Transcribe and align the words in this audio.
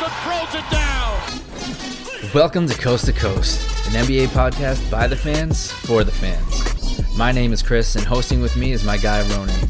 Boston 0.00 0.20
throws 0.22 0.54
it 0.54 0.70
down. 0.70 2.32
Welcome 2.32 2.68
to 2.68 2.78
Coast 2.78 3.06
to 3.06 3.12
Coast, 3.12 3.60
an 3.88 4.04
NBA 4.04 4.28
podcast 4.28 4.88
by 4.90 5.08
the 5.08 5.16
fans 5.16 5.72
for 5.72 6.04
the 6.04 6.12
fans. 6.12 7.16
My 7.16 7.32
name 7.32 7.52
is 7.52 7.62
Chris, 7.62 7.96
and 7.96 8.04
hosting 8.04 8.40
with 8.40 8.56
me 8.56 8.70
is 8.70 8.84
my 8.84 8.96
guy 8.96 9.28
Ronan. 9.30 9.68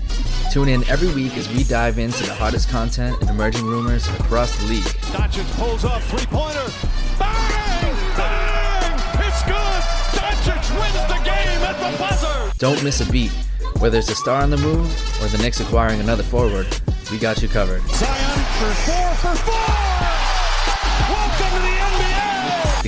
Tune 0.52 0.68
in 0.68 0.84
every 0.88 1.08
week 1.14 1.36
as 1.38 1.48
we 1.48 1.64
dive 1.64 1.98
into 1.98 2.24
the 2.24 2.34
hottest 2.34 2.68
content 2.68 3.16
and 3.22 3.30
emerging 3.30 3.64
rumors 3.64 4.06
across 4.08 4.54
the 4.58 4.66
league. 4.66 4.84
Doncic 5.12 5.50
pulls 5.56 5.84
up, 5.84 6.02
three 6.02 6.26
pointer. 6.26 6.70
Bang! 7.18 7.94
Bang! 8.16 9.00
It's 9.26 9.42
good! 9.44 9.82
Doncic 10.18 10.78
wins 10.78 11.06
the 11.08 11.24
game 11.24 11.62
at 11.62 11.76
the 11.78 11.98
buzzer! 11.98 12.52
Don't 12.58 12.82
miss 12.84 13.00
a 13.00 13.10
beat. 13.10 13.32
Whether 13.78 13.98
it's 13.98 14.10
a 14.10 14.14
star 14.14 14.42
on 14.42 14.50
the 14.50 14.58
move 14.58 14.90
or 15.22 15.28
the 15.28 15.38
Knicks 15.38 15.60
acquiring 15.60 16.00
another 16.00 16.24
forward, 16.24 16.66
we 17.10 17.18
got 17.18 17.40
you 17.40 17.48
covered. 17.48 17.82
Zion 17.88 18.44
for 18.58 18.74
four 18.74 19.14
for 19.14 19.34
four! 19.38 19.77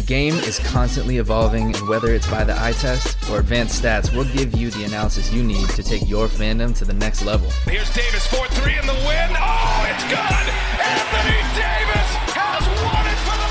The 0.00 0.06
game 0.06 0.34
is 0.34 0.59
constantly 0.60 1.18
evolving, 1.18 1.77
and 1.77 1.86
whether 1.86 2.14
it's 2.14 2.27
by 2.30 2.42
the 2.42 2.59
eye 2.59 2.72
test 2.72 3.18
or 3.28 3.38
advanced 3.38 3.82
stats, 3.82 4.10
we'll 4.16 4.24
give 4.32 4.56
you 4.56 4.70
the 4.70 4.84
analysis 4.84 5.30
you 5.30 5.42
need 5.42 5.68
to 5.68 5.82
take 5.82 6.09
your 6.09 6.26
fandom 6.26 6.74
to 6.78 6.86
the 6.86 6.95
next 6.95 7.23
level. 7.26 7.50
Here's 7.66 7.92
Davis, 7.92 8.26
4-3 8.28 8.80
in 8.80 8.86
the 8.86 8.95
win. 8.95 9.30
Oh, 9.36 9.86
it's 9.90 10.04
good! 10.04 10.46
Anthony 10.80 11.42
Davis 11.52 12.10
has 12.32 12.64
won 12.80 13.04
it 13.12 13.20
for 13.28 13.36
the 13.36 13.50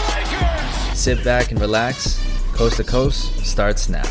Lakers! 0.89 0.99
Sit 0.99 1.23
back 1.23 1.51
and 1.51 1.61
relax. 1.61 2.19
Coast 2.53 2.77
to 2.77 2.83
Coast 2.83 3.45
starts 3.45 3.87
now. 3.87 4.01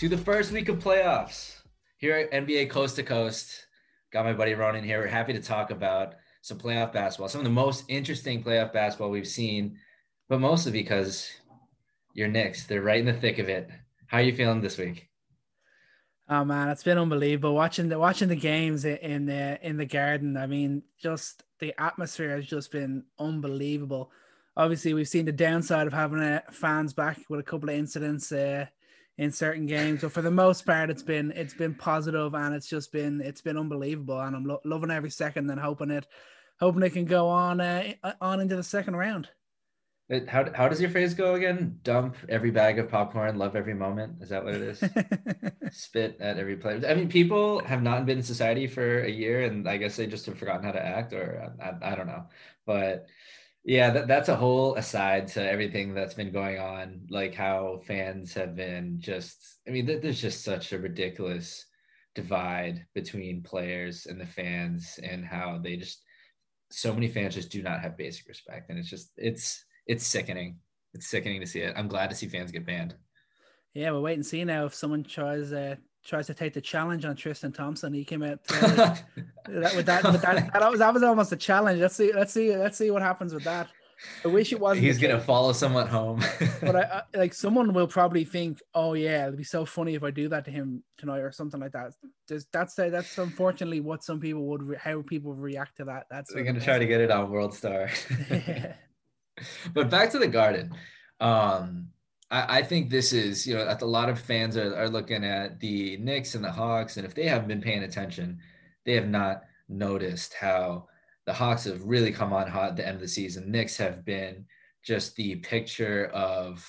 To 0.00 0.08
the 0.08 0.16
first 0.16 0.50
week 0.50 0.70
of 0.70 0.78
playoffs 0.78 1.60
here 1.98 2.16
at 2.16 2.30
NBA 2.30 2.70
Coast 2.70 2.96
to 2.96 3.02
Coast. 3.02 3.66
Got 4.10 4.24
my 4.24 4.32
buddy 4.32 4.54
Ronan 4.54 4.82
here. 4.82 4.98
We're 4.98 5.08
happy 5.08 5.34
to 5.34 5.42
talk 5.42 5.70
about 5.70 6.14
some 6.40 6.56
playoff 6.56 6.90
basketball, 6.90 7.28
some 7.28 7.42
of 7.42 7.44
the 7.44 7.50
most 7.50 7.84
interesting 7.86 8.42
playoff 8.42 8.72
basketball 8.72 9.10
we've 9.10 9.28
seen, 9.28 9.76
but 10.26 10.40
mostly 10.40 10.72
because 10.72 11.30
you're 12.14 12.28
Knicks. 12.28 12.64
They're 12.64 12.80
right 12.80 13.00
in 13.00 13.04
the 13.04 13.12
thick 13.12 13.38
of 13.38 13.50
it. 13.50 13.68
How 14.06 14.16
are 14.16 14.22
you 14.22 14.34
feeling 14.34 14.62
this 14.62 14.78
week? 14.78 15.10
Oh 16.30 16.46
man, 16.46 16.70
it's 16.70 16.82
been 16.82 16.96
unbelievable 16.96 17.54
watching 17.54 17.90
the 17.90 17.98
watching 17.98 18.28
the 18.30 18.36
games 18.36 18.86
in 18.86 19.26
the 19.26 19.58
in 19.60 19.76
the 19.76 19.84
garden. 19.84 20.38
I 20.38 20.46
mean, 20.46 20.82
just 20.98 21.42
the 21.58 21.78
atmosphere 21.78 22.36
has 22.36 22.46
just 22.46 22.72
been 22.72 23.04
unbelievable. 23.18 24.12
Obviously, 24.56 24.94
we've 24.94 25.06
seen 25.06 25.26
the 25.26 25.32
downside 25.32 25.86
of 25.86 25.92
having 25.92 26.20
uh, 26.20 26.40
fans 26.50 26.94
back 26.94 27.18
with 27.28 27.40
a 27.40 27.42
couple 27.42 27.68
of 27.68 27.74
incidents 27.74 28.32
uh, 28.32 28.64
in 29.20 29.30
certain 29.30 29.66
games, 29.66 30.00
but 30.00 30.12
for 30.12 30.22
the 30.22 30.30
most 30.30 30.64
part, 30.64 30.88
it's 30.88 31.02
been 31.02 31.30
it's 31.36 31.52
been 31.52 31.74
positive 31.74 32.34
and 32.34 32.54
it's 32.54 32.66
just 32.66 32.90
been 32.90 33.20
it's 33.20 33.42
been 33.42 33.58
unbelievable. 33.58 34.18
And 34.18 34.34
I'm 34.34 34.44
lo- 34.46 34.62
loving 34.64 34.90
every 34.90 35.10
second 35.10 35.50
and 35.50 35.60
hoping 35.60 35.90
it 35.90 36.06
hoping 36.58 36.82
it 36.82 36.94
can 36.94 37.04
go 37.04 37.28
on 37.28 37.60
uh, 37.60 37.92
on 38.22 38.40
into 38.40 38.56
the 38.56 38.62
second 38.62 38.96
round. 38.96 39.28
It- 40.08 40.26
How, 40.26 40.50
how 40.54 40.68
does 40.70 40.80
your 40.80 40.88
phrase 40.88 41.12
go 41.12 41.34
again? 41.34 41.78
Dump 41.82 42.16
every 42.30 42.50
bag 42.50 42.78
of 42.78 42.88
popcorn, 42.88 43.36
love 43.36 43.54
every 43.56 43.74
moment. 43.74 44.22
Is 44.22 44.30
that 44.30 44.42
what 44.42 44.54
it 44.54 44.62
is? 44.62 44.82
Spit 45.70 46.16
at 46.18 46.38
every 46.38 46.56
play. 46.56 46.80
I 46.88 46.94
mean, 46.94 47.10
people 47.10 47.62
have 47.64 47.82
not 47.82 48.06
been 48.06 48.18
in 48.18 48.24
society 48.24 48.66
for 48.66 49.02
a 49.02 49.10
year, 49.10 49.42
and 49.42 49.68
I 49.68 49.76
guess 49.76 49.96
they 49.96 50.06
just 50.06 50.24
have 50.26 50.38
forgotten 50.38 50.64
how 50.64 50.72
to 50.72 50.84
act, 50.84 51.12
or 51.12 51.52
I, 51.62 51.92
I 51.92 51.94
don't 51.94 52.08
know. 52.08 52.24
But 52.66 53.06
yeah, 53.64 53.90
that, 53.90 54.08
that's 54.08 54.28
a 54.28 54.36
whole 54.36 54.74
aside 54.76 55.28
to 55.28 55.50
everything 55.50 55.94
that's 55.94 56.14
been 56.14 56.32
going 56.32 56.58
on, 56.58 57.06
like 57.10 57.34
how 57.34 57.80
fans 57.86 58.32
have 58.34 58.56
been 58.56 58.96
just. 58.98 59.58
I 59.68 59.70
mean, 59.70 59.86
th- 59.86 60.02
there's 60.02 60.20
just 60.20 60.44
such 60.44 60.72
a 60.72 60.78
ridiculous 60.78 61.66
divide 62.14 62.86
between 62.94 63.42
players 63.42 64.06
and 64.06 64.20
the 64.20 64.26
fans, 64.26 64.98
and 65.02 65.24
how 65.24 65.60
they 65.62 65.76
just 65.76 66.02
so 66.70 66.94
many 66.94 67.08
fans 67.08 67.34
just 67.34 67.50
do 67.50 67.62
not 67.62 67.80
have 67.80 67.98
basic 67.98 68.28
respect, 68.28 68.70
and 68.70 68.78
it's 68.78 68.88
just 68.88 69.12
it's 69.16 69.64
it's 69.86 70.06
sickening. 70.06 70.58
It's 70.94 71.08
sickening 71.08 71.40
to 71.40 71.46
see 71.46 71.60
it. 71.60 71.74
I'm 71.76 71.88
glad 71.88 72.10
to 72.10 72.16
see 72.16 72.28
fans 72.28 72.50
get 72.50 72.66
banned. 72.66 72.94
Yeah, 73.74 73.90
we'll 73.92 74.02
wait 74.02 74.14
and 74.14 74.26
see 74.26 74.42
now 74.44 74.64
if 74.64 74.74
someone 74.74 75.04
tries 75.04 75.52
uh, 75.52 75.76
tries 76.04 76.26
to 76.26 76.34
take 76.34 76.54
the 76.54 76.60
challenge 76.60 77.04
on 77.04 77.16
Tristan 77.16 77.52
Thompson. 77.52 77.92
He 77.92 78.04
came 78.04 78.22
out 78.22 78.42
today. 78.44 78.66
that, 79.48 79.76
with 79.76 79.86
that, 79.86 80.04
with 80.04 80.22
that, 80.22 80.52
that, 80.52 80.70
was, 80.70 80.78
that 80.78 80.94
was 80.94 81.02
almost 81.02 81.32
a 81.32 81.36
challenge. 81.36 81.80
Let's 81.80 81.96
see, 81.96 82.12
let's 82.12 82.32
see, 82.32 82.56
let's 82.56 82.78
see 82.78 82.90
what 82.90 83.02
happens 83.02 83.34
with 83.34 83.44
that. 83.44 83.68
I 84.24 84.28
wish 84.28 84.52
it 84.52 84.60
wasn't. 84.60 84.86
He's 84.86 84.98
gonna 84.98 85.20
follow 85.20 85.52
someone 85.52 85.86
home. 85.86 86.22
but 86.60 86.76
I, 86.76 86.80
I, 87.14 87.18
like 87.18 87.34
someone 87.34 87.72
will 87.72 87.86
probably 87.86 88.24
think, 88.24 88.60
oh 88.74 88.94
yeah, 88.94 89.26
it'd 89.26 89.36
be 89.36 89.44
so 89.44 89.64
funny 89.64 89.94
if 89.94 90.02
I 90.02 90.10
do 90.10 90.28
that 90.30 90.44
to 90.46 90.50
him 90.50 90.82
tonight 90.98 91.18
or 91.18 91.32
something 91.32 91.60
like 91.60 91.72
that. 91.72 91.92
There's, 92.28 92.46
that's 92.52 92.78
uh, 92.78 92.88
that's 92.88 93.18
unfortunately 93.18 93.80
what 93.80 94.02
some 94.02 94.20
people 94.20 94.46
would 94.46 94.62
re- 94.62 94.78
how 94.80 95.02
people 95.02 95.34
react 95.34 95.76
to 95.78 95.84
that. 95.84 96.06
That's 96.10 96.32
They're 96.32 96.44
gonna 96.44 96.60
try 96.60 96.78
to 96.78 96.86
get 96.86 97.00
it 97.00 97.10
on 97.10 97.30
World 97.30 97.54
Star. 97.54 97.90
but 99.74 99.90
back 99.90 100.10
to 100.12 100.18
the 100.18 100.28
Garden. 100.28 100.74
Um, 101.20 101.88
I, 102.30 102.58
I 102.58 102.62
think 102.62 102.90
this 102.90 103.12
is, 103.12 103.46
you 103.46 103.54
know, 103.54 103.76
a 103.80 103.84
lot 103.84 104.08
of 104.08 104.18
fans 104.18 104.56
are, 104.56 104.74
are 104.76 104.88
looking 104.88 105.24
at 105.24 105.60
the 105.60 105.96
Knicks 105.98 106.34
and 106.34 106.44
the 106.44 106.52
Hawks, 106.52 106.96
and 106.96 107.06
if 107.06 107.14
they 107.14 107.26
haven't 107.26 107.48
been 107.48 107.60
paying 107.60 107.82
attention, 107.82 108.38
they 108.84 108.94
have 108.94 109.08
not 109.08 109.42
noticed 109.68 110.34
how 110.34 110.88
the 111.26 111.32
Hawks 111.32 111.64
have 111.64 111.82
really 111.82 112.12
come 112.12 112.32
on 112.32 112.48
hot 112.48 112.70
at 112.70 112.76
the 112.76 112.86
end 112.86 112.96
of 112.96 113.00
the 113.00 113.08
season. 113.08 113.50
Knicks 113.50 113.76
have 113.76 114.04
been 114.04 114.46
just 114.82 115.14
the 115.16 115.36
picture 115.36 116.06
of 116.06 116.64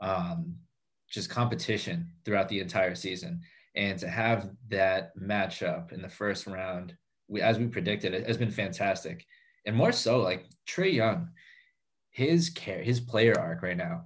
um, 0.00 0.56
just 1.08 1.30
competition 1.30 2.08
throughout 2.24 2.48
the 2.48 2.60
entire 2.60 2.94
season. 2.94 3.40
And 3.74 3.98
to 3.98 4.08
have 4.08 4.50
that 4.68 5.16
matchup 5.18 5.92
in 5.92 6.02
the 6.02 6.08
first 6.08 6.46
round, 6.46 6.94
we, 7.28 7.40
as 7.40 7.58
we 7.58 7.66
predicted, 7.66 8.14
it 8.14 8.26
has 8.26 8.36
been 8.36 8.50
fantastic. 8.50 9.26
And 9.64 9.74
more 9.74 9.92
so, 9.92 10.20
like 10.20 10.46
Trae 10.68 10.92
Young, 10.92 11.30
his 12.10 12.50
care, 12.50 12.82
his 12.82 13.00
player 13.00 13.38
arc 13.38 13.62
right 13.62 13.76
now, 13.76 14.04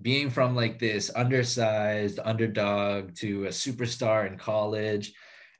being 0.00 0.30
from 0.30 0.54
like 0.54 0.78
this 0.78 1.10
undersized 1.14 2.20
underdog 2.24 3.14
to 3.16 3.46
a 3.46 3.50
superstar 3.50 4.26
in 4.26 4.36
college, 4.36 5.12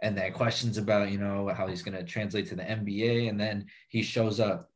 and 0.03 0.17
then 0.17 0.33
questions 0.33 0.77
about 0.79 1.11
you 1.11 1.19
know 1.19 1.49
how 1.49 1.67
he's 1.67 1.83
going 1.83 1.97
to 1.97 2.05
translate 2.05 2.47
to 2.49 2.57
the 2.57 2.63
NBA, 2.63 3.29
and 3.29 3.41
then 3.41 3.67
he 3.89 4.03
shows 4.03 4.41
up, 4.41 4.71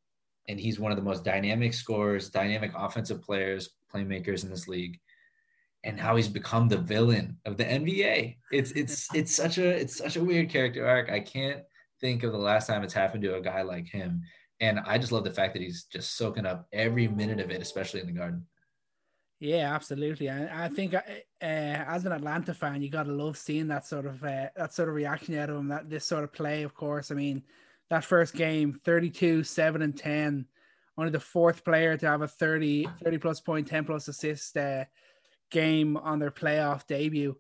and 0.49 0.59
he's 0.59 0.81
one 0.81 0.93
of 0.93 0.97
the 0.97 1.05
most 1.05 1.25
dynamic 1.25 1.75
scorers, 1.75 2.31
dynamic 2.31 2.73
offensive 2.75 3.23
players, 3.23 3.71
playmakers 3.93 4.45
in 4.45 4.51
this 4.51 4.67
league, 4.69 4.99
and 5.85 6.01
how 6.01 6.17
he's 6.17 6.29
become 6.29 6.69
the 6.69 6.79
villain 6.79 7.37
of 7.45 7.57
the 7.57 7.65
NBA. 7.65 8.37
It's 8.53 8.73
it's 8.73 9.09
it's 9.15 9.35
such 9.35 9.59
a 9.59 9.69
it's 9.69 9.97
such 9.97 10.17
a 10.17 10.25
weird 10.25 10.49
character 10.49 10.87
arc. 10.87 11.11
I 11.11 11.21
can't 11.21 11.63
think 12.01 12.23
of 12.23 12.33
the 12.33 12.39
last 12.39 12.67
time 12.67 12.83
it's 12.83 12.95
happened 12.95 13.23
to 13.25 13.37
a 13.37 13.43
guy 13.43 13.63
like 13.63 13.87
him. 13.87 14.23
And 14.61 14.81
I 14.81 14.99
just 14.99 15.13
love 15.13 15.25
the 15.25 15.31
fact 15.31 15.55
that 15.55 15.63
he's 15.63 15.85
just 15.85 16.17
soaking 16.17 16.45
up 16.45 16.67
every 16.73 17.09
minute 17.09 17.41
of 17.41 17.51
it, 17.51 17.63
especially 17.63 18.01
in 18.01 18.07
the 18.07 18.13
garden. 18.13 18.47
Yeah, 19.41 19.75
absolutely. 19.75 20.29
I, 20.29 20.67
I 20.67 20.69
think 20.69 20.93
uh, 20.93 21.01
as 21.41 22.05
an 22.05 22.13
Atlanta 22.13 22.53
fan, 22.53 22.83
you 22.83 22.91
gotta 22.91 23.11
love 23.11 23.39
seeing 23.39 23.69
that 23.69 23.87
sort 23.87 24.05
of 24.05 24.23
uh, 24.23 24.49
that 24.55 24.75
sort 24.75 24.91
of 24.91 24.95
reaction 24.95 25.37
out 25.39 25.49
of 25.49 25.57
him. 25.57 25.69
That 25.69 25.89
this 25.89 26.05
sort 26.05 26.25
of 26.25 26.33
play, 26.33 26.63
of 26.63 26.75
course. 26.75 27.11
I 27.11 27.15
mean, 27.15 27.43
that 27.89 28.05
first 28.05 28.35
game, 28.35 28.79
32, 28.85 29.43
7 29.43 29.81
and 29.81 29.97
10, 29.97 30.47
only 30.99 31.11
the 31.11 31.19
fourth 31.19 31.65
player 31.65 31.97
to 31.97 32.07
have 32.07 32.21
a 32.21 32.29
30, 32.29 32.87
30 33.03 33.19
plus 33.19 33.41
point, 33.41 33.67
10 33.67 33.87
plus 33.87 34.09
assist 34.09 34.59
uh, 34.59 34.85
game 35.51 35.97
on 35.97 36.19
their 36.19 36.31
playoff 36.31 36.87
debut. 36.87 37.35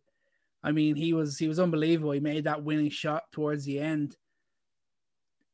I 0.62 0.72
mean, 0.72 0.96
he 0.96 1.12
was 1.12 1.38
he 1.38 1.48
was 1.48 1.60
unbelievable. 1.60 2.12
He 2.12 2.20
made 2.20 2.44
that 2.44 2.64
winning 2.64 2.90
shot 2.90 3.24
towards 3.30 3.66
the 3.66 3.78
end. 3.78 4.16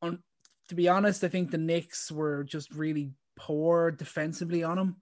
On 0.01 0.23
to 0.69 0.75
be 0.75 0.87
honest, 0.87 1.25
I 1.25 1.27
think 1.27 1.51
the 1.51 1.57
Knicks 1.57 2.09
were 2.09 2.45
just 2.45 2.73
really 2.73 3.11
poor 3.35 3.91
defensively 3.91 4.63
on 4.63 4.77
him. 4.77 4.95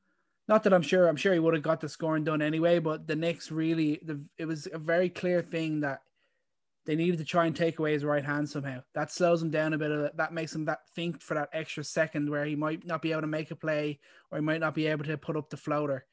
Not 0.48 0.64
that 0.64 0.74
I'm 0.74 0.82
sure, 0.82 1.08
I'm 1.08 1.16
sure 1.16 1.34
he 1.34 1.40
would 1.40 1.56
have 1.56 1.64
got 1.64 1.82
the 1.82 1.90
scoring 1.90 2.24
done 2.24 2.42
anyway, 2.42 2.80
but 2.80 3.08
the 3.08 3.16
Knicks 3.16 3.52
really, 3.52 4.00
the, 4.04 4.22
it 4.38 4.46
was 4.46 4.68
a 4.72 4.78
very 4.78 5.10
clear 5.10 5.42
thing 5.42 5.80
that 5.80 6.02
they 6.86 6.96
needed 6.96 7.18
to 7.18 7.26
try 7.26 7.48
and 7.48 7.56
take 7.56 7.80
away 7.80 7.94
his 7.94 8.06
right 8.06 8.24
hand 8.24 8.48
somehow. 8.48 8.84
That 8.94 9.12
slows 9.12 9.42
him 9.42 9.50
down 9.50 9.74
a 9.74 9.78
bit. 9.78 9.90
of 9.90 10.16
That 10.18 10.34
makes 10.34 10.54
him 10.54 10.66
that 10.66 10.88
think 10.96 11.20
for 11.22 11.34
that 11.34 11.50
extra 11.52 11.84
second 11.84 12.30
where 12.30 12.46
he 12.46 12.56
might 12.56 12.86
not 12.86 13.02
be 13.02 13.12
able 13.12 13.22
to 13.22 13.28
make 13.28 13.50
a 13.50 13.56
play 13.56 14.00
or 14.32 14.38
he 14.38 14.44
might 14.44 14.60
not 14.60 14.76
be 14.76 14.86
able 14.86 15.04
to 15.06 15.18
put 15.18 15.36
up 15.36 15.50
the 15.50 15.58
floater. 15.58 16.06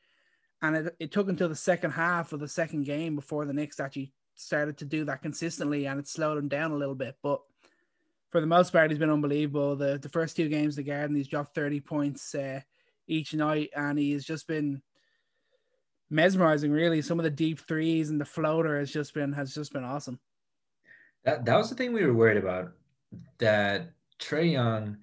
And 0.63 0.77
it, 0.77 0.97
it 0.99 1.13
took 1.13 1.29
until 1.29 1.51
the 1.51 1.55
second 1.55 1.91
half 1.91 2.33
of 2.33 2.41
the 2.41 2.49
second 2.49 2.85
game 2.85 3.17
before 3.17 3.45
the 3.45 3.53
Knicks 3.53 3.81
actually 3.81 4.13
started 4.35 4.79
to 4.79 4.87
do 4.87 5.05
that 5.05 5.21
consistently 5.21 5.87
and 5.87 6.01
it 6.01 6.09
slowed 6.09 6.39
him 6.39 6.49
down 6.49 6.73
a 6.73 6.77
little 6.77 6.95
bit. 6.95 7.17
But 7.23 7.43
for 8.31 8.41
the 8.41 8.47
most 8.47 8.73
part, 8.73 8.91
he's 8.91 8.99
been 8.99 9.11
unbelievable. 9.11 9.77
The 9.77 9.99
the 9.99 10.09
first 10.09 10.37
two 10.37 10.49
games, 10.49 10.75
the 10.75 10.83
Garden, 10.83 11.15
he's 11.15 11.29
dropped 11.29 11.55
30 11.55 11.81
points 11.81 12.35
uh, 12.35 12.61
each 13.07 13.35
night 13.35 13.71
and 13.77 13.99
he 13.99 14.13
has 14.13 14.25
just 14.25 14.47
been 14.47 14.83
mesmerizing 16.11 16.71
really. 16.71 17.03
Some 17.03 17.19
of 17.19 17.25
the 17.25 17.31
deep 17.31 17.61
threes 17.61 18.11
and 18.11 18.21
the 18.21 18.25
floater 18.25 18.79
has 18.79 18.91
just 18.91 19.15
been 19.15 19.33
has 19.33 19.55
just 19.55 19.73
been 19.73 19.85
awesome. 19.85 20.21
That 21.25 21.45
that 21.45 21.57
was 21.57 21.71
the 21.71 21.77
thing 21.77 21.93
we 21.93 22.05
were 22.05 22.15
worried 22.15 22.37
about 22.37 22.73
that 23.39 23.93
Trae 24.21 24.53
Young 24.53 24.99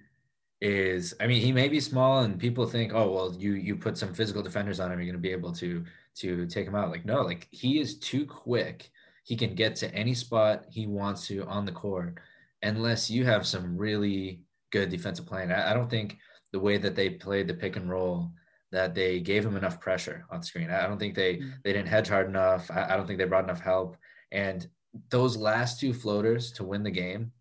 is 0.60 1.14
I 1.20 1.26
mean 1.26 1.40
he 1.40 1.52
may 1.52 1.68
be 1.68 1.80
small 1.80 2.22
and 2.22 2.38
people 2.38 2.66
think 2.66 2.92
oh 2.94 3.10
well 3.10 3.34
you 3.38 3.54
you 3.54 3.76
put 3.76 3.96
some 3.96 4.12
physical 4.12 4.42
defenders 4.42 4.78
on 4.78 4.92
him 4.92 4.98
you're 4.98 5.06
going 5.06 5.14
to 5.14 5.18
be 5.18 5.32
able 5.32 5.52
to 5.52 5.84
to 6.16 6.46
take 6.46 6.66
him 6.66 6.74
out. 6.74 6.90
Like 6.90 7.04
no 7.04 7.22
like 7.22 7.48
he 7.50 7.80
is 7.80 7.98
too 7.98 8.26
quick. 8.26 8.90
He 9.24 9.36
can 9.36 9.54
get 9.54 9.76
to 9.76 9.94
any 9.94 10.14
spot 10.14 10.64
he 10.70 10.86
wants 10.86 11.26
to 11.28 11.44
on 11.46 11.64
the 11.64 11.72
court 11.72 12.18
unless 12.62 13.10
you 13.10 13.24
have 13.24 13.46
some 13.46 13.76
really 13.76 14.40
good 14.70 14.90
defensive 14.90 15.26
plan. 15.26 15.50
I, 15.50 15.70
I 15.70 15.74
don't 15.74 15.90
think 15.90 16.18
the 16.52 16.60
way 16.60 16.76
that 16.76 16.96
they 16.96 17.10
played 17.10 17.48
the 17.48 17.54
pick 17.54 17.76
and 17.76 17.90
roll 17.90 18.30
that 18.72 18.94
they 18.94 19.20
gave 19.20 19.44
him 19.44 19.56
enough 19.56 19.80
pressure 19.80 20.24
on 20.30 20.40
the 20.40 20.46
screen 20.46 20.70
I 20.70 20.86
don't 20.86 20.98
think 20.98 21.14
they 21.14 21.36
mm-hmm. 21.36 21.50
they 21.64 21.72
didn't 21.72 21.88
hedge 21.88 22.08
hard 22.08 22.28
enough 22.28 22.70
I, 22.70 22.90
I 22.90 22.96
don't 22.96 23.06
think 23.06 23.18
they 23.18 23.24
brought 23.24 23.44
enough 23.44 23.60
help 23.60 23.96
and 24.32 24.66
those 25.10 25.36
last 25.36 25.80
two 25.80 25.92
floaters 25.92 26.52
to 26.52 26.64
win 26.64 26.82
the 26.82 26.90
game 26.90 27.32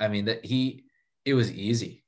I 0.00 0.08
mean 0.08 0.24
that 0.26 0.44
he 0.44 0.84
it 1.24 1.34
was 1.34 1.52
easy 1.52 2.04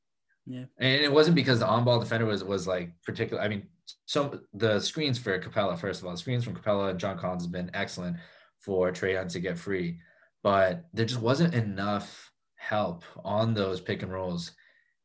yeah. 0.50 0.64
And 0.79 1.02
it 1.02 1.12
wasn't 1.12 1.37
because 1.37 1.61
the 1.61 1.67
on-ball 1.67 2.00
defender 2.00 2.26
was 2.26 2.43
was 2.43 2.67
like 2.67 2.91
particular. 3.03 3.41
I 3.41 3.49
mean, 3.49 3.69
so 4.06 4.41
the 4.53 4.81
screens 4.81 5.17
for 5.17 5.38
Capela, 5.38 5.79
first 5.79 6.00
of 6.00 6.06
all, 6.06 6.12
the 6.12 6.19
screens 6.19 6.44
from 6.44 6.56
Capela 6.56 6.91
and 6.91 6.99
John 6.99 7.19
Collins 7.19 7.44
has 7.44 7.50
been 7.50 7.70
excellent 7.73 8.17
for 8.58 8.91
Trae 8.91 9.12
Young 9.12 9.29
to 9.29 9.41
get 9.41 9.58
free, 9.58 10.00
but 10.43 10.87
there 10.93 11.06
just 11.06 11.20
wasn't 11.20 11.55
enough 11.55 12.32
help 12.56 13.05
on 13.25 13.55
those 13.55 13.81
pick 13.81 14.03
and 14.03 14.12
rolls. 14.12 14.53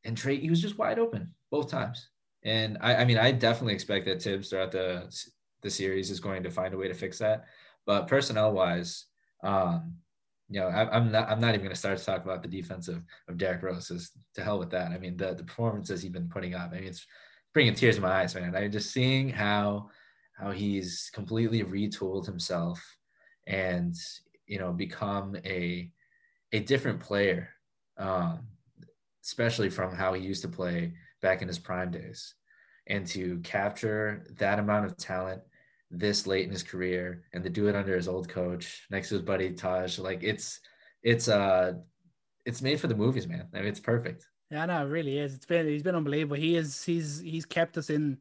And 0.06 0.16
Trae, 0.16 0.40
he 0.40 0.50
was 0.50 0.62
just 0.62 0.78
wide 0.78 1.00
open 1.00 1.34
both 1.52 1.70
times. 1.70 2.10
And 2.44 2.78
I, 2.80 2.98
I 2.98 3.06
mean, 3.06 3.18
I 3.18 3.32
definitely 3.32 3.74
expect 3.74 4.06
that 4.06 4.22
Thibs 4.22 4.50
throughout 4.50 4.72
the 4.72 5.14
the 5.64 5.70
series 5.70 6.12
is 6.12 6.20
going 6.20 6.44
to 6.44 6.52
find 6.52 6.74
a 6.74 6.78
way 6.78 6.88
to 6.88 6.94
fix 6.94 7.18
that. 7.18 7.46
But 7.88 8.08
personnel 8.08 8.54
wise, 8.54 9.06
um, 9.44 9.96
you 10.50 10.60
know, 10.60 10.68
I, 10.68 10.96
am 10.96 11.12
not 11.12 11.30
I'm 11.30 11.42
not 11.42 11.50
even 11.50 11.62
going 11.62 11.72
to 11.72 11.76
start 11.76 11.98
to 11.98 12.06
talk 12.06 12.24
about 12.24 12.44
the 12.44 12.48
defense 12.48 12.88
of, 12.88 13.02
of 13.28 13.38
Derrick 13.38 13.64
Rose. 13.64 13.90
Is 13.90 14.12
to 14.36 14.44
hell 14.44 14.60
with 14.60 14.70
that. 14.72 14.92
I 14.92 15.00
mean, 15.00 15.18
the 15.18 15.34
the 15.34 15.44
performances 15.44 16.02
he's 16.02 16.12
been 16.12 16.30
putting 16.30 16.54
up. 16.54 16.72
I 16.72 16.76
mean, 16.76 16.84
it's 16.84 17.06
bringing 17.54 17.74
tears 17.74 17.96
to 17.96 18.02
my 18.02 18.22
eyes, 18.22 18.36
man. 18.36 18.56
I'm 18.56 18.72
just 18.72 18.92
seeing 18.92 19.30
how 19.30 19.90
how 20.38 20.52
he's 20.52 21.10
completely 21.14 21.64
retooled 21.64 22.26
himself 22.26 22.84
and 23.48 23.96
you 24.46 24.60
know 24.60 24.72
become 24.72 25.36
a 25.46 25.90
a 26.52 26.60
different 26.60 27.00
player, 27.00 27.50
um, 27.98 28.48
especially 29.26 29.70
from 29.70 29.94
how 29.94 30.14
he 30.14 30.22
used 30.22 30.44
to 30.44 30.48
play 30.48 30.94
back 31.22 31.42
in 31.42 31.48
his 31.48 31.60
prime 31.60 31.92
days, 31.92 32.36
and 32.88 33.06
to 33.08 33.40
capture 33.40 34.26
that 34.38 34.60
amount 34.60 34.86
of 34.86 34.96
talent 34.98 35.42
this 35.92 36.28
late 36.28 36.46
in 36.46 36.52
his 36.52 36.64
career 36.64 37.24
and 37.34 37.44
to 37.44 37.50
do 37.50 37.68
it 37.68 37.76
under 37.76 37.96
his 37.96 38.08
old 38.08 38.28
coach 38.28 38.86
next 38.90 39.10
to 39.10 39.16
his 39.16 39.24
buddy 39.24 39.52
Taj. 39.52 40.00
Like 40.00 40.24
it's 40.24 40.60
it's 41.04 41.28
uh 41.28 41.74
it's 42.46 42.62
made 42.62 42.80
for 42.80 42.88
the 42.88 42.96
movies, 42.96 43.28
man. 43.28 43.48
I 43.54 43.60
mean 43.60 43.68
it's 43.68 43.80
perfect. 43.80 44.28
Yeah, 44.52 44.66
no, 44.66 44.86
it 44.86 44.90
really 44.90 45.18
is. 45.18 45.34
It's 45.34 45.46
been 45.46 45.68
he's 45.68 45.84
been 45.84 45.96
unbelievable. 45.96 46.38
He 46.38 46.56
is 46.56 46.84
he's 46.84 47.20
he's 47.20 47.46
kept 47.46 47.78
us 47.78 47.90
in 47.90 48.18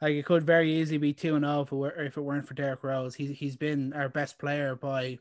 like 0.00 0.14
it 0.14 0.24
could 0.24 0.44
very 0.44 0.72
easily 0.80 0.98
be 0.98 1.12
two 1.12 1.36
and 1.36 1.44
zero 1.44 1.58
oh 1.58 1.62
if 1.62 1.72
it 1.72 1.76
were 1.76 2.04
if 2.04 2.16
it 2.16 2.20
weren't 2.20 2.46
for 2.46 2.54
Derrick 2.54 2.82
Rose. 2.82 3.14
He's 3.14 3.36
he's 3.36 3.56
been 3.56 3.92
our 3.92 4.08
best 4.08 4.38
player 4.38 4.74
by 4.74 5.18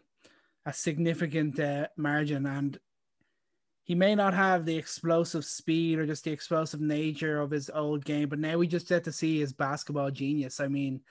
a 0.66 0.74
significant 0.74 1.60
uh, 1.60 1.88
margin, 1.98 2.46
and 2.46 2.80
he 3.83 3.95
may 3.95 4.16
not 4.16 4.33
have 4.33 4.66
the 4.66 4.78
explosive 4.78 5.44
speed 5.44 6.00
or 6.00 6.06
just 6.06 6.24
the 6.24 6.31
explosive 6.31 6.81
nature 6.81 7.42
of 7.42 7.51
his 7.51 7.69
old 7.74 8.06
game, 8.06 8.30
but 8.30 8.39
now 8.39 8.57
we 8.57 8.68
just 8.68 8.88
get 8.88 9.04
to 9.06 9.12
see 9.12 9.39
his 9.39 9.54
basketball 9.54 10.12
genius. 10.12 10.60
I 10.60 10.68
mean, 10.68 11.01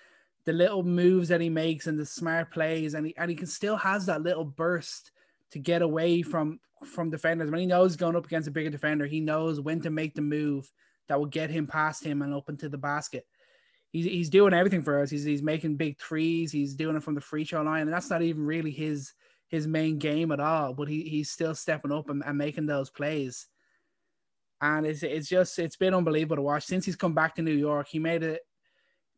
the 0.45 0.53
little 0.53 0.83
moves 0.83 1.29
that 1.29 1.41
he 1.41 1.51
makes 1.51 1.87
and 1.87 1.99
the 1.99 2.07
smart 2.07 2.51
plays, 2.51 2.95
and 2.95 3.07
he 3.07 3.17
and 3.17 3.31
he 3.31 3.37
can 3.37 3.47
still 3.47 3.77
has 3.77 4.07
that 4.07 4.23
little 4.23 4.45
burst 4.45 5.11
to 5.51 5.59
get 5.59 5.83
away 5.83 6.23
from 6.23 6.61
from 6.85 7.11
defenders. 7.11 7.51
When 7.51 7.61
he 7.61 7.67
knows 7.67 7.97
going 7.97 8.17
up 8.17 8.27
against 8.27 8.49
a 8.49 8.53
bigger 8.53 8.71
defender, 8.71 9.07
he 9.07 9.21
knows 9.21 9.61
when 9.61 9.81
to 9.83 9.91
make 9.91 10.15
the 10.15 10.23
move 10.23 10.71
that 11.09 11.19
will 11.19 11.27
get 11.27 11.51
him 11.51 11.67
past 11.67 12.05
him 12.05 12.23
and 12.23 12.33
open 12.33 12.57
to 12.59 12.69
the 12.69 12.79
basket. 12.79 13.27
He's, 13.91 14.05
he's 14.05 14.31
doing 14.31 14.55
everything 14.55 14.83
for 14.83 15.03
us. 15.03 15.11
He's, 15.11 15.25
he's 15.25 15.43
making 15.43 15.77
big 15.77 15.99
threes. 15.99 16.53
He's 16.53 16.75
doing 16.75 16.97
it 16.97 17.03
from 17.03 17.17
the 17.17 17.21
free 17.21 17.45
throw 17.45 17.63
line, 17.63 17.83
and 17.83 17.93
that's 17.93 18.09
not 18.09 18.23
even 18.23 18.47
really 18.47 18.71
his 18.71 19.13
his 19.51 19.67
main 19.67 19.99
game 19.99 20.31
at 20.33 20.41
all. 20.41 20.73
But 20.73 20.89
he, 20.89 21.03
he's 21.03 21.31
still 21.31 21.55
stepping 21.55 21.93
up 21.93 22.09
and, 22.09 22.23
and 22.25 22.39
making 22.39 22.67
those 22.67 22.89
plays. 22.89 23.49
And 24.63 24.87
it's 24.87 25.03
it's 25.03 25.29
just 25.29 25.59
it's 25.59 25.77
been 25.77 25.95
unbelievable 25.95 26.37
to 26.37 26.43
watch 26.43 26.65
since 26.65 26.85
he's 26.85 26.97
come 26.97 27.15
back 27.15 27.35
to 27.35 27.43
New 27.43 27.55
York. 27.55 27.89
He 27.89 27.99
made 27.99 28.23
it 28.23 28.43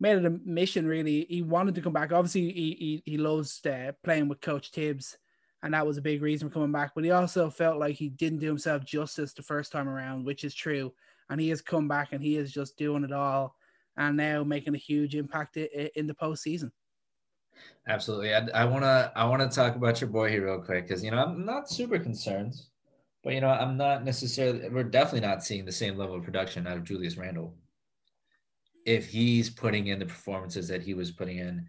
made 0.00 0.16
it 0.16 0.24
a 0.24 0.38
mission. 0.44 0.86
Really, 0.86 1.26
he 1.28 1.42
wanted 1.42 1.74
to 1.74 1.82
come 1.82 1.92
back. 1.92 2.12
Obviously, 2.12 2.52
he 2.52 3.02
he, 3.04 3.12
he 3.12 3.18
loves 3.18 3.60
uh, 3.66 3.92
playing 4.04 4.28
with 4.28 4.40
Coach 4.40 4.70
Thibs, 4.70 5.18
and 5.62 5.74
that 5.74 5.86
was 5.86 5.98
a 5.98 6.02
big 6.02 6.22
reason 6.22 6.48
for 6.48 6.54
coming 6.54 6.72
back. 6.72 6.92
But 6.94 7.04
he 7.04 7.10
also 7.10 7.50
felt 7.50 7.78
like 7.78 7.96
he 7.96 8.08
didn't 8.08 8.38
do 8.38 8.46
himself 8.46 8.84
justice 8.84 9.32
the 9.32 9.42
first 9.42 9.72
time 9.72 9.88
around, 9.88 10.24
which 10.24 10.44
is 10.44 10.54
true. 10.54 10.92
And 11.28 11.40
he 11.40 11.48
has 11.48 11.60
come 11.60 11.88
back 11.88 12.12
and 12.12 12.22
he 12.22 12.36
is 12.36 12.52
just 12.52 12.78
doing 12.78 13.04
it 13.04 13.12
all, 13.12 13.56
and 13.96 14.16
now 14.16 14.44
making 14.44 14.74
a 14.74 14.78
huge 14.78 15.16
impact 15.16 15.56
in 15.56 16.06
the 16.06 16.14
postseason. 16.14 16.70
Absolutely. 17.88 18.34
I, 18.34 18.46
I 18.54 18.64
wanna 18.64 19.12
I 19.16 19.24
wanna 19.24 19.48
talk 19.48 19.76
about 19.76 20.00
your 20.00 20.10
boy 20.10 20.30
here 20.30 20.44
real 20.44 20.62
quick 20.62 20.86
because 20.86 21.02
you 21.02 21.10
know 21.10 21.18
I'm 21.18 21.44
not 21.44 21.68
super 21.68 21.98
concerned, 21.98 22.54
but 23.24 23.34
you 23.34 23.40
know 23.40 23.48
I'm 23.48 23.76
not 23.76 24.04
necessarily. 24.04 24.68
We're 24.68 24.84
definitely 24.84 25.26
not 25.26 25.42
seeing 25.44 25.64
the 25.64 25.72
same 25.72 25.96
level 25.96 26.16
of 26.16 26.22
production 26.22 26.66
out 26.66 26.76
of 26.76 26.84
Julius 26.84 27.16
Randle 27.16 27.54
if 28.84 29.08
he's 29.08 29.50
putting 29.50 29.88
in 29.88 29.98
the 29.98 30.06
performances 30.06 30.68
that 30.68 30.82
he 30.82 30.94
was 30.94 31.10
putting 31.10 31.38
in 31.38 31.66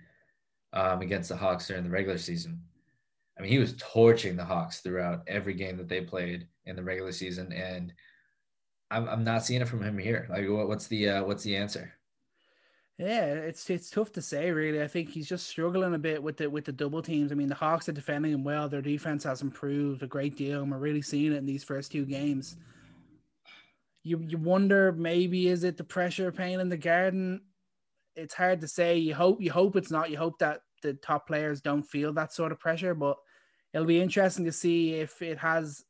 um, 0.74 1.02
against 1.02 1.30
the 1.30 1.38
Hawks 1.38 1.68
during 1.68 1.84
the 1.84 1.90
regular 1.90 2.18
season. 2.18 2.62
I 3.38 3.42
mean, 3.42 3.52
he 3.52 3.60
was 3.60 3.76
torching 3.78 4.36
the 4.36 4.46
Hawks 4.46 4.82
throughout 4.82 5.24
every 5.28 5.54
game 5.54 5.78
that 5.78 5.88
they 5.88 6.02
played 6.02 6.48
in 6.66 6.76
the 6.76 6.84
regular 6.84 7.12
season, 7.12 7.52
and 7.52 7.94
I'm, 8.92 9.08
I'm 9.10 9.24
not 9.24 9.44
seeing 9.44 9.62
it 9.62 9.68
from 9.68 9.82
him 9.84 9.98
here. 9.98 10.28
Like, 10.30 10.48
what, 10.48 10.68
what's 10.68 10.88
the 10.88 11.10
uh, 11.10 11.24
what's 11.24 11.44
the 11.44 11.56
answer? 11.56 11.94
Yeah, 12.98 13.26
it's 13.34 13.70
it's 13.70 13.90
tough 13.90 14.12
to 14.14 14.22
say 14.22 14.52
really. 14.52 14.82
I 14.82 14.88
think 14.88 15.10
he's 15.10 15.28
just 15.28 15.48
struggling 15.48 15.96
a 15.96 16.00
bit 16.00 16.22
with 16.22 16.38
the 16.38 16.50
with 16.50 16.66
the 16.66 16.72
double 16.72 17.02
teams. 17.02 17.32
I 17.32 17.36
mean, 17.36 17.50
the 17.50 17.56
Hawks 17.56 17.90
are 17.90 17.94
defending 17.94 18.34
him 18.34 18.44
well. 18.44 18.70
Their 18.70 18.82
defense 18.82 19.24
has 19.24 19.42
improved 19.42 20.04
a 20.04 20.08
great 20.08 20.38
deal, 20.38 20.62
and 20.62 20.72
we're 20.72 20.78
really 20.78 21.02
seeing 21.02 21.34
it 21.34 21.38
in 21.38 21.46
these 21.46 21.64
first 21.64 21.92
two 21.92 22.06
games 22.06 22.56
you 24.04 24.20
you 24.20 24.38
wonder 24.38 24.92
maybe 24.92 25.48
is 25.48 25.64
it 25.64 25.78
the 25.78 25.84
pressure 25.84 26.32
pain 26.32 26.60
in 26.60 26.70
the 26.70 26.78
garden? 26.78 27.42
It's 28.16 28.34
hard 28.34 28.62
to 28.62 28.68
say. 28.68 28.98
You 28.98 29.16
hope 29.16 29.42
you 29.42 29.52
hope 29.52 29.76
it's 29.76 29.92
not. 29.92 30.12
You 30.12 30.18
hope 30.18 30.38
that 30.40 30.62
the 30.82 30.94
top 30.94 31.26
players 31.26 31.62
don't 31.62 31.84
feel 31.84 32.14
that 32.14 32.34
sort 32.34 32.52
of 32.52 32.60
pressure, 32.60 32.94
but 32.94 33.18
it'll 33.74 33.88
be 33.88 34.02
interesting 34.02 34.46
to 34.46 34.52
see 34.52 34.96
if 34.96 35.22
it 35.22 35.38
has. 35.40 35.84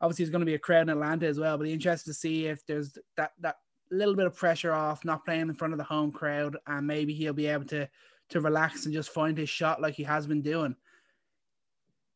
Obviously, 0.00 0.24
it's 0.24 0.32
going 0.32 0.40
to 0.40 0.46
be 0.46 0.54
a 0.54 0.58
crowd 0.58 0.82
in 0.82 0.88
Atlanta 0.88 1.26
as 1.26 1.38
well, 1.38 1.58
but 1.58 1.68
interested 1.68 2.10
to 2.10 2.14
see 2.14 2.46
if 2.46 2.64
there's 2.66 2.98
that 3.16 3.32
that 3.40 3.56
little 3.94 4.14
bit 4.14 4.26
of 4.26 4.34
pressure 4.34 4.72
off, 4.72 5.04
not 5.04 5.24
playing 5.24 5.42
in 5.42 5.54
front 5.54 5.74
of 5.74 5.78
the 5.78 5.84
home 5.84 6.12
crowd, 6.12 6.56
and 6.66 6.86
maybe 6.86 7.14
he'll 7.14 7.32
be 7.32 7.46
able 7.46 7.66
to 7.66 7.88
to 8.30 8.40
relax 8.40 8.86
and 8.86 8.94
just 8.94 9.10
find 9.10 9.36
his 9.36 9.48
shot 9.48 9.82
like 9.82 9.94
he 9.94 10.02
has 10.04 10.26
been 10.26 10.40
doing. 10.40 10.74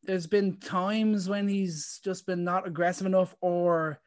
There's 0.03 0.25
been 0.25 0.57
times 0.57 1.29
when 1.29 1.47
he's 1.47 1.99
just 2.03 2.25
been 2.25 2.43
not 2.43 2.67
aggressive 2.67 3.05
enough, 3.05 3.35
or 3.41 3.99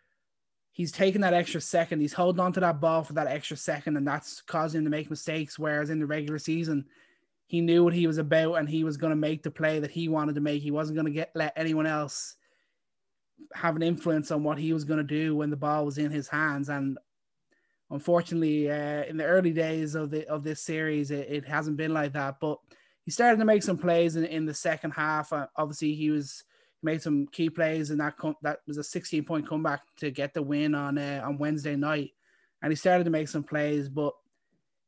he's 0.73 0.93
taking 0.93 1.21
that 1.21 1.35
extra 1.35 1.61
second. 1.61 2.01
He's 2.01 2.13
holding 2.13 2.41
on 2.41 2.53
to 2.55 2.61
that 2.61 2.81
ball 2.81 3.05
for 3.05 3.13
that 3.13 3.29
extra 3.29 3.57
second, 3.57 3.97
and 3.97 4.07
that's 4.07 4.41
causing 4.43 4.79
him 4.79 4.85
to 4.85 4.91
make 4.91 5.11
mistakes. 5.11 5.59
Whereas 5.59 5.91
in 5.91 6.01
the 6.01 6.07
regular 6.07 6.39
season, 6.39 6.87
he 7.51 7.61
knew 7.61 7.83
what 7.83 7.93
he 7.93 8.07
was 8.07 8.19
about 8.19 8.55
and 8.55 8.69
he 8.69 8.85
was 8.85 8.97
going 8.97 9.11
to 9.11 9.17
make 9.17 9.43
the 9.43 9.51
play 9.51 9.81
that 9.81 9.91
he 9.91 10.09
wanted 10.09 10.37
to 10.37 10.41
make. 10.41 10.63
He 10.63 10.71
wasn't 10.71 10.95
going 10.95 11.07
to 11.07 11.13
get 11.13 11.33
let 11.35 11.53
anyone 11.57 11.85
else 11.85 12.37
have 13.55 13.75
an 13.75 13.83
influence 13.83 14.31
on 14.31 14.45
what 14.45 14.57
he 14.57 14.73
was 14.73 14.85
going 14.85 14.99
to 14.99 15.05
do 15.05 15.35
when 15.35 15.51
the 15.51 15.57
ball 15.57 15.85
was 15.85 15.99
in 15.99 16.13
his 16.13 16.29
hands. 16.29 16.69
And 16.69 16.97
unfortunately, 17.91 18.71
uh, 18.71 19.05
in 19.05 19.17
the 19.17 19.25
early 19.25 19.53
days 19.53 19.95
of 19.95 20.11
the 20.11 20.29
of 20.29 20.45
this 20.45 20.63
series, 20.63 21.11
it, 21.11 21.29
it 21.29 21.45
hasn't 21.47 21.77
been 21.77 21.93
like 21.93 22.13
that. 22.13 22.37
But 22.41 22.59
he 23.05 23.11
started 23.11 23.39
to 23.39 23.45
make 23.45 23.63
some 23.63 23.79
plays 23.79 24.17
in, 24.17 24.25
in 24.25 24.47
the 24.47 24.55
second 24.55 24.93
half. 24.93 25.33
Uh, 25.33 25.47
obviously, 25.57 25.95
he 25.95 26.11
was 26.11 26.45
made 26.83 27.03
some 27.03 27.27
key 27.29 27.51
plays, 27.51 27.91
and 27.91 28.01
that 28.01 28.17
com- 28.17 28.37
that 28.43 28.61
was 28.67 28.79
a 28.79 28.85
16 28.85 29.25
point 29.25 29.49
comeback 29.49 29.83
to 29.99 30.11
get 30.11 30.35
the 30.35 30.43
win 30.43 30.75
on 30.75 30.99
uh, 30.99 31.23
on 31.25 31.39
Wednesday 31.39 31.77
night. 31.77 32.11
And 32.63 32.71
he 32.71 32.77
started 32.77 33.05
to 33.05 33.11
make 33.11 33.29
some 33.29 33.43
plays, 33.43 33.89
but 33.89 34.13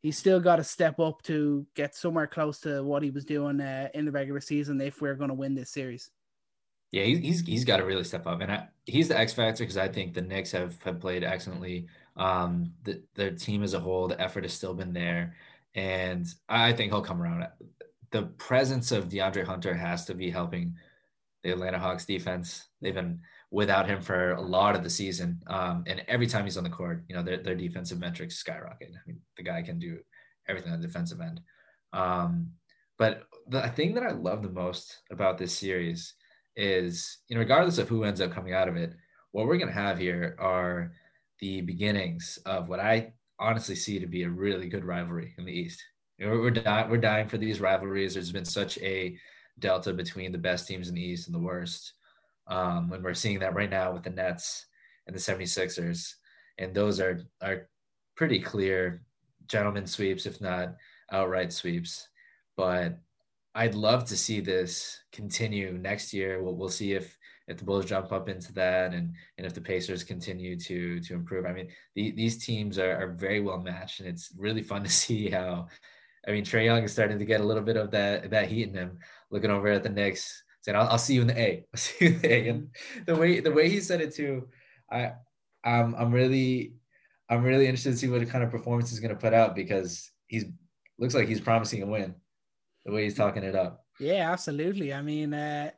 he's 0.02 0.18
still 0.18 0.40
got 0.40 0.56
to 0.56 0.64
step 0.64 0.98
up 1.00 1.22
to 1.22 1.66
get 1.74 1.94
somewhere 1.94 2.26
close 2.26 2.60
to 2.60 2.82
what 2.82 3.02
he 3.02 3.10
was 3.10 3.24
doing 3.24 3.60
uh, 3.60 3.88
in 3.94 4.04
the 4.04 4.12
regular 4.12 4.40
season 4.40 4.80
if 4.80 5.00
we're 5.00 5.14
going 5.14 5.28
to 5.28 5.34
win 5.34 5.54
this 5.54 5.70
series. 5.70 6.10
Yeah, 6.90 7.04
he's 7.04 7.40
he's 7.40 7.64
got 7.64 7.78
to 7.78 7.84
really 7.84 8.04
step 8.04 8.26
up, 8.26 8.42
and 8.42 8.52
I, 8.52 8.68
he's 8.84 9.08
the 9.08 9.18
X 9.18 9.32
factor 9.32 9.64
because 9.64 9.78
I 9.78 9.88
think 9.88 10.12
the 10.12 10.20
Knicks 10.20 10.52
have 10.52 10.80
have 10.82 11.00
played 11.00 11.24
excellently. 11.24 11.86
Um, 12.16 12.74
the 12.84 13.02
their 13.14 13.30
team 13.30 13.62
as 13.62 13.74
a 13.74 13.80
whole, 13.80 14.08
the 14.08 14.20
effort 14.20 14.44
has 14.44 14.52
still 14.52 14.74
been 14.74 14.92
there, 14.92 15.36
and 15.74 16.26
I 16.48 16.72
think 16.72 16.92
he'll 16.92 17.02
come 17.02 17.22
around. 17.22 17.48
The 18.10 18.22
presence 18.22 18.92
of 18.92 19.08
DeAndre 19.08 19.44
Hunter 19.44 19.74
has 19.74 20.04
to 20.06 20.14
be 20.14 20.30
helping 20.30 20.74
the 21.42 21.52
Atlanta 21.52 21.78
Hawks 21.78 22.04
defense. 22.04 22.68
They've 22.80 22.94
been 22.94 23.20
without 23.52 23.86
him 23.86 24.00
for 24.00 24.32
a 24.32 24.40
lot 24.40 24.74
of 24.74 24.82
the 24.82 24.90
season. 24.90 25.40
Um, 25.46 25.84
and 25.86 26.02
every 26.08 26.26
time 26.26 26.44
he's 26.44 26.56
on 26.56 26.64
the 26.64 26.70
court, 26.70 27.04
you 27.06 27.14
know, 27.14 27.22
their, 27.22 27.36
their 27.36 27.54
defensive 27.54 28.00
metrics 28.00 28.36
skyrocket. 28.36 28.90
I 28.94 28.98
mean, 29.06 29.20
the 29.36 29.42
guy 29.42 29.60
can 29.62 29.78
do 29.78 29.98
everything 30.48 30.72
on 30.72 30.80
the 30.80 30.86
defensive 30.86 31.20
end. 31.20 31.40
Um, 31.92 32.52
but 32.98 33.24
the 33.48 33.68
thing 33.68 33.94
that 33.94 34.04
I 34.04 34.12
love 34.12 34.42
the 34.42 34.48
most 34.48 35.02
about 35.10 35.36
this 35.36 35.56
series 35.56 36.14
is, 36.56 37.18
you 37.28 37.34
know, 37.34 37.40
regardless 37.40 37.76
of 37.76 37.88
who 37.88 38.04
ends 38.04 38.22
up 38.22 38.32
coming 38.32 38.54
out 38.54 38.68
of 38.68 38.76
it, 38.76 38.94
what 39.32 39.46
we're 39.46 39.58
going 39.58 39.68
to 39.68 39.74
have 39.74 39.98
here 39.98 40.34
are 40.38 40.92
the 41.42 41.60
beginnings 41.60 42.38
of 42.46 42.68
what 42.68 42.78
I 42.78 43.12
honestly 43.40 43.74
see 43.74 43.98
to 43.98 44.06
be 44.06 44.22
a 44.22 44.30
really 44.30 44.68
good 44.68 44.84
rivalry 44.84 45.34
in 45.36 45.44
the 45.44 45.52
East. 45.52 45.82
Know, 46.20 46.30
we're 46.30 46.52
dying, 46.52 46.88
we're 46.88 46.98
dying 46.98 47.28
for 47.28 47.36
these 47.36 47.60
rivalries. 47.60 48.14
There's 48.14 48.30
been 48.30 48.44
such 48.44 48.78
a 48.78 49.18
delta 49.58 49.92
between 49.92 50.30
the 50.30 50.38
best 50.38 50.68
teams 50.68 50.88
in 50.88 50.94
the 50.94 51.02
East 51.02 51.26
and 51.26 51.34
the 51.34 51.40
worst. 51.40 51.94
Um, 52.46 52.92
and 52.92 53.02
we're 53.02 53.12
seeing 53.12 53.40
that 53.40 53.54
right 53.54 53.68
now 53.68 53.92
with 53.92 54.04
the 54.04 54.10
Nets 54.10 54.66
and 55.08 55.16
the 55.16 55.20
76ers. 55.20 56.14
And 56.58 56.72
those 56.72 57.00
are, 57.00 57.20
are 57.40 57.68
pretty 58.16 58.38
clear 58.38 59.02
gentlemen 59.48 59.86
sweeps, 59.86 60.26
if 60.26 60.40
not 60.40 60.76
outright 61.10 61.52
sweeps. 61.52 62.06
But 62.56 63.00
I'd 63.56 63.74
love 63.74 64.04
to 64.06 64.16
see 64.16 64.38
this 64.38 65.00
continue 65.10 65.72
next 65.72 66.14
year. 66.14 66.40
We'll, 66.40 66.54
we'll 66.54 66.68
see 66.68 66.92
if 66.92 67.18
if 67.52 67.58
the 67.58 67.64
Bulls 67.64 67.84
jump 67.84 68.12
up 68.12 68.28
into 68.28 68.52
that 68.54 68.92
and 68.92 69.14
and 69.38 69.46
if 69.46 69.54
the 69.54 69.60
Pacers 69.60 70.02
continue 70.02 70.58
to 70.58 71.00
to 71.00 71.14
improve. 71.14 71.46
I 71.46 71.52
mean, 71.52 71.68
the, 71.94 72.10
these 72.12 72.44
teams 72.44 72.78
are, 72.78 72.96
are 72.96 73.12
very 73.12 73.40
well 73.40 73.58
matched, 73.58 74.00
and 74.00 74.08
it's 74.08 74.32
really 74.36 74.62
fun 74.62 74.82
to 74.84 74.90
see 75.02 75.30
how. 75.30 75.68
I 76.26 76.30
mean, 76.30 76.44
Trae 76.44 76.64
Young 76.64 76.84
is 76.84 76.92
starting 76.92 77.18
to 77.18 77.24
get 77.24 77.40
a 77.40 77.44
little 77.44 77.62
bit 77.62 77.76
of 77.76 77.90
that 77.92 78.30
that 78.30 78.48
heat 78.48 78.68
in 78.68 78.74
him. 78.74 78.98
Looking 79.30 79.50
over 79.50 79.68
at 79.68 79.82
the 79.82 79.88
Knicks, 79.88 80.42
saying, 80.62 80.76
"I'll, 80.76 80.88
I'll 80.88 80.98
see 80.98 81.14
you 81.14 81.22
in 81.22 81.28
the 81.28 81.38
A. 81.38 81.66
I'll 81.72 81.78
see 81.78 82.04
you 82.04 82.12
in 82.12 82.20
the 82.20 82.32
A." 82.32 82.48
And 82.48 82.68
the 83.06 83.16
way 83.16 83.40
the 83.40 83.52
way 83.52 83.68
he 83.68 83.80
said 83.80 84.00
it 84.00 84.14
too, 84.14 84.48
I 84.90 85.12
I'm 85.64 85.94
I'm 85.94 86.12
really 86.12 86.74
I'm 87.28 87.42
really 87.42 87.66
interested 87.66 87.92
to 87.92 87.96
see 87.96 88.08
what 88.08 88.28
kind 88.28 88.44
of 88.44 88.50
performance 88.50 88.90
he's 88.90 89.00
going 89.00 89.14
to 89.14 89.20
put 89.20 89.34
out 89.34 89.54
because 89.54 90.10
he's 90.26 90.44
looks 90.98 91.14
like 91.14 91.28
he's 91.28 91.40
promising 91.40 91.82
a 91.82 91.86
win. 91.86 92.14
The 92.84 92.92
way 92.92 93.04
he's 93.04 93.16
talking 93.16 93.44
it 93.44 93.54
up. 93.54 93.84
Yeah, 94.00 94.32
absolutely. 94.32 94.92
I 94.92 95.02
mean, 95.02 95.34
uh, 95.34 95.70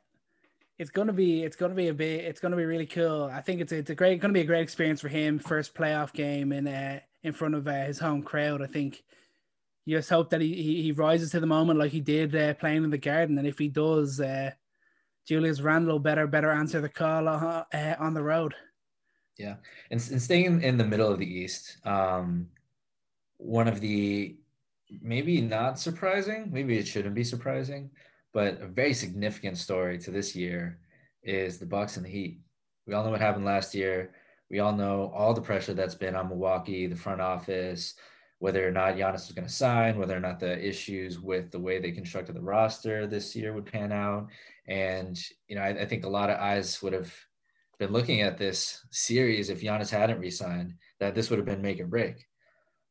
it's 0.78 0.90
gonna 0.90 1.12
be 1.12 1.43
it's 1.43 1.57
gonna 1.57 1.75
be 1.75 1.88
a 1.88 1.95
bit 1.95 2.25
it's 2.25 2.40
gonna 2.40 2.57
be 2.57 2.64
really 2.64 2.87
cool. 2.87 3.31
I 3.33 3.40
think 3.40 3.61
it's 3.61 3.73
it's 3.73 3.90
a 3.90 3.95
great 3.95 4.21
gonna 4.21 4.35
be 4.35 4.40
a 4.40 4.45
great 4.47 4.62
experience 4.62 5.00
for 5.00 5.09
him. 5.09 5.38
First 5.38 5.75
playoff 5.75 6.12
game 6.12 6.52
in 6.52 6.66
uh, 6.66 7.00
in 7.23 7.33
front 7.33 7.54
of 7.54 7.66
uh, 7.66 7.85
his 7.85 7.99
home 7.99 8.23
crowd. 8.23 8.62
I 8.62 8.66
think 8.66 9.02
you 9.87 9.97
just 9.97 10.11
hope 10.11 10.31
that 10.31 10.40
he 10.40 10.54
he, 10.54 10.83
he 10.83 10.93
rises 10.93 11.31
to 11.31 11.40
the 11.40 11.47
moment 11.47 11.78
like 11.78 11.93
he 11.93 12.00
did 12.00 12.35
uh, 12.35 12.54
playing 12.54 12.85
in 12.85 12.90
the 12.90 12.99
Garden, 12.99 13.38
and 13.38 13.47
if 13.47 13.59
he 13.59 13.69
does, 13.69 14.21
uh, 14.21 14.50
Julius 15.26 15.61
Randle 15.61 15.99
better 15.99 16.26
better 16.26 16.50
answer 16.50 16.81
the 16.81 16.88
call 16.88 17.28
uh, 17.28 17.64
uh, 17.73 17.95
on 17.99 18.14
the 18.14 18.23
road. 18.23 18.54
Yeah, 19.38 19.57
and, 19.90 20.00
and 20.11 20.23
staying 20.23 20.62
in 20.62 20.78
the 20.78 20.85
middle 20.85 21.11
of 21.11 21.19
the 21.19 21.26
East, 21.26 21.78
um, 21.85 22.49
one 23.37 23.69
of 23.69 23.81
the 23.81 24.37
maybe 25.00 25.40
not 25.40 25.78
surprising, 25.78 26.50
maybe 26.52 26.78
it 26.78 26.87
shouldn't 26.87 27.14
be 27.14 27.25
surprising, 27.25 27.90
but 28.35 28.61
a 28.61 28.67
very 28.67 28.93
significant 28.93 29.57
story 29.57 29.97
to 29.99 30.11
this 30.11 30.37
year 30.37 30.79
is 31.23 31.59
the 31.59 31.67
Bucks 31.67 31.97
and 31.97 32.05
the 32.05 32.11
Heat. 32.11 32.41
We 32.87 32.93
all 32.93 33.05
know 33.05 33.11
what 33.11 33.21
happened 33.21 33.47
last 33.47 33.75
year. 33.75 34.11
We 34.50 34.59
all 34.59 34.73
know 34.73 35.11
all 35.14 35.33
the 35.33 35.41
pressure 35.41 35.73
that's 35.73 35.95
been 35.95 36.17
on 36.17 36.29
Milwaukee, 36.29 36.87
the 36.87 36.97
front 36.97 37.21
office, 37.21 37.95
whether 38.41 38.67
or 38.67 38.73
not 38.73 38.97
Giannis 38.97 39.26
was 39.26 39.33
going 39.33 39.47
to 39.47 39.53
sign, 39.53 39.97
whether 39.97 40.17
or 40.17 40.21
not 40.21 40.41
the 40.41 40.59
issues 40.62 41.19
with 41.19 41.50
the 41.50 41.61
way 41.61 41.79
they 41.79 41.93
constructed 41.93 42.35
the 42.35 42.43
roster 42.43 43.07
this 43.07 43.35
year 43.35 43.55
would 43.55 43.64
pan 43.64 43.93
out. 43.93 44.29
And, 44.67 45.19
you 45.49 45.57
know, 45.57 45.62
I, 45.62 45.69
I 45.69 45.87
think 45.87 46.05
a 46.05 46.11
lot 46.11 46.29
of 46.29 46.38
eyes 46.38 46.83
would 46.83 46.93
have 46.93 47.14
been 47.79 47.93
looking 47.93 48.21
at 48.21 48.37
this 48.37 48.85
series 48.91 49.49
if 49.49 49.62
Giannis 49.62 49.91
hadn't 49.91 50.21
resigned, 50.21 50.75
that 50.99 51.14
this 51.14 51.31
would 51.31 51.38
have 51.38 51.47
been 51.47 51.62
make 51.62 51.81
or 51.81 51.87
break. 51.87 52.26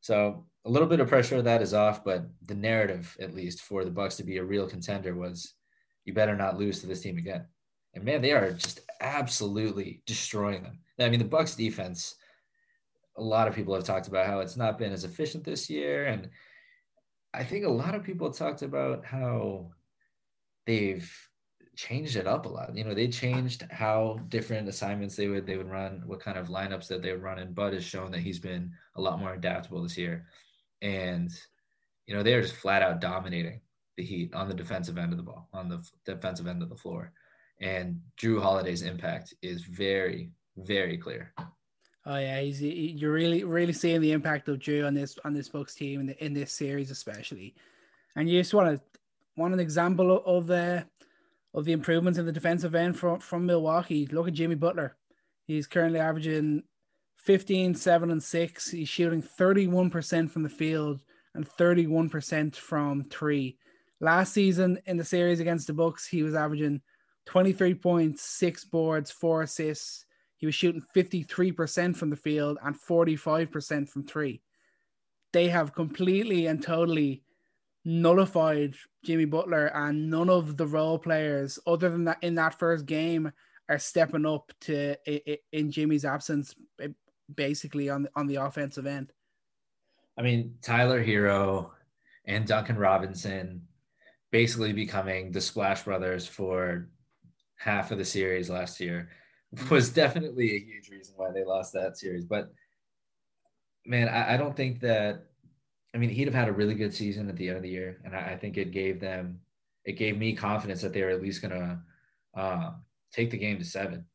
So 0.02 0.46
a 0.66 0.70
little 0.70 0.88
bit 0.88 1.00
of 1.00 1.10
pressure 1.10 1.38
of 1.38 1.44
that 1.44 1.62
is 1.62 1.74
off, 1.74 2.04
but 2.04 2.26
the 2.46 2.56
narrative, 2.56 3.16
at 3.20 3.36
least 3.36 3.62
for 3.62 3.84
the 3.84 3.92
Bucks 3.92 4.16
to 4.18 4.24
be 4.24 4.38
a 4.38 4.44
real 4.44 4.68
contender, 4.68 5.14
was 5.14 5.54
you 6.06 6.14
better 6.14 6.36
not 6.36 6.58
lose 6.58 6.80
to 6.80 6.88
this 6.88 7.02
team 7.02 7.18
again. 7.18 7.46
And 7.94 8.04
man, 8.04 8.22
they 8.22 8.32
are 8.32 8.52
just 8.52 8.80
absolutely 9.02 10.02
destroying 10.06 10.64
them. 10.64 10.80
I 11.00 11.10
mean, 11.10 11.20
the 11.20 11.26
Bucks 11.26 11.56
defense. 11.56 12.16
A 13.18 13.22
lot 13.22 13.48
of 13.48 13.54
people 13.54 13.76
have 13.76 13.84
talked 13.84 14.08
about 14.08 14.26
how 14.26 14.40
it's 14.40 14.58
not 14.58 14.80
been 14.80 14.92
as 14.92 15.04
efficient 15.04 15.44
this 15.44 15.70
year, 15.70 16.06
and 16.06 16.30
I 17.32 17.44
think 17.44 17.66
a 17.66 17.70
lot 17.70 17.94
of 17.94 18.04
people 18.04 18.32
talked 18.32 18.64
about 18.64 19.06
how 19.06 19.72
they've 20.66 21.12
changed 21.76 22.16
it 22.16 22.26
up 22.26 22.48
a 22.48 22.50
lot. 22.50 22.76
You 22.76 22.84
know, 22.84 22.96
they 22.96 23.08
changed 23.08 23.68
how 23.70 24.20
different 24.30 24.68
assignments 24.68 25.16
they 25.16 25.28
would 25.28 25.46
they 25.46 25.58
would 25.58 25.70
run, 25.70 26.02
what 26.08 26.22
kind 26.22 26.38
of 26.40 26.48
lineups 26.48 26.88
that 26.88 27.04
they 27.04 27.12
would 27.12 27.22
run, 27.22 27.38
and 27.38 27.54
Bud 27.54 27.74
has 27.74 27.84
shown 27.84 28.10
that 28.12 28.22
he's 28.22 28.40
been 28.40 28.72
a 28.96 29.02
lot 29.02 29.20
more 29.20 29.34
adaptable 29.34 29.84
this 29.84 29.98
year 29.98 30.26
and 30.84 31.32
you 32.06 32.14
know 32.14 32.22
they're 32.22 32.42
just 32.42 32.58
flat 32.58 32.84
out 32.84 33.02
dominating 33.02 33.62
the 33.98 34.04
Heat 34.04 34.34
on 34.36 34.48
the 34.48 34.54
defensive 34.54 34.98
end 34.98 35.14
of 35.14 35.18
the 35.18 35.24
ball, 35.24 35.48
on 35.54 35.70
the 35.70 35.84
defensive 36.06 36.48
end 36.48 36.62
of 36.62 36.70
the 36.70 36.76
floor, 36.76 37.12
and 37.60 38.00
Jrue 38.18 38.42
Holiday's 38.42 38.82
impact 38.82 39.34
is 39.42 39.64
very, 39.64 40.32
very 40.58 40.98
clear. 40.98 41.34
Oh 42.06 42.18
yeah, 42.18 42.42
he's 42.42 42.60
he, 42.60 42.96
you're 42.98 43.14
really 43.14 43.44
really 43.44 43.74
seeing 43.74 44.02
the 44.02 44.12
impact 44.12 44.50
of 44.50 44.60
Jrue 44.60 44.86
on 44.86 44.94
this 44.94 45.18
on 45.24 45.34
this 45.34 45.50
Bucks 45.50 45.74
team 45.74 46.02
in, 46.02 46.08
the, 46.08 46.24
in 46.24 46.34
this 46.34 46.52
series 46.52 46.92
especially, 46.92 47.56
and 48.16 48.30
you 48.30 48.40
just 48.40 48.54
want 48.54 48.76
to 48.76 48.82
want 49.38 49.54
an 49.54 49.60
example 49.60 50.22
of 50.26 50.48
the 50.48 50.86
of 51.54 51.66
the 51.66 51.72
improvements 51.72 52.20
in 52.20 52.26
the 52.26 52.32
defensive 52.32 52.76
end 52.76 53.00
from 53.00 53.20
from 53.20 53.46
Milwaukee. 53.46 54.06
Look 54.08 54.28
at 54.28 54.34
Jimmy 54.34 54.56
Butler; 54.56 54.98
he's 55.46 55.66
currently 55.66 56.00
averaging 56.00 56.64
15, 57.24 57.74
7, 57.76 58.12
and 58.12 58.22
6. 58.22 58.72
He's 58.72 58.90
shooting 58.90 59.22
31% 59.22 60.30
from 60.30 60.44
the 60.44 60.50
field 60.50 61.00
and 61.36 61.48
31% 61.48 62.56
from 62.56 63.06
three. 63.06 63.58
Last 64.00 64.34
season 64.34 64.80
in 64.86 64.98
the 64.98 65.06
series 65.06 65.40
against 65.40 65.68
the 65.68 65.74
Bucks, 65.74 66.06
he 66.06 66.24
was 66.24 66.36
averaging 66.36 66.82
23.6 67.28 68.70
boards, 68.70 69.12
four 69.12 69.44
assists. 69.44 70.06
He 70.38 70.46
was 70.46 70.56
shooting 70.56 70.84
53% 70.94 71.96
from 71.96 72.10
the 72.10 72.18
field 72.18 72.58
and 72.62 72.76
45% 72.78 73.88
from 73.88 74.06
three. 74.06 74.42
They 75.32 75.48
have 75.48 75.74
completely 75.74 76.48
and 76.48 76.62
totally 76.62 77.24
nullified 77.86 78.76
Jimmy 79.04 79.26
Butler, 79.26 79.68
and 79.68 80.10
none 80.10 80.30
of 80.30 80.58
the 80.58 80.68
role 80.68 81.00
players, 81.00 81.60
other 81.66 81.90
than 81.90 82.06
that, 82.06 82.18
in 82.22 82.36
that 82.36 82.60
first 82.60 82.86
game, 82.86 83.32
are 83.70 83.80
stepping 83.80 84.26
up 84.26 84.52
to 84.62 84.96
in 85.52 85.72
Jimmy's 85.72 86.06
absence 86.06 86.54
basically 87.36 87.90
on 87.90 88.04
the, 88.04 88.10
on 88.16 88.28
the 88.28 88.36
offensive 88.36 88.86
end. 88.86 89.12
I 90.18 90.22
mean, 90.22 90.56
Tyler 90.62 91.04
Herro 91.04 91.72
and 92.26 92.46
Duncan 92.46 92.78
Robinson 92.78 93.64
basically 94.32 94.74
becoming 94.74 95.32
the 95.32 95.42
Splash 95.42 95.84
Brothers 95.84 96.28
for 96.28 96.90
half 97.58 97.92
of 97.92 97.98
the 97.98 98.06
series 98.06 98.50
last 98.50 98.80
year 98.80 99.10
was 99.70 99.90
definitely 99.92 100.56
a 100.56 100.60
huge 100.60 100.90
reason 100.90 101.14
why 101.18 101.32
they 101.32 101.44
lost 101.44 101.74
that 101.74 101.98
series. 101.98 102.26
But 102.26 102.50
man, 103.86 104.10
I, 104.10 104.34
I 104.34 104.38
don't 104.38 104.56
think 104.56 104.80
that. 104.82 105.26
I 105.96 106.00
mean, 106.00 106.10
he'd 106.10 106.26
have 106.26 106.34
had 106.34 106.48
a 106.48 106.54
really 106.54 106.74
good 106.74 106.92
season 106.92 107.30
at 107.30 107.38
the 107.38 107.50
end 107.50 107.58
of 107.58 107.62
the 107.62 107.70
year, 107.70 108.02
and 108.04 108.16
I, 108.16 108.32
I 108.32 108.38
think 108.38 108.58
it 108.58 108.72
gave 108.72 109.00
them, 109.00 109.40
it 109.86 109.92
gave 109.92 110.18
me 110.18 110.34
confidence 110.34 110.82
that 110.82 110.92
they 110.92 111.04
were 111.04 111.12
at 111.12 111.22
least 111.22 111.44
gonna 111.44 111.84
uh, 112.36 112.72
take 113.12 113.30
the 113.30 113.38
game 113.38 113.60
to 113.60 113.64
seven. 113.64 114.06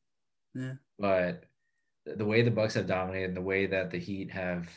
Yeah. 0.57 0.73
But 0.99 1.45
the 2.17 2.25
way 2.25 2.43
the 2.43 2.51
Bucks 2.51 2.75
have 2.75 2.87
dominated, 2.87 3.29
and 3.29 3.37
the 3.37 3.43
way 3.43 3.67
that 3.67 3.91
the 3.91 3.99
Heat 3.99 4.31
have 4.31 4.69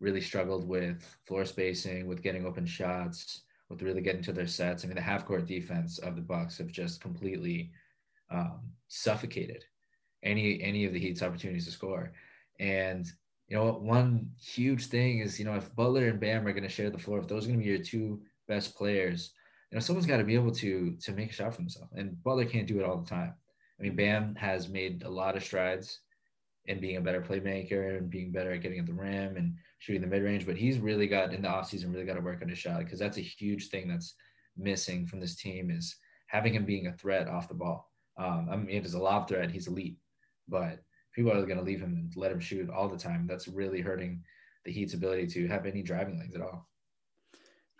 really 0.00 0.20
struggled 0.20 0.68
with 0.68 1.04
floor 1.26 1.44
spacing, 1.44 2.06
with 2.06 2.22
getting 2.22 2.46
open 2.46 2.66
shots, 2.66 3.42
with 3.68 3.82
really 3.82 4.00
getting 4.00 4.22
to 4.22 4.32
their 4.32 4.46
sets. 4.46 4.84
I 4.84 4.88
mean, 4.88 4.96
the 4.96 5.02
half 5.02 5.26
court 5.26 5.46
defense 5.46 5.98
of 5.98 6.16
the 6.16 6.22
Bucks 6.22 6.58
have 6.58 6.68
just 6.68 7.00
completely 7.00 7.72
um, 8.30 8.60
suffocated 8.88 9.64
any 10.22 10.62
any 10.62 10.84
of 10.84 10.92
the 10.92 10.98
Heat's 10.98 11.22
opportunities 11.22 11.66
to 11.66 11.70
score. 11.70 12.12
And 12.58 13.06
you 13.48 13.56
know, 13.56 13.72
one 13.72 14.30
huge 14.40 14.86
thing 14.86 15.20
is 15.20 15.38
you 15.38 15.44
know 15.44 15.54
if 15.54 15.74
Butler 15.74 16.08
and 16.08 16.20
Bam 16.20 16.46
are 16.46 16.52
going 16.52 16.62
to 16.64 16.68
share 16.68 16.90
the 16.90 16.98
floor, 16.98 17.18
if 17.18 17.28
those 17.28 17.44
are 17.44 17.48
going 17.48 17.60
to 17.60 17.64
be 17.64 17.70
your 17.70 17.82
two 17.82 18.20
best 18.46 18.76
players, 18.76 19.32
you 19.70 19.76
know, 19.76 19.80
someone's 19.80 20.06
got 20.06 20.18
to 20.18 20.24
be 20.24 20.34
able 20.34 20.52
to 20.52 20.96
to 21.00 21.12
make 21.12 21.30
a 21.30 21.34
shot 21.34 21.54
for 21.54 21.60
himself. 21.60 21.88
And 21.94 22.22
Butler 22.22 22.46
can't 22.46 22.66
do 22.66 22.80
it 22.80 22.84
all 22.84 22.98
the 22.98 23.08
time. 23.08 23.34
I 23.78 23.82
mean, 23.82 23.96
Bam 23.96 24.34
has 24.34 24.68
made 24.68 25.02
a 25.04 25.08
lot 25.10 25.36
of 25.36 25.44
strides 25.44 26.00
and 26.68 26.80
being 26.80 26.96
a 26.96 27.00
better 27.00 27.20
playmaker 27.20 27.96
and 27.96 28.10
being 28.10 28.30
better 28.30 28.52
at 28.52 28.60
getting 28.60 28.78
at 28.78 28.86
the 28.86 28.92
rim 28.92 29.36
and 29.36 29.56
shooting 29.78 30.02
the 30.02 30.06
mid 30.06 30.22
range. 30.22 30.46
But 30.46 30.56
he's 30.56 30.78
really 30.78 31.06
got 31.06 31.32
in 31.32 31.42
the 31.42 31.48
offseason 31.48 31.92
really 31.92 32.04
got 32.04 32.14
to 32.14 32.20
work 32.20 32.42
on 32.42 32.48
his 32.48 32.58
shot 32.58 32.80
because 32.80 32.98
that's 32.98 33.18
a 33.18 33.22
huge 33.22 33.68
thing 33.68 33.88
that's 33.88 34.14
missing 34.56 35.06
from 35.06 35.20
this 35.20 35.34
team 35.34 35.70
is 35.70 35.96
having 36.26 36.52
him 36.52 36.64
being 36.64 36.86
a 36.86 36.92
threat 36.92 37.28
off 37.28 37.48
the 37.48 37.54
ball. 37.54 37.90
Um, 38.18 38.48
I 38.50 38.56
mean, 38.56 38.76
it 38.76 38.84
is 38.84 38.94
a 38.94 38.98
lob 38.98 39.28
threat, 39.28 39.50
he's 39.50 39.68
elite, 39.68 39.96
but 40.48 40.80
people 41.14 41.32
are 41.32 41.46
going 41.46 41.58
to 41.58 41.64
leave 41.64 41.80
him 41.80 41.94
and 41.94 42.12
let 42.16 42.32
him 42.32 42.40
shoot 42.40 42.68
all 42.68 42.88
the 42.88 42.98
time. 42.98 43.26
That's 43.26 43.48
really 43.48 43.80
hurting 43.80 44.22
the 44.64 44.72
Heat's 44.72 44.94
ability 44.94 45.28
to 45.28 45.48
have 45.48 45.66
any 45.66 45.82
driving 45.82 46.18
lanes 46.18 46.34
at 46.34 46.42
all. 46.42 46.68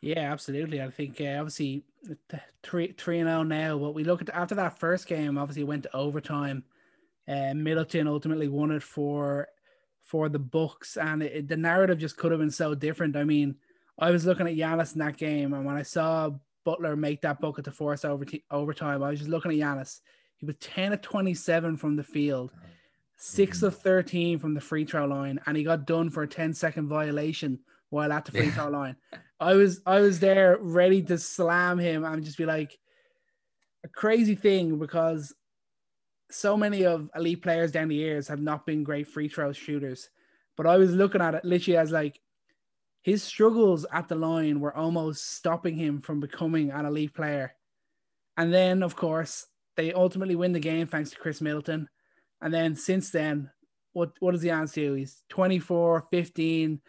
Yeah, 0.00 0.33
absolutely. 0.33 0.80
I 0.80 0.90
think 0.90 1.21
uh, 1.21 1.37
obviously 1.38 1.83
three 2.62 2.92
three 2.92 3.18
and 3.18 3.28
zero 3.28 3.40
oh 3.40 3.42
now. 3.42 3.78
But 3.78 3.95
we 3.95 4.04
look 4.04 4.23
at 4.23 4.30
after 4.30 4.54
that 4.54 4.78
first 4.78 5.09
game, 5.09 5.37
obviously 5.37 5.64
went 5.64 5.83
to 5.85 5.97
overtime. 5.97 6.62
Uh, 7.28 7.52
Middleton 7.54 8.08
ultimately 8.08 8.49
won 8.49 8.70
it 8.70 8.82
for 8.82 9.49
for 10.02 10.28
the 10.28 10.38
Bucks, 10.38 10.97
and 10.97 11.23
it, 11.23 11.49
the 11.49 11.56
narrative 11.56 11.99
just 11.99 12.16
could 12.16 12.32
have 12.32 12.40
been 12.40 12.50
so 12.50 12.75
different. 12.75 13.16
I 13.16 13.25
mean, 13.25 13.56
I 13.99 14.11
was 14.11 14.25
looking 14.25 14.47
at 14.47 14.54
Giannis 14.54 14.94
in 14.94 15.00
that 15.00 15.18
game, 15.18 15.52
and 15.52 15.66
when 15.66 15.76
I 15.76 15.82
saw 15.82 16.30
Butler 16.64 16.97
make 16.97 17.20
that 17.23 17.40
bucket 17.40 17.66
to 17.66 17.70
force 17.70 18.04
over 18.04 18.25
t- 18.25 18.44
overtime, 18.50 19.02
I 19.02 19.11
was 19.11 19.18
just 19.18 19.30
looking 19.30 19.52
at 19.52 19.58
Giannis. 19.58 20.00
He 20.37 20.47
was 20.47 20.56
ten 20.61 20.92
of 20.92 21.02
twenty 21.02 21.35
seven 21.35 21.76
from 21.76 21.97
the 21.97 22.02
field, 22.02 22.52
6 23.18 23.58
mm-hmm. 23.58 23.66
of 23.66 23.76
13 23.76 24.38
from 24.38 24.54
the 24.54 24.61
free 24.61 24.85
throw 24.85 25.04
line, 25.04 25.38
and 25.47 25.56
he 25.56 25.64
got 25.64 25.87
done 25.87 26.08
for 26.08 26.23
a 26.23 26.28
10 26.28 26.54
second 26.54 26.88
violation 26.88 27.58
while 27.90 28.12
at 28.12 28.25
the 28.25 28.32
free 28.32 28.50
throw 28.50 28.68
line. 28.70 28.97
I 29.40 29.54
was 29.54 29.80
I 29.87 30.00
was 30.00 30.18
there 30.20 30.58
ready 30.61 31.02
to 31.02 31.18
slam 31.18 31.78
him 31.78 32.04
and 32.04 32.25
just 32.25 32.38
be 32.38 32.47
like 32.47 32.78
a 33.85 33.88
crazy 33.88 34.35
thing 34.35 34.78
because 34.78 35.35
so 36.30 36.56
many 36.56 36.85
of 36.85 37.11
elite 37.14 37.42
players 37.42 37.73
down 37.73 37.88
the 37.88 37.94
years 37.94 38.28
have 38.28 38.40
not 38.40 38.66
been 38.66 38.85
great 38.85 39.08
free 39.08 39.28
throw 39.28 39.52
shooters. 39.52 40.11
But 40.56 40.66
I 40.66 40.76
was 40.76 40.92
looking 40.92 41.20
at 41.20 41.35
it 41.35 41.44
literally 41.44 41.76
as 41.78 41.92
like 41.92 42.20
his 43.02 43.23
struggles 43.23 43.87
at 43.92 44.08
the 44.08 44.14
line 44.14 44.61
were 44.61 44.76
almost 44.76 45.37
stopping 45.37 45.76
him 45.76 46.00
from 46.00 46.20
becoming 46.20 46.70
an 46.70 46.85
elite 46.85 47.14
player. 47.14 47.54
And 48.37 48.52
then, 48.52 48.82
of 48.82 48.97
course, 48.97 49.47
they 49.76 49.92
ultimately 49.92 50.37
win 50.37 50.52
the 50.52 50.61
game 50.61 50.87
thanks 50.87 51.11
to 51.11 51.16
Khris 51.16 51.40
Middleton. 51.40 51.88
And 52.40 52.52
then 52.52 52.75
since 52.75 53.11
then, 53.11 53.50
what, 53.92 54.12
what 54.20 54.32
does 54.32 54.42
he 54.42 54.50
answer? 54.50 54.97
He's 54.97 55.23
24, 55.30 56.06
15, 56.11 56.80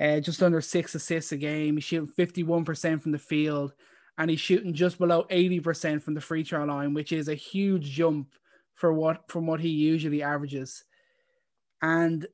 uh, 0.00 0.20
just 0.20 0.42
under 0.42 0.60
six 0.60 0.94
assists 0.94 1.32
a 1.32 1.36
game. 1.36 1.76
He's 1.76 1.84
shooting 1.84 2.12
51% 2.16 3.02
from 3.02 3.12
the 3.12 3.18
field 3.18 3.72
and 4.16 4.30
he's 4.30 4.40
shooting 4.40 4.74
just 4.74 4.98
below 4.98 5.24
80% 5.30 6.02
from 6.02 6.14
the 6.14 6.20
free 6.20 6.44
throw 6.44 6.64
line, 6.64 6.94
which 6.94 7.12
is 7.12 7.28
a 7.28 7.34
huge 7.34 7.90
jump 7.90 8.28
for 8.74 8.92
what 8.92 9.28
from 9.28 9.46
what 9.46 9.60
he 9.60 9.68
usually 9.68 10.22
averages. 10.22 10.84
And 11.82 12.26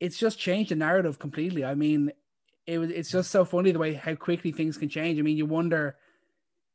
it's 0.00 0.18
just 0.18 0.38
changed 0.38 0.70
the 0.70 0.76
narrative 0.76 1.18
completely. 1.18 1.64
I 1.64 1.74
mean, 1.74 2.12
it 2.66 2.78
was 2.78 2.90
it's 2.90 3.10
just 3.10 3.30
so 3.30 3.44
funny 3.44 3.72
the 3.72 3.78
way 3.78 3.94
how 3.94 4.14
quickly 4.14 4.52
things 4.52 4.76
can 4.76 4.88
change. 4.88 5.18
I 5.18 5.22
mean, 5.22 5.36
you 5.36 5.46
wonder 5.46 5.96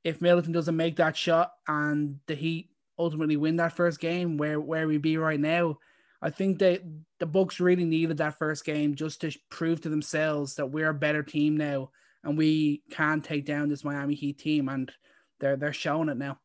if 0.04 0.22
Middleton 0.22 0.52
doesn't 0.52 0.76
make 0.76 0.96
that 0.98 1.16
shot 1.16 1.54
and 1.68 2.20
the 2.28 2.36
Heat 2.36 2.70
ultimately 2.98 3.38
win 3.38 3.58
that 3.58 3.74
first 3.76 4.00
game, 4.00 4.38
where 4.38 4.60
where 4.60 4.88
we 4.88 4.98
be 4.98 5.18
right 5.18 5.40
now. 5.40 5.78
I 6.24 6.30
think 6.30 6.60
that 6.60 6.84
the 7.20 7.26
Bucks 7.26 7.60
really 7.60 7.84
needed 7.84 8.18
that 8.18 8.38
first 8.38 8.64
game 8.64 8.94
just 8.94 9.22
to 9.22 9.32
prove 9.50 9.82
to 9.82 9.90
themselves 9.90 10.54
that 10.56 10.68
we're 10.68 10.90
a 10.90 10.94
better 10.94 11.24
team 11.24 11.58
now 11.58 11.90
and 12.24 12.38
we 12.38 12.84
can 12.92 13.22
take 13.22 13.46
down 13.46 13.70
this 13.70 13.84
Miami 13.84 14.16
Heat 14.16 14.38
team, 14.38 14.70
and 14.70 14.92
they're 15.40 15.56
they're 15.56 15.74
showing 15.74 16.10
it 16.10 16.18
now. 16.18 16.40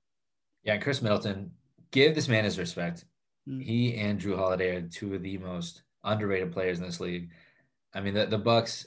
Yeah, 0.62 0.78
Khris 0.78 1.02
Middleton, 1.02 1.52
give 1.90 2.14
this 2.14 2.28
man 2.28 2.44
his 2.44 2.58
respect. 2.58 3.04
Mm. 3.48 3.62
He 3.62 3.96
and 3.96 4.20
Jrue 4.20 4.36
Holiday 4.36 4.76
are 4.76 4.82
two 4.82 5.14
of 5.14 5.22
the 5.22 5.38
most 5.38 5.82
underrated 6.04 6.52
players 6.52 6.78
in 6.78 6.84
this 6.84 7.00
league. 7.00 7.30
I 7.94 8.00
mean, 8.00 8.14
the, 8.14 8.26
the 8.26 8.38
Bucks 8.38 8.86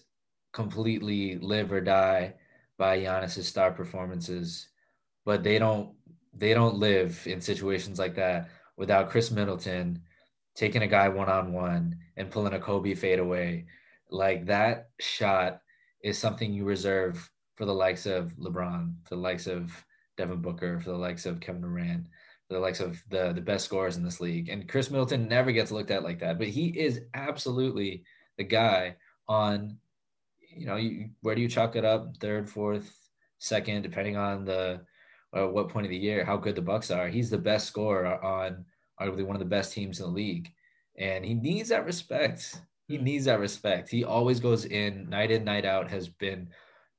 completely 0.52 1.38
live 1.38 1.72
or 1.72 1.82
die 1.82 2.36
by 2.78 3.00
Giannis's 3.00 3.48
star 3.48 3.72
performances, 3.72 4.70
but 5.26 5.44
they 5.44 5.60
don't 5.60 5.94
they 6.34 6.54
don't 6.54 6.78
live 6.78 7.22
in 7.26 7.42
situations 7.42 8.00
like 8.00 8.16
that 8.16 8.50
without 8.78 9.10
Khris 9.10 9.32
Middleton 9.32 10.02
taking 10.56 10.84
a 10.84 10.88
guy 10.88 11.10
one 11.10 11.30
on 11.30 11.52
one 11.54 11.98
and 12.18 12.32
pulling 12.32 12.54
a 12.54 12.60
Kobe 12.60 12.94
fadeaway. 12.94 13.66
Like 14.10 14.46
that 14.46 14.90
shot 15.00 15.62
is 16.04 16.18
something 16.18 16.54
you 16.54 16.66
reserve 16.66 17.30
for 17.56 17.66
the 17.66 17.74
likes 17.74 18.06
of 18.06 18.34
LeBron, 18.38 18.94
for 19.04 19.16
the 19.16 19.22
likes 19.22 19.48
of 19.48 19.72
Devin 20.18 20.42
Booker, 20.42 20.80
for 20.80 20.92
the 20.92 20.98
likes 20.98 21.26
of 21.26 21.40
Kevin 21.40 21.62
Durant, 21.62 22.08
the 22.50 22.60
likes 22.60 22.80
of 22.80 23.02
the 23.10 23.34
the 23.34 23.42
best 23.42 23.66
scorers 23.66 23.98
in 23.98 24.04
this 24.04 24.20
league. 24.20 24.50
And 24.50 24.68
Khris 24.68 24.90
Middleton 24.90 25.28
never 25.28 25.52
gets 25.52 25.72
looked 25.72 25.92
at 25.92 26.04
like 26.04 26.20
that, 26.20 26.38
but 26.38 26.48
he 26.48 26.68
is 26.68 27.02
absolutely 27.14 28.04
the 28.38 28.44
guy 28.44 28.96
on, 29.28 29.78
you 30.56 30.66
know, 30.66 30.76
you, 30.76 31.10
where 31.22 31.36
do 31.36 31.42
you 31.42 31.48
chalk 31.48 31.76
it 31.76 31.86
up? 31.86 32.18
Third, 32.18 32.50
fourth, 32.50 32.92
second, 33.38 33.84
depending 33.84 34.18
on 34.18 34.46
the 34.46 34.82
uh, 35.38 35.48
what 35.48 35.70
point 35.70 35.86
of 35.86 35.92
the 35.92 35.98
year, 35.98 36.26
how 36.26 36.38
good 36.38 36.56
the 36.56 36.62
Bucks 36.62 36.90
are. 36.90 37.08
He's 37.08 37.30
the 37.30 37.38
best 37.38 37.68
scorer 37.68 38.24
on 38.24 38.66
arguably 39.00 39.26
one 39.26 39.36
of 39.36 39.40
the 39.40 39.46
best 39.46 39.74
teams 39.74 40.00
in 40.00 40.08
the 40.08 40.12
league, 40.12 40.52
and 40.98 41.24
he 41.24 41.34
needs 41.34 41.70
that 41.70 41.86
respect 41.86 42.60
he 42.90 42.98
needs 42.98 43.26
that 43.26 43.40
respect. 43.40 43.88
He 43.88 44.04
always 44.04 44.40
goes 44.40 44.66
in 44.66 45.08
night 45.10 45.30
in, 45.30 45.44
night 45.44 45.64
out, 45.64 45.92
has 45.92 46.10
been 46.10 46.50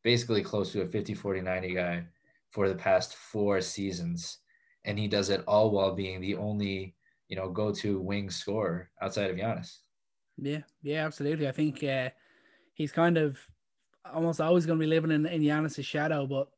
basically 0.05 0.41
close 0.41 0.71
to 0.73 0.83
a 0.83 0.87
50, 0.87 1.15
40, 1.15 1.41
90 1.41 1.75
guy 1.75 2.05
for 2.53 2.69
the 2.69 2.77
past 2.77 3.17
four 3.17 3.61
seasons. 3.61 4.39
And 4.85 4.99
he 4.99 5.09
does 5.09 5.31
it 5.31 5.45
all 5.47 5.71
while 5.71 5.95
being 5.95 6.21
the 6.21 6.37
only, 6.37 6.95
you 7.29 7.37
know, 7.37 7.51
go 7.51 7.73
to 7.73 8.01
wing 8.01 8.31
scorer 8.31 8.91
outside 9.01 9.31
of 9.31 9.37
Giannis. 9.37 9.79
Yeah, 10.39 10.61
yeah, 10.83 11.05
absolutely. 11.05 11.47
I 11.49 11.53
think 11.53 11.85
uh, 11.85 12.11
he's 12.73 12.93
kind 12.93 13.19
of 13.19 13.39
almost 14.13 14.41
always 14.41 14.67
going 14.67 14.79
to 14.79 14.83
be 14.83 14.89
living 14.89 15.11
in, 15.11 15.27
in 15.27 15.43
Giannis's 15.43 15.87
shadow, 15.87 16.27
but 16.27 16.49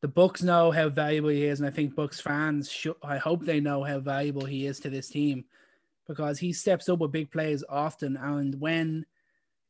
the 0.00 0.08
Bucks 0.08 0.42
know 0.42 0.70
how 0.70 0.88
valuable 0.88 1.30
he 1.30 1.44
is, 1.44 1.60
and 1.60 1.68
I 1.68 1.72
think 1.72 1.94
Bucks 1.94 2.20
fans 2.20 2.70
should. 2.70 2.94
I 3.02 3.18
hope 3.18 3.44
they 3.44 3.60
know 3.60 3.82
how 3.82 3.98
valuable 3.98 4.44
he 4.44 4.66
is 4.66 4.78
to 4.80 4.90
this 4.90 5.08
team 5.08 5.44
because 6.06 6.38
he 6.38 6.52
steps 6.52 6.88
up 6.88 7.00
with 7.00 7.12
big 7.12 7.30
plays 7.30 7.64
often. 7.68 8.16
And 8.16 8.58
when 8.60 9.04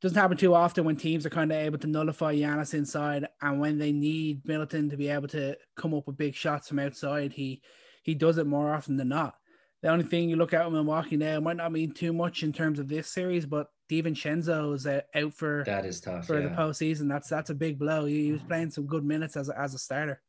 doesn't 0.01 0.19
happen 0.19 0.37
too 0.37 0.55
often 0.55 0.85
when 0.85 0.97
teams 0.97 1.27
are 1.27 1.31
kind 1.31 1.51
of 1.51 1.59
able 1.59 1.79
to 1.79 1.87
nullify 1.87 2.35
Giannis 2.35 2.75
inside, 2.75 3.27
and 3.41 3.59
when 3.59 3.79
they 3.79 3.91
need 3.91 4.47
Middleton 4.47 4.91
to 4.91 4.97
be 4.97 5.09
able 5.09 5.29
to 5.29 5.57
come 5.77 5.95
up 5.95 6.07
with 6.07 6.17
big 6.17 6.35
shots 6.35 6.69
from 6.69 6.79
outside, 6.79 7.33
he 7.33 7.63
he 8.09 8.15
does 8.15 8.39
it 8.39 8.47
more 8.47 8.73
often 8.73 8.97
than 8.97 9.11
not. 9.11 9.35
The 9.83 9.89
only 9.91 10.07
thing 10.07 10.31
you 10.31 10.37
look 10.37 10.55
at 10.55 10.65
with 10.65 10.73
Milwaukee 10.73 11.19
now 11.19 11.41
might 11.41 11.59
not 11.59 11.73
mean 11.73 11.93
too 11.93 12.15
much 12.15 12.43
in 12.43 12.55
terms 12.55 12.79
of 12.79 12.89
this 12.89 13.07
series, 13.07 13.45
but 13.45 13.67
DiVincenzo 13.91 14.75
is 14.75 14.87
out 14.87 15.35
for 15.35 15.63
that 15.67 15.85
is 15.85 16.01
tough 16.01 16.27
for 16.27 16.41
yeah. 16.41 16.49
the 16.49 16.55
postseason. 16.55 17.07
That's 17.07 17.29
that's 17.29 17.51
a 17.51 17.55
big 17.55 17.79
blow. 17.79 18.07
He, 18.07 18.33
was 18.33 18.41
playing 18.41 18.71
some 18.71 18.87
good 18.87 19.05
minutes 19.05 19.37
as 19.37 19.51
a, 19.51 19.61
as 19.61 19.75
a 19.75 19.79
starter. 19.79 20.23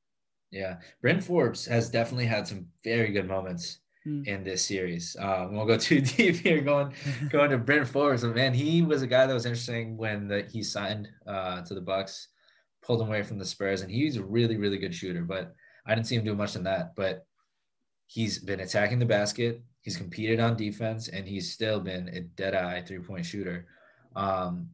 Yeah, 0.52 0.80
Bryn 1.02 1.22
Forbes 1.22 1.66
has 1.68 1.90
definitely 1.90 2.26
had 2.26 2.46
some 2.46 2.68
very 2.84 3.14
good 3.14 3.30
moments 3.30 3.80
mm. 4.06 4.28
in 4.28 4.44
this 4.44 4.66
series. 4.66 5.16
Uh, 5.18 5.48
we 5.50 5.56
won't 5.56 5.70
go 5.70 5.78
too 5.78 6.02
deep 6.18 6.36
here. 6.36 6.60
Going 6.60 6.92
going 7.30 7.52
to 7.52 7.58
Bryn 7.58 7.86
Forbes, 7.86 8.26
man, 8.26 8.54
he 8.54 8.82
was 8.82 9.04
a 9.04 9.08
guy 9.08 9.26
that 9.26 9.34
was 9.34 9.46
interesting 9.46 9.96
when 9.96 10.28
the, 10.28 10.42
he 10.52 10.64
signed 10.64 11.08
uh, 11.26 11.62
to 11.62 11.74
the 11.74 11.82
Bucks, 11.82 12.28
pulled 12.82 13.02
him 13.02 13.08
away 13.08 13.24
from 13.24 13.40
the 13.40 13.46
Spurs, 13.46 13.84
and 13.84 13.90
he's 13.90 14.18
a 14.18 14.24
really 14.24 14.58
really 14.58 14.80
good 14.80 14.94
shooter. 14.94 15.24
But 15.24 15.54
I 15.86 15.96
didn't 15.96 16.08
see 16.08 16.18
him 16.18 16.26
do 16.26 16.36
much 16.36 16.58
in 16.58 16.64
that. 16.66 16.94
But 16.98 17.26
he's 18.10 18.40
been 18.40 18.60
attacking 18.60 18.98
the 18.98 19.06
basket. 19.06 19.62
He's 19.82 19.96
competed 19.96 20.40
on 20.40 20.58
defense, 20.58 21.08
and 21.08 21.28
he's 21.28 21.54
still 21.54 21.80
been 21.80 22.10
a 22.10 22.22
dead 22.22 22.56
eye 22.56 22.82
three 22.82 23.00
point 23.00 23.26
shooter. 23.26 23.68
Um, 24.16 24.70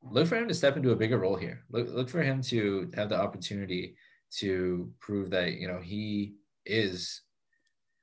look 0.00 0.28
for 0.28 0.36
him 0.36 0.48
to 0.48 0.54
step 0.54 0.76
into 0.76 0.92
a 0.92 0.96
bigger 0.96 1.18
role 1.18 1.36
here. 1.36 1.64
Look, 1.70 1.88
look 1.90 2.08
for 2.08 2.22
him 2.22 2.40
to 2.42 2.90
have 2.94 3.08
the 3.08 3.20
opportunity 3.20 3.96
to 4.38 4.92
prove 5.00 5.30
that 5.30 5.54
you 5.54 5.66
know 5.66 5.80
he 5.80 6.34
is 6.64 7.22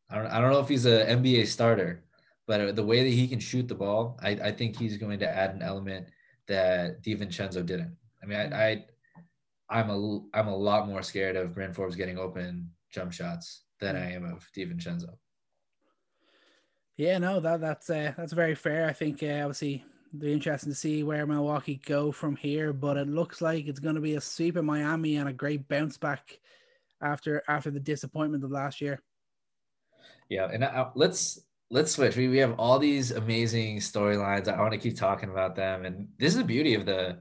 I 0.10 0.17
don't, 0.17 0.27
I 0.27 0.41
don't 0.41 0.51
know 0.51 0.60
if 0.60 0.69
he's 0.69 0.86
an 0.86 1.23
NBA 1.23 1.47
starter, 1.47 2.03
but 2.45 2.75
the 2.75 2.86
way 2.86 3.03
that 3.03 3.10
he 3.10 3.27
can 3.27 3.39
shoot 3.39 3.67
the 3.67 3.75
ball, 3.75 4.19
I, 4.21 4.32
I 4.32 4.51
think 4.51 4.77
he's 4.77 4.97
going 4.97 5.19
to 5.19 5.29
add 5.29 5.56
an 5.56 5.62
element 5.62 6.08
that 6.47 7.01
DiVincenzo 7.01 7.65
didn't. 7.65 7.95
I 8.21 8.25
mean, 8.25 8.38
I, 8.38 8.65
I 8.67 8.86
I'm 9.69 9.89
a 9.89 10.19
I'm 10.34 10.47
a 10.47 10.56
lot 10.56 10.88
more 10.88 11.01
scared 11.01 11.38
of 11.38 11.56
Bryn 11.56 11.73
Forbes 11.73 11.95
getting 11.95 12.17
open 12.17 12.69
jump 12.91 13.13
shots 13.13 13.63
than 13.84 13.96
I 13.96 14.13
am 14.13 14.26
of 14.26 14.48
DiVincenzo. 14.56 15.15
Yeah, 16.98 17.17
no, 17.17 17.39
that 17.39 17.60
that's 17.62 17.89
uh, 17.89 18.13
that's 18.15 18.34
very 18.34 18.56
fair. 18.56 18.88
I 18.88 18.93
think 18.93 19.24
uh, 19.24 19.41
obviously 19.41 19.84
it'll 20.10 20.22
be 20.22 20.34
interesting 20.34 20.72
to 20.72 20.76
see 20.76 21.04
where 21.04 21.26
Milwaukee 21.26 21.82
go 21.86 22.12
from 22.12 22.36
here, 22.36 22.72
but 22.72 22.98
it 22.98 23.08
looks 23.08 23.41
like 23.41 23.67
it's 23.67 23.80
going 23.80 23.96
to 23.96 24.02
be 24.02 24.15
a 24.15 24.22
sweep 24.22 24.58
in 24.58 24.65
Miami 24.65 25.17
and 25.17 25.28
a 25.28 25.34
great 25.34 25.67
bounce 25.67 25.98
back 25.98 26.39
after 27.02 27.43
after 27.48 27.72
the 27.72 27.80
disappointment 27.80 28.43
of 28.43 28.52
last 28.52 28.80
year. 28.80 29.02
Yeah, 30.30 30.50
and 30.52 30.63
I, 30.63 30.89
let's 30.96 31.39
let's 31.72 31.91
switch. 31.91 32.15
We, 32.15 32.28
we 32.28 32.38
have 32.38 32.60
all 32.60 32.78
these 32.78 33.10
amazing 33.12 33.78
storylines. 33.78 34.48
I 34.48 34.62
want 34.62 34.74
to 34.74 34.78
keep 34.78 34.96
talking 34.96 35.30
about 35.30 35.56
them, 35.56 35.86
and 35.86 36.10
this 36.19 36.34
is 36.34 36.38
the 36.38 36.43
beauty 36.43 36.76
of 36.76 36.86
the 36.86 37.17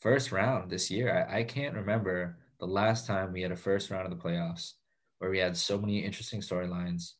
first 0.00 0.32
round 0.32 0.68
this 0.68 0.90
year. 0.90 1.28
I, 1.30 1.38
I 1.38 1.42
can't 1.44 1.76
remember 1.76 2.38
the 2.58 2.66
last 2.66 3.06
time 3.06 3.32
we 3.32 3.42
had 3.42 3.52
a 3.52 3.56
first 3.56 3.90
round 3.90 4.10
of 4.10 4.10
the 4.10 4.22
playoffs 4.22 4.72
where 5.18 5.30
we 5.30 5.38
had 5.38 5.56
so 5.56 5.78
many 5.78 5.98
interesting 5.98 6.40
storylines 6.40 7.12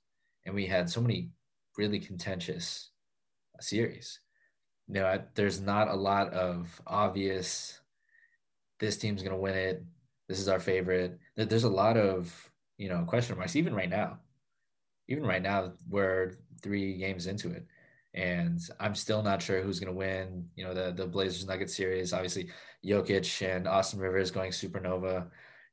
and 0.45 0.55
we 0.55 0.67
had 0.67 0.91
so 0.91 1.01
many 1.01 1.31
really 1.77 1.99
contentious 1.99 2.91
series. 3.61 4.21
You 4.89 4.95
know, 4.95 5.23
there's 5.35 5.61
not 5.61 5.89
a 5.89 5.97
lot 5.97 6.33
of 6.33 6.81
obvious. 6.87 7.81
This 8.79 8.97
team's 8.97 9.23
gonna 9.23 9.37
win 9.37 9.55
it. 9.55 9.85
This 10.29 10.39
is 10.39 10.49
our 10.49 10.61
favorite. 10.61 11.19
There's 11.37 11.65
a 11.65 11.69
lot 11.69 11.97
of 11.97 12.51
you 12.79 12.89
know 12.89 13.05
question 13.07 13.37
marks 13.39 13.57
even 13.57 13.75
right 13.75 13.89
now 13.89 14.19
even 15.09 15.25
right 15.25 15.43
now 15.43 15.73
we're 15.89 16.33
three 16.63 16.97
games 16.97 17.27
into 17.27 17.51
it 17.51 17.67
and 18.15 18.61
I'm 18.81 18.95
still 18.95 19.23
not 19.23 19.43
sure 19.43 19.61
who's 19.61 19.79
going 19.79 19.93
to 19.93 19.99
win. 19.99 20.49
You 20.57 20.65
know, 20.65 20.73
the 20.73 20.91
the 20.91 21.07
Blazers 21.07 21.47
Nuggets 21.47 21.77
series, 21.77 22.15
obviously 22.15 22.49
Jokic 22.85 23.47
and 23.47 23.69
Austin 23.69 24.01
Rivers 24.01 24.31
going 24.31 24.53
supernova 24.53 25.27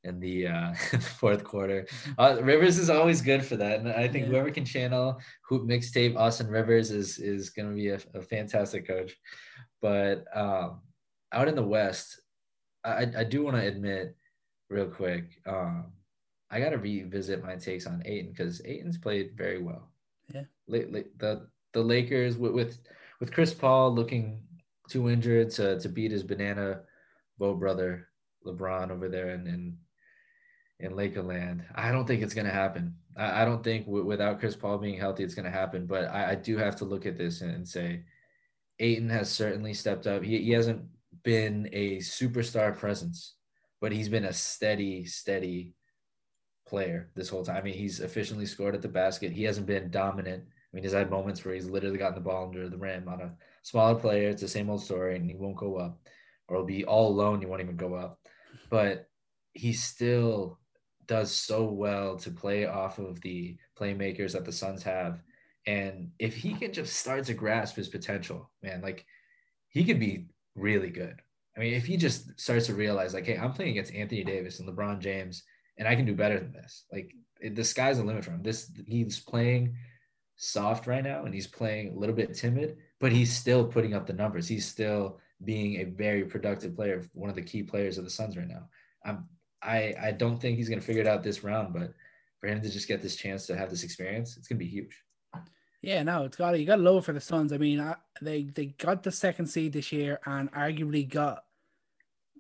in 0.04 0.20
the 0.20 0.48
uh, 0.48 0.74
fourth 1.20 1.44
quarter. 1.44 1.84
Mm-hmm. 1.84 2.12
Uh, 2.18 2.42
Rivers 2.42 2.78
is 2.78 2.90
always 2.90 3.22
good 3.22 3.46
for 3.46 3.56
that, 3.58 3.80
and 3.80 3.90
I 3.90 4.08
think 4.08 4.26
yeah. 4.26 4.32
whoever 4.32 4.52
can 4.52 4.66
channel 4.66 5.20
hoop 5.48 5.64
mixtape 5.64 6.18
Austin 6.18 6.48
Rivers 6.48 6.92
is 6.92 7.18
is 7.18 7.50
going 7.50 7.70
to 7.70 7.76
be 7.76 7.90
a, 7.90 8.00
a, 8.14 8.22
fantastic 8.22 8.88
coach. 8.88 9.14
But 9.82 10.26
um, 10.36 10.82
out 11.32 11.48
in 11.48 11.56
the 11.56 11.64
West, 11.64 12.22
I 12.84 13.08
I 13.18 13.24
do 13.24 13.44
want 13.44 13.58
to 13.58 13.68
admit 13.68 14.16
real 14.70 14.88
quick. 14.88 15.40
Um, 15.46 15.94
I 16.52 16.60
got 16.60 16.70
to 16.70 16.78
revisit 16.78 17.44
my 17.44 17.56
takes 17.56 17.88
on 17.88 18.04
Ayton 18.06 18.32
because 18.32 18.62
Ayton's 18.66 18.98
played 18.98 19.32
very 19.36 19.62
well. 19.62 19.90
Yeah. 20.34 20.44
The 20.68 21.48
the 21.74 21.82
Lakers 21.82 22.38
with 22.38 22.54
with, 22.54 22.78
with 23.20 23.34
Chris 23.34 23.54
Paul 23.54 23.94
looking 23.94 24.44
too 24.90 25.10
injured 25.10 25.50
to 25.52 25.80
to 25.80 25.90
beat 25.90 26.12
his 26.12 26.24
banana 26.24 26.82
boat 27.40 27.60
brother 27.60 28.10
LeBron 28.46 28.92
over 28.92 29.10
there 29.10 29.30
and, 29.30 29.48
in, 29.48 29.78
in 30.84 30.96
Lakeland. 30.96 31.64
I 31.74 31.92
don't 31.92 32.06
think 32.06 32.22
it's 32.22 32.34
gonna 32.34 32.52
happen. 32.52 32.96
I, 33.18 33.42
I 33.42 33.46
don't 33.46 33.64
think 33.64 33.86
w- 33.86 34.06
without 34.06 34.40
Chris 34.40 34.56
Paul 34.56 34.78
being 34.78 35.00
healthy, 35.00 35.24
it's 35.24 35.34
gonna 35.34 35.50
happen. 35.50 35.86
But 35.86 36.06
I, 36.06 36.32
I 36.32 36.36
do 36.36 36.58
have 36.58 36.76
to 36.78 36.86
look 36.86 37.06
at 37.06 37.18
this 37.18 37.42
and, 37.42 37.52
and 37.52 37.68
say, 37.68 38.04
Ayton 38.80 39.10
has 39.10 39.32
certainly 39.32 39.74
stepped 39.74 40.06
up. 40.08 40.24
He 40.24 40.40
he 40.40 40.52
hasn't 40.52 40.84
been 41.24 41.70
a 41.72 41.98
superstar 41.98 42.78
presence, 42.78 43.36
but 43.80 43.92
he's 43.92 44.10
been 44.10 44.26
a 44.26 44.34
steady, 44.34 45.06
steady 45.06 45.74
player 46.68 47.10
this 47.16 47.30
whole 47.30 47.46
time. 47.46 47.58
I 47.58 47.62
mean, 47.62 47.76
he's 47.76 48.02
efficiently 48.02 48.46
scored 48.46 48.76
at 48.76 48.82
the 48.82 48.88
basket. 48.90 49.32
He 49.32 49.44
hasn't 49.44 49.68
been 49.68 49.90
dominant. 49.90 50.44
I 50.44 50.76
mean, 50.76 50.84
he's 50.84 50.94
had 50.94 51.10
moments 51.10 51.46
where 51.46 51.54
he's 51.54 51.70
literally 51.70 51.98
gotten 51.98 52.16
the 52.16 52.22
ball 52.22 52.48
under 52.48 52.68
the 52.68 52.78
rim 52.78 53.08
on 53.08 53.22
a 53.22 53.34
smaller 53.62 53.96
player. 53.98 54.30
It's 54.30 54.42
the 54.42 54.48
same 54.48 54.70
old 54.70 54.84
story, 54.84 55.16
and 55.16 55.26
he 55.26 55.36
won't 55.36 55.56
go 55.56 55.78
up, 55.78 56.00
or 56.48 56.58
he'll 56.58 56.66
be 56.66 56.84
all 56.84 57.10
alone. 57.10 57.40
He 57.40 57.46
won't 57.46 57.62
even 57.62 57.78
go 57.78 57.94
up. 57.94 58.20
But 58.70 59.08
he's 59.54 59.84
still 59.84 60.60
does 61.08 61.32
so 61.32 61.66
well 61.66 62.18
to 62.18 62.32
play 62.32 62.66
off 62.66 63.00
of 63.00 63.22
the 63.22 63.58
playmakers 63.80 64.34
that 64.34 64.46
the 64.46 64.52
Suns 64.52 64.84
have. 64.84 65.22
And 65.66 66.12
if 66.20 66.36
he 66.36 66.54
can 66.54 66.74
just 66.74 66.96
start 66.98 67.26
to 67.26 67.34
grasp 67.34 67.76
his 67.76 67.88
potential, 67.88 68.50
man, 68.62 68.82
like 68.82 69.06
he 69.70 69.84
could 69.84 70.00
be 70.00 70.28
really 70.56 70.90
good. 70.90 71.22
I 71.56 71.60
mean, 71.60 71.74
if 71.74 71.86
he 71.86 71.98
just 71.98 72.40
starts 72.40 72.66
to 72.68 72.74
realize, 72.74 73.14
like, 73.14 73.26
hey, 73.26 73.38
I'm 73.38 73.54
playing 73.54 73.72
against 73.72 73.94
Anthony 73.94 74.24
Davis 74.24 74.60
and 74.60 74.68
LeBron 74.68 75.00
James, 75.00 75.44
and 75.78 75.88
I 75.88 75.96
can 75.96 76.06
do 76.06 76.16
better 76.16 76.40
than 76.40 76.52
this. 76.52 76.86
Like, 76.92 77.14
it, 77.40 77.56
the 77.56 77.64
sky's 77.64 77.98
the 77.98 78.04
limit 78.04 78.26
for 78.26 78.32
him. 78.32 78.42
This 78.42 78.72
he's 78.88 79.20
playing 79.20 79.76
soft 80.36 80.88
right 80.88 81.04
now, 81.04 81.26
and 81.26 81.34
he's 81.34 81.48
playing 81.48 81.94
a 81.94 82.00
little 82.00 82.16
bit 82.16 82.34
timid, 82.34 82.78
but 83.00 83.12
he's 83.12 83.36
still 83.36 83.66
putting 83.66 83.94
up 83.94 84.08
the 84.08 84.14
numbers. 84.14 84.48
He's 84.48 84.66
still 84.66 85.20
being 85.44 85.76
a 85.76 85.84
very 85.84 86.24
productive 86.26 86.76
player, 86.76 87.04
one 87.14 87.30
of 87.30 87.36
the 87.36 87.42
key 87.42 87.64
players 87.64 87.98
of 87.98 88.04
the 88.04 88.10
Suns 88.10 88.38
right 88.38 88.48
now. 88.48 88.68
I'm, 89.06 89.26
I 89.64 89.94
I 90.02 90.12
don't 90.12 90.40
think 90.40 90.58
he's 90.58 90.70
gonna 90.70 90.82
figure 90.82 91.02
it 91.02 91.08
out 91.08 91.24
this 91.24 91.44
round, 91.44 91.74
but 91.74 91.94
for 92.40 92.48
him 92.48 92.62
to 92.62 92.70
just 92.70 92.88
get 92.88 93.02
this 93.02 93.16
chance 93.16 93.46
to 93.48 93.56
have 93.56 93.70
this 93.70 93.84
experience, 93.84 94.38
it's 94.38 94.48
gonna 94.48 94.60
be 94.60 94.68
huge. 94.68 95.04
Yeah, 95.82 96.02
no, 96.04 96.24
it's 96.24 96.38
got 96.38 96.58
you 96.58 96.66
got 96.66 96.80
low 96.80 97.02
for 97.02 97.14
the 97.14 97.20
Suns. 97.20 97.52
I 97.52 97.58
mean, 97.58 97.80
I, 97.80 97.96
they 98.22 98.44
they 98.44 98.68
got 98.68 99.04
the 99.04 99.12
second 99.12 99.48
seed 99.48 99.74
this 99.74 99.92
year 99.92 100.20
and 100.26 100.52
arguably 100.54 101.08
got 101.08 101.44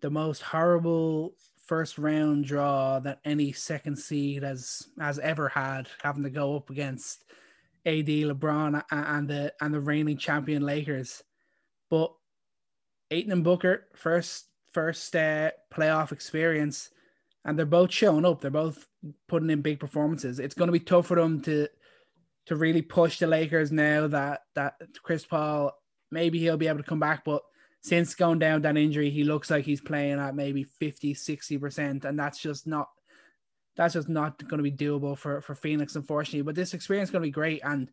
the 0.01 0.09
most 0.09 0.41
horrible 0.41 1.36
first 1.65 1.97
round 1.97 2.45
draw 2.45 2.99
that 2.99 3.19
any 3.25 3.51
second 3.51 3.97
seed 3.97 4.43
has 4.43 4.88
has 4.99 5.19
ever 5.19 5.49
had, 5.49 5.89
having 6.01 6.23
to 6.23 6.29
go 6.29 6.55
up 6.55 6.69
against 6.69 7.25
AD, 7.86 8.07
LeBron, 8.07 8.83
and 8.91 9.27
the 9.27 9.53
and 9.62 9.73
the 9.73 9.79
reigning 9.81 10.17
champion 10.17 10.63
Lakers. 10.63 11.23
But 11.89 12.13
Ayton 13.12 13.31
and 13.31 13.43
Booker 13.43 13.88
first 13.93 14.45
first 14.71 15.15
uh, 15.15 15.51
playoff 15.73 16.12
experience, 16.12 16.89
and 17.45 17.58
they're 17.58 17.65
both 17.65 17.91
showing 17.91 18.25
up. 18.25 18.41
They're 18.41 18.51
both 18.51 18.88
putting 19.27 19.49
in 19.49 19.62
big 19.62 19.79
performances. 19.79 20.39
It's 20.39 20.56
going 20.56 20.67
to 20.67 20.73
be 20.73 20.79
tough 20.79 21.08
for 21.08 21.15
them 21.15 21.41
to 21.43 21.67
to 22.45 22.56
really 22.56 22.82
push 22.82 23.19
the 23.19 23.27
Lakers 23.27 23.71
now 23.71 24.08
that 24.08 24.41
that 24.56 24.75
Chris 25.01 25.25
Paul 25.25 25.71
maybe 26.12 26.39
he'll 26.39 26.58
be 26.58 26.67
able 26.67 26.79
to 26.79 26.84
come 26.84 26.99
back 26.99 27.23
but 27.25 27.41
since 27.82 28.15
going 28.15 28.39
down 28.39 28.62
that 28.62 28.77
injury 28.77 29.10
he 29.10 29.23
looks 29.23 29.49
like 29.49 29.65
he's 29.65 29.82
playing 29.82 30.19
at 30.19 30.36
maybe 30.36 30.63
50 30.63 31.13
60% 31.13 32.06
and 32.06 32.19
that's 32.19 32.39
just 32.39 32.67
not 32.67 32.89
that's 33.75 33.95
just 33.95 34.10
not 34.10 34.38
going 34.47 34.63
to 34.63 34.69
be 34.69 34.71
doable 34.71 35.17
for 35.17 35.41
for 35.41 35.56
Phoenix 35.56 35.95
unfortunately 35.95 36.41
but 36.41 36.56
this 36.56 36.73
experience 36.73 37.10
is 37.10 37.12
going 37.12 37.21
to 37.21 37.27
be 37.27 37.32
great 37.32 37.62
and 37.63 37.89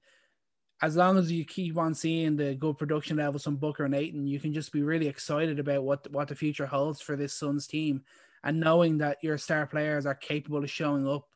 as 0.82 0.96
long 0.96 1.18
as 1.18 1.30
you 1.30 1.44
keep 1.44 1.76
on 1.76 1.94
seeing 1.94 2.36
the 2.36 2.54
good 2.54 2.76
production 2.78 3.18
levels 3.18 3.44
from 3.44 3.56
Booker 3.56 3.84
and 3.84 3.94
Ayton 3.94 4.26
you 4.26 4.40
can 4.40 4.52
just 4.52 4.72
be 4.72 4.82
really 4.82 5.08
excited 5.08 5.58
about 5.58 5.84
what 5.84 6.10
what 6.10 6.28
the 6.28 6.34
future 6.34 6.66
holds 6.66 7.00
for 7.00 7.16
this 7.16 7.34
Suns 7.34 7.66
team 7.66 8.02
and 8.44 8.60
knowing 8.60 8.98
that 8.98 9.18
your 9.22 9.38
star 9.38 9.66
players 9.66 10.06
are 10.06 10.14
capable 10.14 10.62
of 10.62 10.70
showing 10.70 11.06
up 11.06 11.26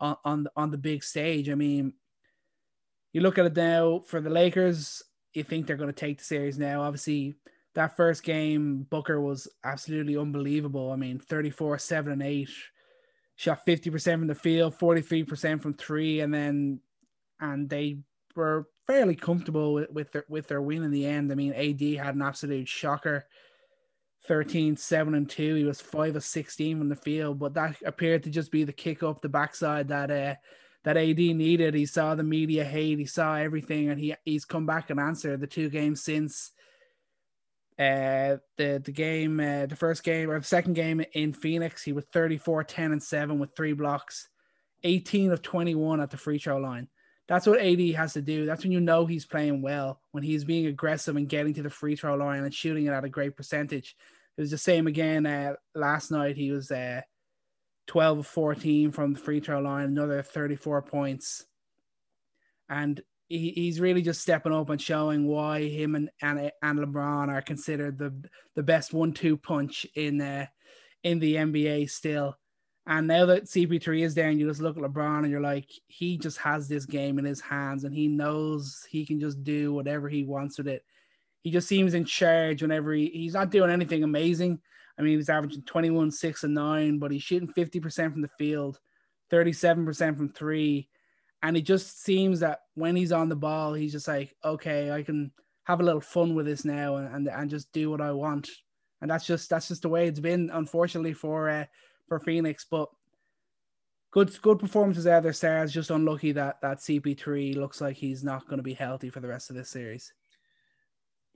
on 0.00 0.16
on, 0.24 0.46
on 0.56 0.70
the 0.70 0.78
big 0.78 1.02
stage 1.02 1.50
I 1.50 1.54
mean 1.54 1.92
you 3.12 3.20
look 3.20 3.38
at 3.38 3.46
it 3.46 3.56
now 3.56 4.00
for 4.00 4.20
the 4.20 4.30
Lakers, 4.30 5.02
you 5.32 5.42
think 5.42 5.66
they're 5.66 5.76
going 5.76 5.92
to 5.92 5.92
take 5.92 6.18
the 6.18 6.24
series 6.24 6.58
now. 6.58 6.82
Obviously, 6.82 7.34
that 7.74 7.96
first 7.96 8.22
game, 8.22 8.86
Booker 8.90 9.20
was 9.20 9.48
absolutely 9.64 10.16
unbelievable. 10.16 10.92
I 10.92 10.96
mean, 10.96 11.18
34, 11.18 11.78
7, 11.78 12.12
and 12.12 12.22
8, 12.22 12.48
shot 13.36 13.66
50% 13.66 14.02
from 14.12 14.26
the 14.26 14.34
field, 14.34 14.78
43% 14.78 15.62
from 15.62 15.74
three, 15.74 16.20
and 16.20 16.32
then 16.32 16.80
and 17.40 17.70
they 17.70 17.98
were 18.34 18.66
fairly 18.86 19.14
comfortable 19.14 19.74
with, 19.74 19.90
with 19.90 20.12
their 20.12 20.24
with 20.28 20.48
their 20.48 20.60
win 20.60 20.82
in 20.82 20.90
the 20.90 21.06
end. 21.06 21.30
I 21.30 21.36
mean, 21.36 21.52
AD 21.52 22.04
had 22.04 22.16
an 22.16 22.22
absolute 22.22 22.68
shocker. 22.68 23.26
13, 24.28 24.76
7, 24.76 25.14
and 25.14 25.28
2. 25.28 25.54
He 25.54 25.64
was 25.64 25.80
5 25.80 26.16
of 26.16 26.22
16 26.22 26.78
from 26.78 26.88
the 26.88 26.96
field, 26.96 27.38
but 27.38 27.54
that 27.54 27.76
appeared 27.84 28.22
to 28.24 28.30
just 28.30 28.52
be 28.52 28.62
the 28.62 28.72
kick 28.72 29.02
up 29.02 29.22
the 29.22 29.28
backside 29.28 29.88
that 29.88 30.10
uh 30.10 30.34
that 30.84 30.96
AD 30.96 31.18
needed. 31.18 31.74
He 31.74 31.86
saw 31.86 32.14
the 32.14 32.22
media 32.22 32.64
hate, 32.64 32.98
he 32.98 33.06
saw 33.06 33.34
everything, 33.34 33.88
and 33.88 33.98
he 33.98 34.14
he's 34.24 34.44
come 34.44 34.66
back 34.66 34.90
and 34.90 35.00
answered 35.00 35.40
the 35.40 35.46
two 35.46 35.70
games 35.70 36.02
since 36.02 36.52
uh 37.78 38.36
the 38.56 38.82
the 38.84 38.92
game 38.92 39.40
uh, 39.40 39.66
the 39.66 39.76
first 39.76 40.02
game 40.04 40.30
or 40.30 40.38
the 40.38 40.44
second 40.44 40.74
game 40.74 41.00
in 41.12 41.32
Phoenix 41.32 41.82
he 41.82 41.92
was 41.92 42.04
34 42.12 42.64
10 42.64 42.92
and 42.92 43.02
7 43.02 43.38
with 43.38 43.54
three 43.56 43.72
blocks 43.72 44.28
18 44.82 45.30
of 45.30 45.42
21 45.42 46.00
at 46.00 46.10
the 46.10 46.16
free 46.16 46.38
throw 46.38 46.56
line 46.56 46.88
that's 47.28 47.46
what 47.46 47.60
AD 47.60 47.80
has 47.90 48.14
to 48.14 48.22
do 48.22 48.46
that's 48.46 48.64
when 48.64 48.72
you 48.72 48.80
know 48.80 49.06
he's 49.06 49.26
playing 49.26 49.62
well 49.62 50.00
when 50.10 50.24
he's 50.24 50.42
being 50.42 50.66
aggressive 50.66 51.14
and 51.14 51.28
getting 51.28 51.54
to 51.54 51.62
the 51.62 51.70
free 51.70 51.94
throw 51.94 52.16
line 52.16 52.42
and 52.42 52.52
shooting 52.52 52.86
it 52.86 52.92
at 52.92 53.04
a 53.04 53.08
great 53.08 53.36
percentage 53.36 53.94
it 54.38 54.40
was 54.40 54.50
the 54.50 54.58
same 54.58 54.86
again 54.86 55.26
uh, 55.26 55.54
last 55.74 56.10
night 56.10 56.36
he 56.36 56.50
was 56.50 56.70
uh 56.70 57.02
12 57.88 58.18
of 58.18 58.26
14 58.26 58.92
from 58.92 59.14
the 59.14 59.18
free 59.18 59.40
throw 59.40 59.60
line, 59.60 59.86
another 59.86 60.22
34 60.22 60.82
points. 60.82 61.44
And 62.68 63.00
he, 63.28 63.50
he's 63.50 63.80
really 63.80 64.02
just 64.02 64.20
stepping 64.20 64.52
up 64.52 64.70
and 64.70 64.80
showing 64.80 65.26
why 65.26 65.62
him 65.62 65.94
and, 65.94 66.10
and, 66.22 66.52
and 66.62 66.78
LeBron 66.78 67.28
are 67.28 67.42
considered 67.42 67.98
the, 67.98 68.14
the 68.54 68.62
best 68.62 68.92
one 68.92 69.12
two 69.12 69.36
punch 69.36 69.86
in, 69.96 70.20
uh, 70.20 70.46
in 71.02 71.18
the 71.18 71.36
NBA 71.36 71.90
still. 71.90 72.36
And 72.86 73.06
now 73.06 73.26
that 73.26 73.44
CP3 73.44 74.02
is 74.02 74.14
there, 74.14 74.28
and 74.28 74.38
you 74.38 74.48
just 74.48 74.62
look 74.62 74.76
at 74.76 74.82
LeBron 74.82 75.20
and 75.20 75.30
you're 75.30 75.40
like, 75.40 75.68
he 75.88 76.16
just 76.16 76.38
has 76.38 76.68
this 76.68 76.86
game 76.86 77.18
in 77.18 77.24
his 77.24 77.40
hands 77.40 77.84
and 77.84 77.94
he 77.94 78.06
knows 78.06 78.86
he 78.90 79.04
can 79.04 79.18
just 79.18 79.42
do 79.44 79.72
whatever 79.72 80.08
he 80.08 80.24
wants 80.24 80.58
with 80.58 80.68
it. 80.68 80.84
He 81.42 81.50
just 81.50 81.68
seems 81.68 81.94
in 81.94 82.04
charge 82.04 82.62
whenever 82.62 82.92
he, 82.92 83.06
he's 83.06 83.34
not 83.34 83.50
doing 83.50 83.70
anything 83.70 84.02
amazing, 84.02 84.60
I 84.98 85.02
mean, 85.02 85.16
he's 85.16 85.28
averaging 85.28 85.62
21, 85.62 86.10
6, 86.10 86.44
and 86.44 86.54
9, 86.54 86.98
but 86.98 87.12
he's 87.12 87.22
shooting 87.22 87.52
50% 87.56 88.12
from 88.12 88.22
the 88.22 88.30
field, 88.36 88.80
37% 89.30 90.16
from 90.16 90.28
three. 90.30 90.88
And 91.42 91.56
it 91.56 91.62
just 91.62 92.02
seems 92.02 92.40
that 92.40 92.60
when 92.74 92.96
he's 92.96 93.12
on 93.12 93.28
the 93.28 93.36
ball, 93.36 93.74
he's 93.74 93.92
just 93.92 94.08
like, 94.08 94.34
okay, 94.44 94.90
I 94.90 95.04
can 95.04 95.30
have 95.64 95.80
a 95.80 95.84
little 95.84 96.00
fun 96.00 96.34
with 96.34 96.46
this 96.46 96.64
now 96.64 96.96
and, 96.96 97.14
and, 97.14 97.28
and 97.28 97.50
just 97.50 97.72
do 97.72 97.90
what 97.90 98.00
I 98.00 98.10
want. 98.10 98.48
And 99.00 99.08
that's 99.08 99.24
just 99.24 99.48
that's 99.48 99.68
just 99.68 99.82
the 99.82 99.88
way 99.88 100.08
it's 100.08 100.18
been, 100.18 100.50
unfortunately, 100.52 101.12
for 101.12 101.48
uh, 101.48 101.66
for 102.08 102.18
Phoenix. 102.18 102.66
But 102.68 102.88
good 104.10 104.36
good 104.42 104.58
performances 104.58 105.06
out 105.06 105.24
of. 105.24 105.70
Just 105.70 105.90
unlucky 105.90 106.32
that 106.32 106.60
that 106.62 106.78
CP3 106.78 107.54
looks 107.54 107.80
like 107.80 107.96
he's 107.96 108.24
not 108.24 108.48
going 108.48 108.56
to 108.56 108.64
be 108.64 108.74
healthy 108.74 109.08
for 109.08 109.20
the 109.20 109.28
rest 109.28 109.50
of 109.50 109.56
this 109.56 109.70
series. 109.70 110.12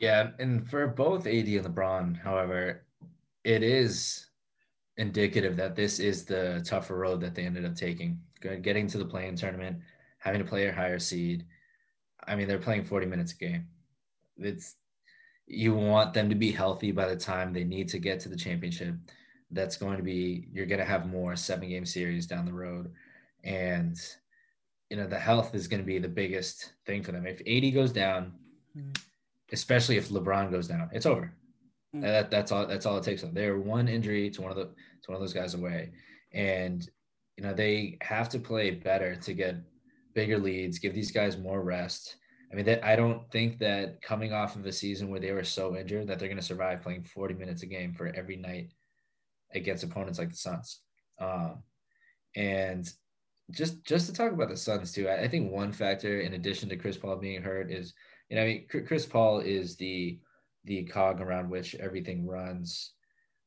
Yeah, 0.02 0.30
and 0.40 0.68
for 0.68 0.88
both 0.88 1.28
AD 1.28 1.46
and 1.46 1.64
LeBron, 1.64 2.20
however, 2.20 2.82
it 3.44 3.62
is 3.62 4.26
indicative 4.96 5.56
that 5.56 5.76
this 5.76 6.00
is 6.00 6.24
the 6.24 6.60
tougher 6.66 6.96
road 6.96 7.20
that 7.20 7.36
they 7.36 7.44
ended 7.44 7.64
up 7.64 7.76
taking. 7.76 8.18
Getting 8.40 8.88
to 8.88 8.98
the 8.98 9.04
play-in 9.04 9.36
tournament, 9.36 9.78
having 10.18 10.42
to 10.42 10.48
play 10.48 10.66
a 10.66 10.72
higher 10.72 10.98
seed. 10.98 11.46
I 12.26 12.34
mean, 12.34 12.48
they're 12.48 12.58
playing 12.58 12.82
40 12.82 13.06
minutes 13.06 13.32
a 13.32 13.36
game. 13.36 13.68
It's 14.38 14.74
you 15.46 15.72
want 15.72 16.14
them 16.14 16.28
to 16.30 16.34
be 16.34 16.50
healthy 16.50 16.90
by 16.90 17.06
the 17.06 17.16
time 17.16 17.52
they 17.52 17.62
need 17.62 17.88
to 17.90 18.00
get 18.00 18.18
to 18.20 18.28
the 18.28 18.34
championship. 18.34 18.96
That's 19.52 19.76
going 19.76 19.98
to 19.98 20.02
be 20.02 20.48
you're 20.52 20.66
going 20.66 20.80
to 20.80 20.84
have 20.84 21.06
more 21.06 21.36
seven 21.36 21.68
game 21.68 21.86
series 21.86 22.26
down 22.26 22.44
the 22.44 22.52
road, 22.52 22.90
and 23.44 23.96
you 24.90 24.96
know 24.96 25.06
the 25.06 25.20
health 25.20 25.54
is 25.54 25.68
going 25.68 25.80
to 25.80 25.86
be 25.86 26.00
the 26.00 26.08
biggest 26.08 26.72
thing 26.86 27.04
for 27.04 27.12
them. 27.12 27.24
If 27.24 27.40
AD 27.46 27.72
goes 27.72 27.92
down, 27.92 28.32
mm-hmm. 28.76 28.90
Especially 29.52 29.96
if 29.96 30.08
LeBron 30.08 30.50
goes 30.50 30.68
down, 30.68 30.88
it's 30.92 31.06
over. 31.06 31.34
Mm. 31.94 32.02
That, 32.02 32.30
that's 32.30 32.52
all. 32.52 32.66
That's 32.66 32.86
all 32.86 32.96
it 32.98 33.04
takes. 33.04 33.22
They're 33.22 33.58
one 33.58 33.88
injury 33.88 34.30
to 34.30 34.42
one 34.42 34.50
of 34.50 34.56
the 34.56 34.64
to 34.64 35.06
one 35.10 35.16
of 35.16 35.20
those 35.20 35.34
guys 35.34 35.54
away, 35.54 35.92
and 36.32 36.88
you 37.36 37.44
know 37.44 37.52
they 37.52 37.98
have 38.00 38.28
to 38.30 38.38
play 38.38 38.70
better 38.70 39.16
to 39.16 39.34
get 39.34 39.56
bigger 40.14 40.38
leads. 40.38 40.78
Give 40.78 40.94
these 40.94 41.12
guys 41.12 41.36
more 41.36 41.62
rest. 41.62 42.16
I 42.50 42.54
mean, 42.54 42.66
that 42.66 42.84
I 42.84 42.96
don't 42.96 43.30
think 43.30 43.58
that 43.58 44.02
coming 44.02 44.32
off 44.32 44.56
of 44.56 44.66
a 44.66 44.72
season 44.72 45.08
where 45.08 45.20
they 45.20 45.32
were 45.32 45.44
so 45.44 45.76
injured 45.76 46.06
that 46.08 46.18
they're 46.18 46.28
going 46.28 46.40
to 46.40 46.44
survive 46.44 46.82
playing 46.82 47.04
40 47.04 47.34
minutes 47.34 47.62
a 47.62 47.66
game 47.66 47.94
for 47.94 48.08
every 48.14 48.36
night 48.36 48.72
against 49.54 49.84
opponents 49.84 50.18
like 50.18 50.30
the 50.30 50.36
Suns. 50.36 50.80
Um, 51.18 51.62
and 52.36 52.90
just 53.50 53.84
just 53.84 54.06
to 54.06 54.12
talk 54.12 54.32
about 54.32 54.48
the 54.48 54.56
Suns 54.56 54.92
too, 54.92 55.08
I, 55.08 55.22
I, 55.22 55.28
think 55.28 55.50
one 55.50 55.72
factor 55.72 56.20
in 56.20 56.34
addition 56.34 56.68
to 56.68 56.76
Chris 56.76 56.96
Paul 56.96 57.16
being 57.16 57.42
hurt 57.42 57.70
is, 57.70 57.94
you 58.32 58.38
know, 58.38 58.44
I 58.44 58.46
mean, 58.46 58.86
Chris 58.86 59.04
Paul 59.04 59.40
is 59.40 59.76
the 59.76 60.18
the 60.64 60.84
cog 60.84 61.20
around 61.20 61.50
which 61.50 61.74
everything 61.74 62.26
runs, 62.26 62.92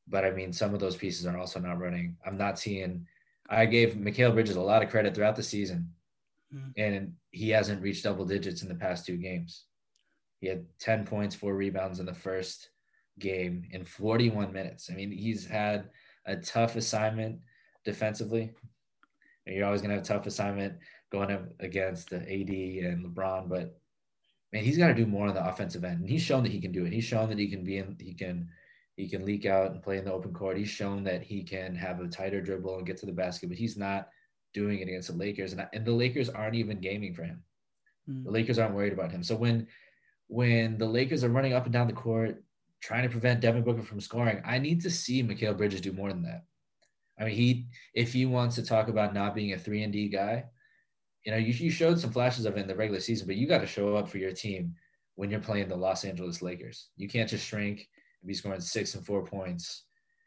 but 0.06 0.24
I 0.24 0.30
mean, 0.30 0.52
some 0.52 0.74
of 0.74 0.78
those 0.78 0.94
pieces 0.94 1.26
are 1.26 1.36
also 1.36 1.58
not 1.58 1.80
running. 1.80 2.16
I'm 2.24 2.38
not 2.38 2.56
seeing. 2.56 3.04
I 3.50 3.66
gave 3.66 3.94
Mikal 3.94 4.32
Bridges 4.32 4.54
a 4.54 4.60
lot 4.60 4.84
of 4.84 4.90
credit 4.90 5.12
throughout 5.12 5.34
the 5.34 5.42
season, 5.42 5.90
mm-hmm. 6.54 6.68
and 6.76 7.14
he 7.32 7.50
hasn't 7.50 7.82
reached 7.82 8.04
double 8.04 8.24
digits 8.24 8.62
in 8.62 8.68
the 8.68 8.76
past 8.76 9.04
two 9.04 9.16
games. 9.16 9.64
He 10.38 10.46
had 10.46 10.64
10 10.78 11.04
points, 11.04 11.34
four 11.34 11.56
rebounds 11.56 11.98
in 11.98 12.06
the 12.06 12.14
first 12.14 12.68
game 13.18 13.64
in 13.72 13.84
41 13.84 14.52
minutes. 14.52 14.88
I 14.88 14.94
mean, 14.94 15.10
he's 15.10 15.44
had 15.46 15.88
a 16.26 16.36
tough 16.36 16.76
assignment 16.76 17.40
defensively. 17.84 18.52
You're 19.46 19.66
always 19.66 19.80
going 19.80 19.90
to 19.90 19.96
have 19.96 20.04
a 20.04 20.06
tough 20.06 20.26
assignment 20.26 20.74
going 21.10 21.32
up 21.32 21.42
against 21.58 22.10
the 22.10 22.18
AD 22.18 22.86
and 22.86 23.04
LeBron, 23.04 23.48
but 23.48 23.76
man, 24.56 24.64
he's 24.64 24.78
got 24.78 24.88
to 24.88 24.94
do 24.94 25.06
more 25.06 25.28
on 25.28 25.34
the 25.34 25.46
offensive 25.46 25.84
end. 25.84 26.00
And 26.00 26.08
he's 26.08 26.22
shown 26.22 26.42
that 26.42 26.52
he 26.52 26.60
can 26.60 26.72
do 26.72 26.86
it. 26.86 26.92
He's 26.92 27.04
shown 27.04 27.28
that 27.28 27.38
he 27.38 27.48
can 27.48 27.62
be 27.62 27.76
in, 27.76 27.96
he 28.00 28.14
can, 28.14 28.48
he 28.96 29.06
can 29.06 29.26
leak 29.26 29.44
out 29.44 29.72
and 29.72 29.82
play 29.82 29.98
in 29.98 30.04
the 30.04 30.12
open 30.12 30.32
court. 30.32 30.56
He's 30.56 30.70
shown 30.70 31.04
that 31.04 31.22
he 31.22 31.42
can 31.42 31.74
have 31.74 32.00
a 32.00 32.08
tighter 32.08 32.40
dribble 32.40 32.78
and 32.78 32.86
get 32.86 32.96
to 32.98 33.06
the 33.06 33.12
basket, 33.12 33.50
but 33.50 33.58
he's 33.58 33.76
not 33.76 34.08
doing 34.54 34.78
it 34.78 34.88
against 34.88 35.08
the 35.08 35.16
Lakers. 35.16 35.52
And, 35.52 35.68
and 35.74 35.84
the 35.84 35.92
Lakers 35.92 36.30
aren't 36.30 36.54
even 36.54 36.80
gaming 36.80 37.12
for 37.12 37.24
him. 37.24 37.42
Mm. 38.08 38.24
The 38.24 38.30
Lakers 38.30 38.58
aren't 38.58 38.74
worried 38.74 38.94
about 38.94 39.12
him. 39.12 39.22
So 39.22 39.36
when, 39.36 39.66
when 40.28 40.78
the 40.78 40.86
Lakers 40.86 41.22
are 41.22 41.28
running 41.28 41.52
up 41.52 41.64
and 41.64 41.72
down 41.72 41.86
the 41.86 41.92
court, 41.92 42.42
trying 42.80 43.02
to 43.02 43.10
prevent 43.10 43.40
Devin 43.40 43.62
Booker 43.62 43.82
from 43.82 44.00
scoring, 44.00 44.40
I 44.44 44.58
need 44.58 44.80
to 44.82 44.90
see 44.90 45.22
Mikal 45.22 45.56
Bridges 45.56 45.82
do 45.82 45.92
more 45.92 46.08
than 46.08 46.22
that. 46.22 46.44
I 47.18 47.24
mean, 47.24 47.34
he 47.34 47.66
if 47.94 48.12
he 48.12 48.26
wants 48.26 48.56
to 48.56 48.62
talk 48.62 48.88
about 48.88 49.14
not 49.14 49.34
being 49.34 49.54
a 49.54 49.58
three 49.58 49.82
and 49.82 49.92
D 49.92 50.08
guy, 50.08 50.44
you 51.26 51.32
know, 51.32 51.38
you, 51.38 51.52
you 51.52 51.70
showed 51.70 51.98
some 51.98 52.12
flashes 52.12 52.46
of 52.46 52.56
it 52.56 52.60
in 52.60 52.68
the 52.68 52.74
regular 52.76 53.00
season, 53.00 53.26
but 53.26 53.34
you 53.34 53.48
got 53.48 53.60
to 53.60 53.66
show 53.66 53.96
up 53.96 54.08
for 54.08 54.18
your 54.18 54.32
team 54.32 54.76
when 55.16 55.28
you're 55.28 55.40
playing 55.40 55.68
the 55.68 55.74
Los 55.74 56.04
Angeles 56.04 56.40
Lakers. 56.40 56.90
You 56.96 57.08
can't 57.08 57.28
just 57.28 57.44
shrink 57.44 57.88
and 58.22 58.28
be 58.28 58.32
scoring 58.32 58.60
six 58.60 58.94
and 58.94 59.04
four 59.04 59.24
points 59.24 59.86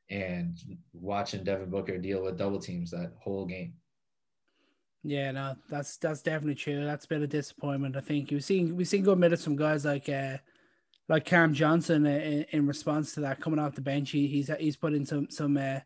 and 0.10 0.58
watching 0.92 1.46
Devin 1.46 1.70
Booker 1.70 1.98
deal 1.98 2.24
with 2.24 2.38
double 2.38 2.60
teams 2.60 2.92
that 2.92 3.14
whole 3.18 3.46
game. 3.46 3.76
Yeah, 5.02 5.32
no, 5.32 5.56
that's 5.70 5.96
that's 5.96 6.22
definitely 6.22 6.56
true. 6.56 6.84
That's 6.84 7.06
a 7.06 7.08
bit 7.08 7.22
of 7.22 7.30
disappointment. 7.30 7.96
I 7.96 8.02
think 8.02 8.32
we've 8.32 8.44
seen 8.44 8.76
we've 8.76 8.86
seen 8.86 9.04
good 9.04 9.18
minutes 9.18 9.46
from 9.46 9.56
guys 9.56 9.86
like 9.86 10.10
uh, 10.10 10.36
like 11.08 11.24
Cam 11.24 11.54
Johnson 11.54 12.06
in, 12.06 12.46
in 12.52 12.68
response 12.68 13.14
to 13.14 13.22
that 13.22 13.40
coming 13.40 13.60
off 13.60 13.76
the 13.76 13.82
bench. 13.82 14.12
He, 14.12 14.28
he's 14.28 14.52
he's 14.60 14.76
put 14.76 14.94
in 14.94 15.06
some 15.06 15.30
some 15.30 15.56
uh, 15.56 15.80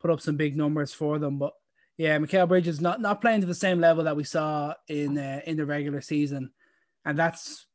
put 0.00 0.10
up 0.10 0.20
some 0.20 0.36
big 0.36 0.56
numbers 0.56 0.92
for 0.92 1.20
them. 1.20 1.38
But 1.38 1.52
yeah, 1.98 2.16
Mikal 2.18 2.48
Bridges 2.48 2.80
not 2.80 3.00
not 3.00 3.20
playing 3.20 3.40
to 3.42 3.46
the 3.46 3.54
same 3.54 3.80
level 3.80 4.04
that 4.04 4.16
we 4.16 4.24
saw 4.24 4.72
in 4.86 5.18
uh, 5.18 5.40
in 5.44 5.56
the 5.56 5.66
regular 5.66 6.00
season, 6.00 6.52
and 7.04 7.18
that's 7.18 7.66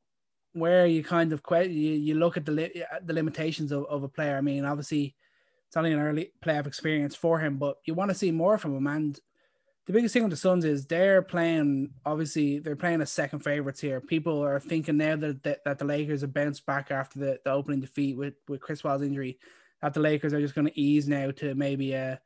where 0.54 0.88
you 0.88 1.04
kind 1.04 1.34
of 1.34 1.42
you, 1.52 1.68
you 1.68 2.16
look 2.16 2.38
at 2.38 2.46
the 2.46 2.52
li- 2.52 2.84
the 3.04 3.14
limitations 3.14 3.72
of, 3.72 3.86
of 3.86 4.04
a 4.04 4.08
player. 4.08 4.38
I 4.38 4.42
mean, 4.42 4.66
obviously 4.66 5.16
it's 5.68 5.76
only 5.76 5.92
an 5.92 6.00
early 6.00 6.32
playoff 6.44 6.68
experience 6.68 7.16
for 7.16 7.40
him, 7.40 7.58
but 7.58 7.78
you 7.86 7.96
want 7.96 8.10
to 8.12 8.16
see 8.16 8.32
more 8.32 8.58
from 8.58 8.78
him. 8.78 8.88
And 8.88 9.20
the 9.88 9.94
biggest 9.94 10.14
thing 10.14 10.24
with 10.24 10.30
the 10.30 10.38
Suns 10.38 10.64
is 10.64 10.86
they're 10.86 11.22
playing. 11.22 11.90
Obviously, 12.06 12.60
they're 12.60 12.76
playing 12.78 13.02
as 13.02 13.12
second 13.12 13.40
favorites 13.40 13.82
here. 13.82 14.00
People 14.00 14.42
are 14.42 14.60
thinking 14.60 14.98
now 14.98 15.18
that 15.18 15.44
that, 15.44 15.60
that 15.66 15.80
the 15.80 15.86
Lakers 15.86 16.22
have 16.22 16.34
bounced 16.34 16.66
back 16.66 16.92
after 16.92 17.20
the, 17.20 17.40
the 17.44 17.52
opening 17.52 17.82
defeat 17.82 18.16
with 18.16 18.36
with 18.48 18.62
Chris 18.62 18.84
Paul's 18.84 19.02
injury. 19.02 19.38
That 19.82 19.94
the 19.94 20.00
Lakers 20.00 20.32
are 20.32 20.40
just 20.40 20.56
going 20.56 20.68
to 20.68 20.80
ease 20.80 21.10
now 21.10 21.32
to 21.32 21.56
maybe 21.56 21.92
a 21.92 22.22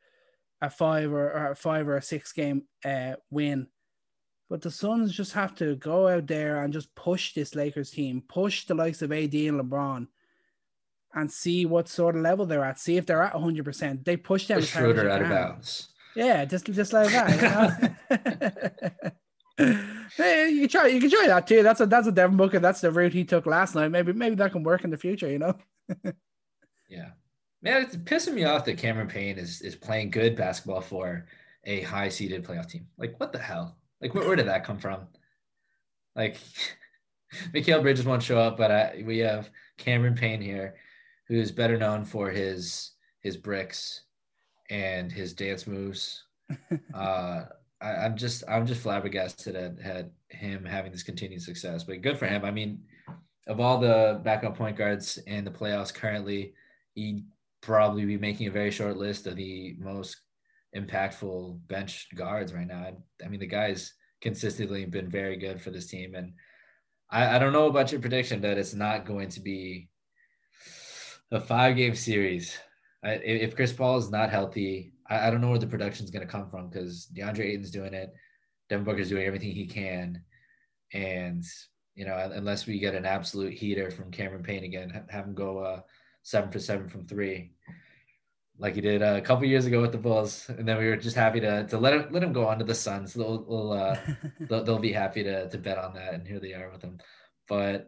a 0.61 0.69
five 0.69 1.11
or, 1.11 1.31
or 1.31 1.51
a 1.51 1.55
five 1.55 1.87
or 1.87 1.97
a 1.97 2.01
six 2.01 2.31
game 2.31 2.63
uh, 2.85 3.13
win. 3.29 3.67
But 4.49 4.61
the 4.61 4.71
Suns 4.71 5.13
just 5.13 5.33
have 5.33 5.55
to 5.55 5.75
go 5.75 6.07
out 6.07 6.27
there 6.27 6.63
and 6.63 6.71
just 6.73 6.93
push 6.95 7.33
this 7.33 7.53
Lakers 7.53 7.91
team, 7.91 8.23
push 8.27 8.65
the 8.65 8.75
likes 8.75 9.01
of 9.01 9.11
AD 9.11 9.33
and 9.33 9.59
LeBron, 9.59 10.07
and 11.13 11.31
see 11.31 11.65
what 11.65 11.89
sort 11.89 12.15
of 12.15 12.21
level 12.21 12.45
they're 12.45 12.63
at. 12.63 12.79
See 12.79 12.95
if 12.97 13.05
they're 13.05 13.23
at 13.23 13.33
100. 13.33 13.65
percent 13.65 14.05
They 14.05 14.15
push 14.15 14.47
them. 14.47 14.61
Schroeder 14.61 15.09
out 15.09 15.21
of 15.21 15.29
bounds. 15.29 15.89
Yeah, 16.15 16.45
just 16.45 16.65
just 16.65 16.93
like 16.93 17.11
that. 17.11 17.91
You, 18.09 19.11
know? 19.11 19.11
hey, 20.17 20.49
you 20.49 20.61
can 20.61 20.69
try. 20.69 20.87
You 20.87 21.01
can 21.01 21.09
try 21.09 21.27
that 21.27 21.47
too. 21.47 21.63
That's 21.63 21.79
a 21.81 21.85
that's 21.85 22.07
a 22.07 22.11
Devin 22.11 22.37
Booker. 22.37 22.59
That's 22.59 22.81
the 22.81 22.91
route 22.91 23.13
he 23.13 23.23
took 23.23 23.45
last 23.45 23.75
night. 23.75 23.89
Maybe 23.89 24.13
maybe 24.13 24.35
that 24.35 24.51
can 24.51 24.63
work 24.63 24.83
in 24.83 24.91
the 24.91 24.97
future. 24.97 25.29
You 25.29 25.39
know. 25.39 25.57
yeah, 26.89 27.09
man, 27.67 27.81
it's 27.81 27.95
pissing 27.97 28.33
me 28.33 28.45
off 28.45 28.65
that 28.65 28.77
Cameron 28.77 29.07
Payne 29.07 29.37
is 29.37 29.61
is 29.61 29.75
playing 29.75 30.11
good 30.11 30.35
basketball 30.35 30.81
for 30.81 31.25
a 31.65 31.81
high 31.81 32.09
seeded 32.09 32.45
playoff 32.45 32.69
team. 32.69 32.87
Like, 32.97 33.19
what 33.19 33.33
the 33.33 33.39
hell? 33.39 33.77
Like, 34.01 34.13
where, 34.13 34.25
where 34.25 34.35
did 34.35 34.47
that 34.47 34.63
come 34.63 34.79
from? 34.79 35.07
Like, 36.15 36.37
Mikal 37.53 37.81
Bridges 37.81 38.05
won't 38.05 38.23
show 38.23 38.39
up, 38.39 38.57
but 38.57 38.71
I, 38.71 39.03
we 39.05 39.19
have 39.19 39.49
Cameron 39.77 40.15
Payne 40.15 40.41
here, 40.41 40.75
who 41.27 41.35
is 41.35 41.51
better 41.51 41.77
known 41.77 42.05
for 42.05 42.29
his 42.29 42.91
his 43.19 43.35
bricks 43.35 44.03
and 44.69 45.11
his 45.11 45.33
dance 45.33 45.67
moves. 45.67 46.23
uh, 46.93 47.43
I, 47.81 48.05
am 48.05 48.15
just 48.15 48.43
I'm 48.47 48.65
just 48.65 48.81
flabbergasted 48.81 49.55
at, 49.55 49.79
at 49.79 50.11
him 50.29 50.63
having 50.63 50.91
this 50.91 51.03
continued 51.03 51.41
success. 51.41 51.83
But 51.83 52.01
good 52.01 52.17
for 52.17 52.27
him. 52.27 52.45
I 52.45 52.51
mean, 52.51 52.83
of 53.45 53.59
all 53.59 53.77
the 53.77 54.21
backup 54.23 54.57
point 54.57 54.77
guards 54.77 55.17
in 55.27 55.43
the 55.43 55.51
playoffs 55.51 55.93
currently, 55.93 56.53
he'd 56.93 57.25
probably 57.61 58.05
be 58.05 58.17
making 58.17 58.47
a 58.47 58.51
very 58.51 58.71
short 58.71 58.97
list 58.97 59.27
of 59.27 59.35
the 59.35 59.75
most 59.79 60.17
impactful 60.75 61.59
bench 61.67 62.07
guards 62.15 62.53
right 62.53 62.67
now. 62.67 62.79
I, 62.79 62.93
I 63.25 63.27
mean, 63.27 63.39
the 63.39 63.47
guy's 63.47 63.93
consistently 64.21 64.85
been 64.85 65.09
very 65.09 65.37
good 65.37 65.61
for 65.61 65.71
this 65.71 65.87
team, 65.87 66.15
and 66.15 66.33
I, 67.09 67.35
I 67.35 67.39
don't 67.39 67.53
know 67.53 67.67
about 67.67 67.91
your 67.91 68.01
prediction 68.01 68.41
that 68.41 68.57
it's 68.57 68.73
not 68.73 69.05
going 69.05 69.29
to 69.29 69.39
be 69.39 69.89
a 71.31 71.39
five 71.41 71.75
game 71.75 71.95
series 71.95 72.57
I, 73.03 73.11
if 73.23 73.55
Chris 73.55 73.73
Paul 73.73 73.97
is 73.97 74.09
not 74.09 74.29
healthy, 74.29 74.93
I, 75.09 75.27
I 75.27 75.31
don't 75.31 75.41
know 75.41 75.49
where 75.49 75.59
the 75.59 75.67
production 75.67 76.03
is 76.03 76.11
going 76.11 76.25
to 76.25 76.31
come 76.31 76.49
from 76.49 76.69
because 76.69 77.07
DeAndre 77.15 77.45
Ayton's 77.45 77.71
doing 77.71 77.93
it, 77.93 78.13
Devin 78.69 78.85
Booker's 78.85 79.09
doing 79.09 79.25
everything 79.25 79.51
he 79.51 79.65
can, 79.65 80.21
and 80.93 81.43
you 81.95 82.05
know 82.05 82.31
unless 82.33 82.65
we 82.65 82.79
get 82.79 82.95
an 82.95 83.05
absolute 83.05 83.53
heater 83.53 83.91
from 83.91 84.11
Cameron 84.11 84.43
Payne 84.43 84.63
again, 84.63 85.05
have 85.09 85.25
him 85.25 85.33
go 85.33 85.59
uh, 85.59 85.81
seven 86.27 86.51
for 86.51 86.59
seven 86.59 86.89
from 86.89 87.05
three, 87.05 87.51
like 88.59 88.75
he 88.75 88.81
did 88.81 89.01
a 89.01 89.21
couple 89.21 89.45
years 89.45 89.65
ago 89.65 89.79
with 89.79 89.93
the 89.93 89.97
Bulls, 89.97 90.49
and 90.49 90.67
then 90.67 90.77
we 90.77 90.87
were 90.87 90.97
just 90.97 91.15
happy 91.15 91.39
to 91.39 91.65
to 91.67 91.77
let 91.77 91.93
him 91.93 92.07
let 92.11 92.21
him 92.21 92.33
go 92.33 92.45
on 92.45 92.59
to 92.59 92.65
the 92.65 92.75
Suns. 92.75 93.13
They'll, 93.13 93.45
they'll, 93.45 93.71
uh, 93.71 93.97
they'll, 94.41 94.63
they'll 94.65 94.79
be 94.79 94.91
happy 94.91 95.23
to 95.23 95.47
to 95.49 95.57
bet 95.57 95.77
on 95.77 95.93
that, 95.93 96.13
and 96.13 96.27
here 96.27 96.41
they 96.41 96.53
are 96.53 96.69
with 96.69 96.81
him. 96.81 96.99
But 97.47 97.87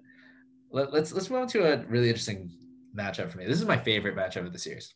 let, 0.71 0.93
let's 0.93 1.11
let's 1.11 1.29
move 1.29 1.41
on 1.41 1.47
to 1.49 1.73
a 1.73 1.85
really 1.87 2.07
interesting 2.07 2.49
matchup 2.95 3.29
for 3.29 3.39
me. 3.39 3.45
This 3.45 3.59
is 3.59 3.67
my 3.67 3.77
favorite 3.77 4.15
matchup 4.15 4.45
of 4.45 4.53
the 4.53 4.59
series. 4.59 4.93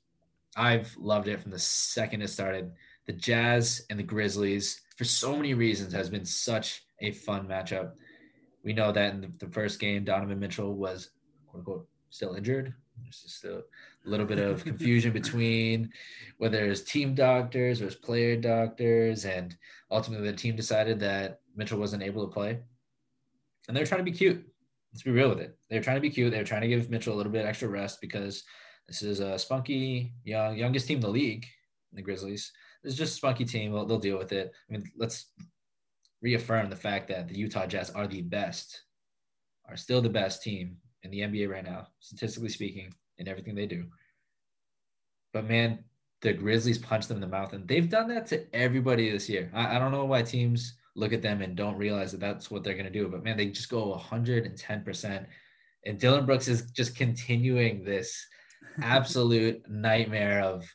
I've 0.55 0.95
loved 0.97 1.27
it 1.27 1.41
from 1.41 1.51
the 1.51 1.59
second 1.59 2.21
it 2.21 2.29
started. 2.29 2.71
The 3.07 3.13
Jazz 3.13 3.85
and 3.89 3.99
the 3.99 4.03
Grizzlies, 4.03 4.79
for 4.95 5.03
so 5.03 5.35
many 5.35 5.53
reasons, 5.53 5.91
has 5.91 6.09
been 6.09 6.23
such 6.23 6.85
a 7.01 7.11
fun 7.11 7.45
matchup. 7.45 7.91
We 8.63 8.71
know 8.71 8.93
that 8.93 9.13
in 9.13 9.19
the, 9.19 9.45
the 9.45 9.51
first 9.51 9.81
game, 9.81 10.05
Donovan 10.05 10.39
Mitchell 10.39 10.73
was 10.73 11.09
quote 11.47 11.59
unquote 11.59 11.87
still 12.09 12.35
injured. 12.35 12.73
There's 13.01 13.21
just 13.21 13.43
a 13.45 13.63
little 14.05 14.25
bit 14.25 14.39
of 14.39 14.63
confusion 14.63 15.11
between 15.11 15.91
whether 16.37 16.65
it's 16.65 16.81
team 16.81 17.15
doctors 17.15 17.81
or 17.81 17.87
it's 17.87 17.95
player 17.95 18.35
doctors, 18.35 19.25
and 19.25 19.55
ultimately 19.89 20.29
the 20.29 20.37
team 20.37 20.55
decided 20.55 20.99
that 20.99 21.39
Mitchell 21.55 21.79
wasn't 21.79 22.03
able 22.03 22.25
to 22.25 22.33
play. 22.33 22.59
And 23.67 23.75
they're 23.75 23.85
trying 23.85 24.05
to 24.05 24.11
be 24.11 24.17
cute. 24.17 24.45
Let's 24.91 25.03
be 25.03 25.11
real 25.11 25.29
with 25.29 25.39
it. 25.39 25.57
They're 25.69 25.81
trying 25.81 25.97
to 25.97 26.01
be 26.01 26.09
cute. 26.09 26.31
They're 26.31 26.43
trying 26.43 26.61
to 26.61 26.67
give 26.67 26.89
Mitchell 26.89 27.15
a 27.15 27.17
little 27.17 27.31
bit 27.31 27.45
extra 27.45 27.67
rest 27.67 27.99
because 28.01 28.43
this 28.87 29.01
is 29.01 29.21
a 29.21 29.39
spunky, 29.39 30.13
young, 30.23 30.55
youngest 30.57 30.87
team 30.87 30.97
in 30.97 31.01
the 31.01 31.09
league, 31.09 31.47
the 31.93 32.01
Grizzlies. 32.01 32.51
This 32.83 32.93
is 32.93 32.99
just 32.99 33.13
a 33.13 33.17
spunky 33.17 33.45
team. 33.45 33.71
They'll, 33.71 33.85
they'll 33.85 33.97
deal 33.97 34.17
with 34.17 34.33
it. 34.33 34.51
I 34.69 34.73
mean, 34.73 34.83
let's 34.97 35.31
reaffirm 36.21 36.69
the 36.69 36.75
fact 36.75 37.07
that 37.07 37.27
the 37.27 37.37
Utah 37.37 37.65
Jazz 37.65 37.89
are 37.91 38.07
the 38.07 38.21
best, 38.21 38.83
are 39.67 39.77
still 39.77 40.01
the 40.01 40.09
best 40.09 40.43
team 40.43 40.77
in 41.03 41.11
the 41.11 41.19
NBA 41.19 41.49
right 41.49 41.63
now, 41.63 41.87
statistically 41.99 42.49
speaking, 42.49 42.93
in 43.17 43.27
everything 43.27 43.55
they 43.55 43.65
do. 43.65 43.85
But 45.33 45.47
man, 45.47 45.83
the 46.21 46.33
Grizzlies 46.33 46.77
punched 46.77 47.09
them 47.09 47.17
in 47.17 47.21
the 47.21 47.27
mouth, 47.27 47.53
and 47.53 47.67
they've 47.67 47.89
done 47.89 48.07
that 48.09 48.27
to 48.27 48.55
everybody 48.55 49.09
this 49.09 49.29
year. 49.29 49.51
I, 49.53 49.75
I 49.75 49.79
don't 49.79 49.91
know 49.91 50.05
why 50.05 50.21
teams 50.21 50.75
look 50.95 51.11
at 51.11 51.21
them 51.21 51.41
and 51.41 51.55
don't 51.55 51.77
realize 51.77 52.11
that 52.11 52.21
that's 52.21 52.49
what 52.49 52.63
they're 52.63 52.73
going 52.73 52.85
to 52.85 52.91
do, 52.91 53.07
but 53.09 53.23
man, 53.23 53.37
they 53.37 53.47
just 53.47 53.69
go 53.69 53.95
110%. 53.95 55.25
And 55.85 55.99
Dillon 55.99 56.25
Brooks 56.25 56.47
is 56.47 56.71
just 56.71 56.95
continuing 56.95 57.83
this 57.83 58.25
absolute 58.81 59.61
nightmare 59.69 60.41
of 60.41 60.65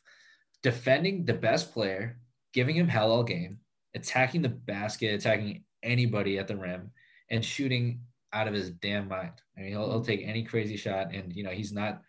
defending 0.61 1.25
the 1.25 1.33
best 1.33 1.73
player, 1.73 2.19
giving 2.53 2.75
him 2.75 2.87
hell 2.87 3.11
all 3.11 3.23
game, 3.23 3.59
attacking 3.95 4.41
the 4.41 4.49
basket, 4.49 5.15
attacking 5.15 5.63
anybody 5.81 6.37
at 6.37 6.47
the 6.47 6.55
rim, 6.55 6.91
and 7.31 7.43
shooting 7.43 8.01
out 8.33 8.47
of 8.47 8.53
his 8.53 8.71
damn 8.71 9.07
mind. 9.07 9.33
I 9.57 9.61
mean, 9.61 9.69
he'll, 9.71 9.89
he'll 9.89 9.99
mm-hmm. 9.99 10.07
take 10.07 10.21
any 10.23 10.43
crazy 10.43 10.77
shot, 10.77 11.13
and 11.13 11.35
you 11.35 11.43
know 11.43 11.51
he's 11.51 11.71
not. 11.71 12.01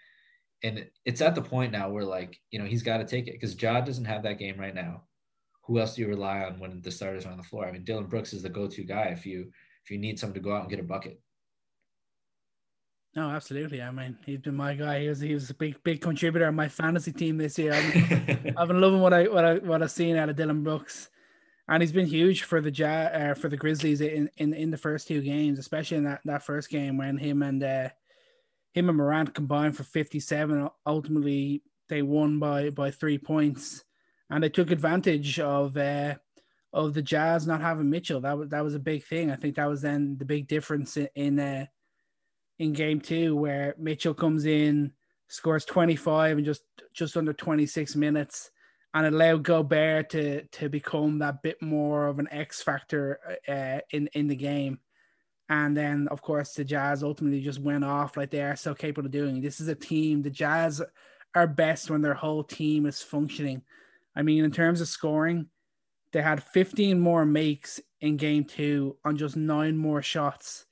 And 0.63 0.87
it's 1.07 1.23
at 1.23 1.35
the 1.35 1.43
point 1.43 1.73
now 1.73 1.89
where 1.91 2.05
like 2.05 2.39
you 2.51 2.59
know 2.59 2.67
he's 2.67 2.83
got 2.83 2.99
to 2.99 3.05
take 3.05 3.27
it 3.29 3.33
because 3.33 3.61
Ja 3.61 3.81
doesn't 3.81 4.05
have 4.05 4.23
that 4.25 4.39
game 4.39 4.59
right 4.59 4.75
now. 4.75 5.05
who 5.67 5.79
else 5.79 5.95
do 5.95 6.03
you 6.03 6.09
rely 6.09 6.41
on 6.41 6.59
when 6.59 6.83
the 6.83 6.91
starters 6.91 7.27
are 7.27 7.31
on 7.31 7.39
the 7.39 7.43
floor? 7.43 7.67
I 7.67 7.73
mean, 7.73 7.85
Dillon 7.85 8.07
Brooks 8.07 8.33
is 8.33 8.43
the 8.43 8.49
go-to 8.49 8.83
guy 8.85 9.05
if 9.05 9.25
you 9.25 9.51
if 9.85 9.91
you 9.91 9.99
need 9.99 10.19
someone 10.19 10.35
to 10.35 10.41
go 10.41 10.55
out 10.55 10.63
and 10.63 10.71
get 10.71 10.81
a 10.81 10.85
bucket. 10.85 11.21
No, 13.17 13.29
absolutely. 13.29 13.83
I 13.83 13.91
mean, 13.91 14.17
he's 14.25 14.39
been 14.39 14.55
my 14.55 14.75
guy. 14.75 15.03
He 15.03 15.09
was 15.09 15.21
he 15.21 15.35
was 15.35 15.51
a 15.51 15.55
big 15.55 15.83
big 15.83 16.01
contributor 16.01 16.47
on 16.47 16.55
my 16.55 16.69
fantasy 16.69 17.13
team 17.13 17.39
this 17.39 17.59
year. 17.59 17.73
I've, 17.73 18.55
I've 18.57 18.69
been 18.69 18.81
loving 18.81 19.01
what 19.01 19.13
I 19.13 19.25
what 19.25 19.45
I 19.45 19.55
what 19.55 19.83
I've 19.83 19.91
seen 19.91 20.17
out 20.17 20.29
of 20.29 20.37
Dillon 20.37 20.63
Brooks, 20.63 21.11
and 21.69 21.83
he's 21.83 21.93
been 21.93 22.07
huge 22.07 22.43
for 22.43 22.61
the 22.61 22.71
ja- 22.71 23.11
uh, 23.13 23.35
for 23.35 23.49
the 23.49 23.57
Grizzlies 23.57 24.01
in, 24.01 24.31
in 24.37 24.55
in 24.55 24.71
the 24.71 24.77
first 24.77 25.09
two 25.09 25.21
games, 25.21 25.59
especially 25.59 25.99
in 25.99 26.05
that 26.05 26.21
that 26.25 26.43
first 26.45 26.71
game 26.71 26.97
when 26.97 27.17
him 27.17 27.43
and 27.43 27.63
uh, 27.63 27.89
him 28.73 28.89
and 28.89 28.99
Morant 28.99 29.35
combined 29.35 29.77
for 29.77 29.85
fifty 29.85 30.21
seven. 30.21 30.69
Ultimately, 30.87 31.63
they 31.89 32.03
won 32.03 32.39
by 32.39 32.71
by 32.71 32.91
three 32.91 33.19
points, 33.19 33.85
and 34.31 34.43
they 34.43 34.49
took 34.51 34.71
advantage 34.71 35.39
of. 35.41 35.77
Uh, 35.77 36.17
of 36.73 36.95
the 36.95 37.03
Jazz 37.03 37.49
not 37.49 37.61
having 37.61 37.91
Mitchell, 37.91 38.21
that 38.21 38.39
was 38.39 38.49
that 38.51 38.63
was 38.63 38.77
a 38.77 38.79
big 38.79 39.03
thing. 39.05 39.33
I 39.33 39.35
think 39.35 39.57
that 39.57 39.69
was 39.69 39.83
then 39.83 40.17
the 40.17 40.25
big 40.25 40.47
difference 40.47 40.97
in, 40.97 41.09
in 41.17 41.41
uh, 41.41 41.67
in 42.61 42.73
game 42.73 43.01
two 43.01 43.35
where 43.35 43.75
Mitchell 43.77 44.15
comes 44.15 44.47
in, 44.47 44.93
scores 45.27 45.65
25 45.65 46.37
and 46.37 46.47
just 46.47 46.63
just 46.93 47.17
under 47.17 47.33
26 47.33 47.97
minutes 47.97 48.51
and 48.95 49.07
it 49.07 49.13
allowed 49.13 49.45
Gobert 49.45 50.11
to 50.11 50.45
to 50.45 50.69
become 50.69 51.19
that 51.19 51.43
bit 51.43 51.61
more 51.63 52.09
of 52.09 52.19
an 52.19 52.29
X 52.31 52.63
factor 52.63 53.19
uh, 53.49 53.81
in 53.91 54.09
in 54.15 54.27
the 54.27 54.37
game. 54.37 54.81
And 55.49 55.77
then, 55.77 56.07
of 56.09 56.23
course, 56.23 56.55
the 56.55 56.65
Jazz 56.65 57.03
ultimately 57.03 57.41
just 57.41 57.59
went 57.59 57.85
off 57.85 58.17
like 58.17 58.31
they 58.31 58.43
are 58.43 58.55
so 58.55 58.73
capable 58.73 59.07
of 59.07 59.13
doing. 59.13 59.41
This 59.41 59.61
is 59.61 59.67
a 59.67 59.75
team. 59.75 60.23
The 60.23 60.31
Jazz 60.31 60.81
are 61.35 61.47
best 61.49 61.91
when 61.91 62.03
their 62.03 62.15
whole 62.15 62.45
team 62.45 62.87
is 62.87 63.03
functioning. 63.03 63.63
I 64.15 64.23
mean, 64.23 64.45
in 64.45 64.53
terms 64.53 64.81
of 64.81 64.87
scoring, 64.87 65.49
they 66.13 66.23
had 66.23 66.43
15 66.43 67.01
more 67.01 67.25
makes 67.25 67.81
in 68.01 68.17
game 68.17 68.45
two 68.45 68.97
on 69.05 69.17
just 69.17 69.37
nine 69.37 69.77
more 69.77 70.03
shots 70.03 70.67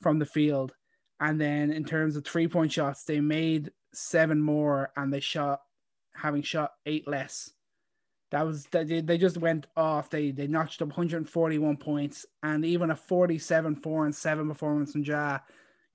from 0.00 0.18
the 0.18 0.26
field. 0.26 0.72
And 1.20 1.40
then 1.40 1.70
in 1.70 1.84
terms 1.84 2.16
of 2.16 2.24
three 2.24 2.48
point 2.48 2.72
shots, 2.72 3.04
they 3.04 3.20
made 3.20 3.70
seven 3.92 4.40
more 4.40 4.92
and 4.96 5.12
they 5.12 5.20
shot 5.20 5.60
having 6.14 6.42
shot 6.42 6.72
eight 6.86 7.06
less. 7.06 7.50
That 8.32 8.46
was 8.46 8.64
they, 8.70 9.02
they 9.02 9.18
just 9.18 9.36
went 9.36 9.66
off. 9.76 10.08
They 10.08 10.30
they 10.30 10.46
notched 10.46 10.80
up 10.80 10.88
141 10.88 11.76
points 11.76 12.24
and 12.42 12.64
even 12.64 12.90
a 12.90 12.96
47 12.96 13.76
4 13.76 14.06
and 14.06 14.14
7 14.14 14.48
performance 14.48 14.92
from 14.92 15.04
Ja 15.04 15.38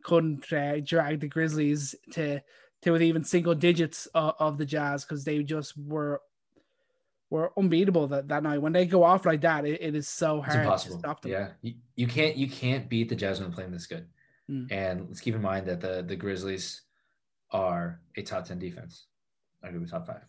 couldn't 0.04 0.54
uh, 0.54 0.80
drag 0.82 1.20
the 1.20 1.28
Grizzlies 1.28 1.96
to 2.12 2.40
to 2.84 2.92
with 2.92 3.02
even 3.02 3.24
single 3.24 3.56
digits 3.56 4.06
of, 4.14 4.36
of 4.38 4.58
the 4.60 4.66
Jazz 4.66 5.04
because 5.04 5.24
they 5.24 5.42
just 5.42 5.74
were 5.76 6.22
were 7.32 7.52
unbeatable 7.58 8.08
that, 8.08 8.28
that 8.28 8.44
night. 8.44 8.62
When 8.62 8.72
they 8.72 8.86
go 8.86 9.04
off 9.04 9.26
like 9.26 9.42
that, 9.42 9.66
it, 9.66 9.82
it 9.82 9.96
is 9.96 10.08
so 10.08 10.40
hard 10.40 10.80
to 10.80 10.92
stop 10.92 11.22
them. 11.24 11.32
Yeah, 11.32 11.50
you, 11.64 11.74
you 11.96 12.06
can't 12.06 12.38
you 12.38 12.48
can't 12.48 12.88
beat 12.88 13.10
the 13.10 13.16
Jazz 13.16 13.42
when 13.42 13.52
playing 13.52 13.72
this 13.72 13.88
good. 13.88 14.06
Mm. 14.48 14.72
And 14.72 15.08
let's 15.08 15.22
keep 15.22 15.34
in 15.34 15.42
mind 15.42 15.66
that 15.66 15.82
the 15.82 16.04
the 16.08 16.16
Grizzlies 16.16 16.84
are 17.50 18.00
a 18.16 18.22
top 18.22 18.46
10 18.46 18.60
defense, 18.60 19.08
I 19.64 19.70
arguably 19.70 19.90
top 19.90 20.06
five. 20.06 20.22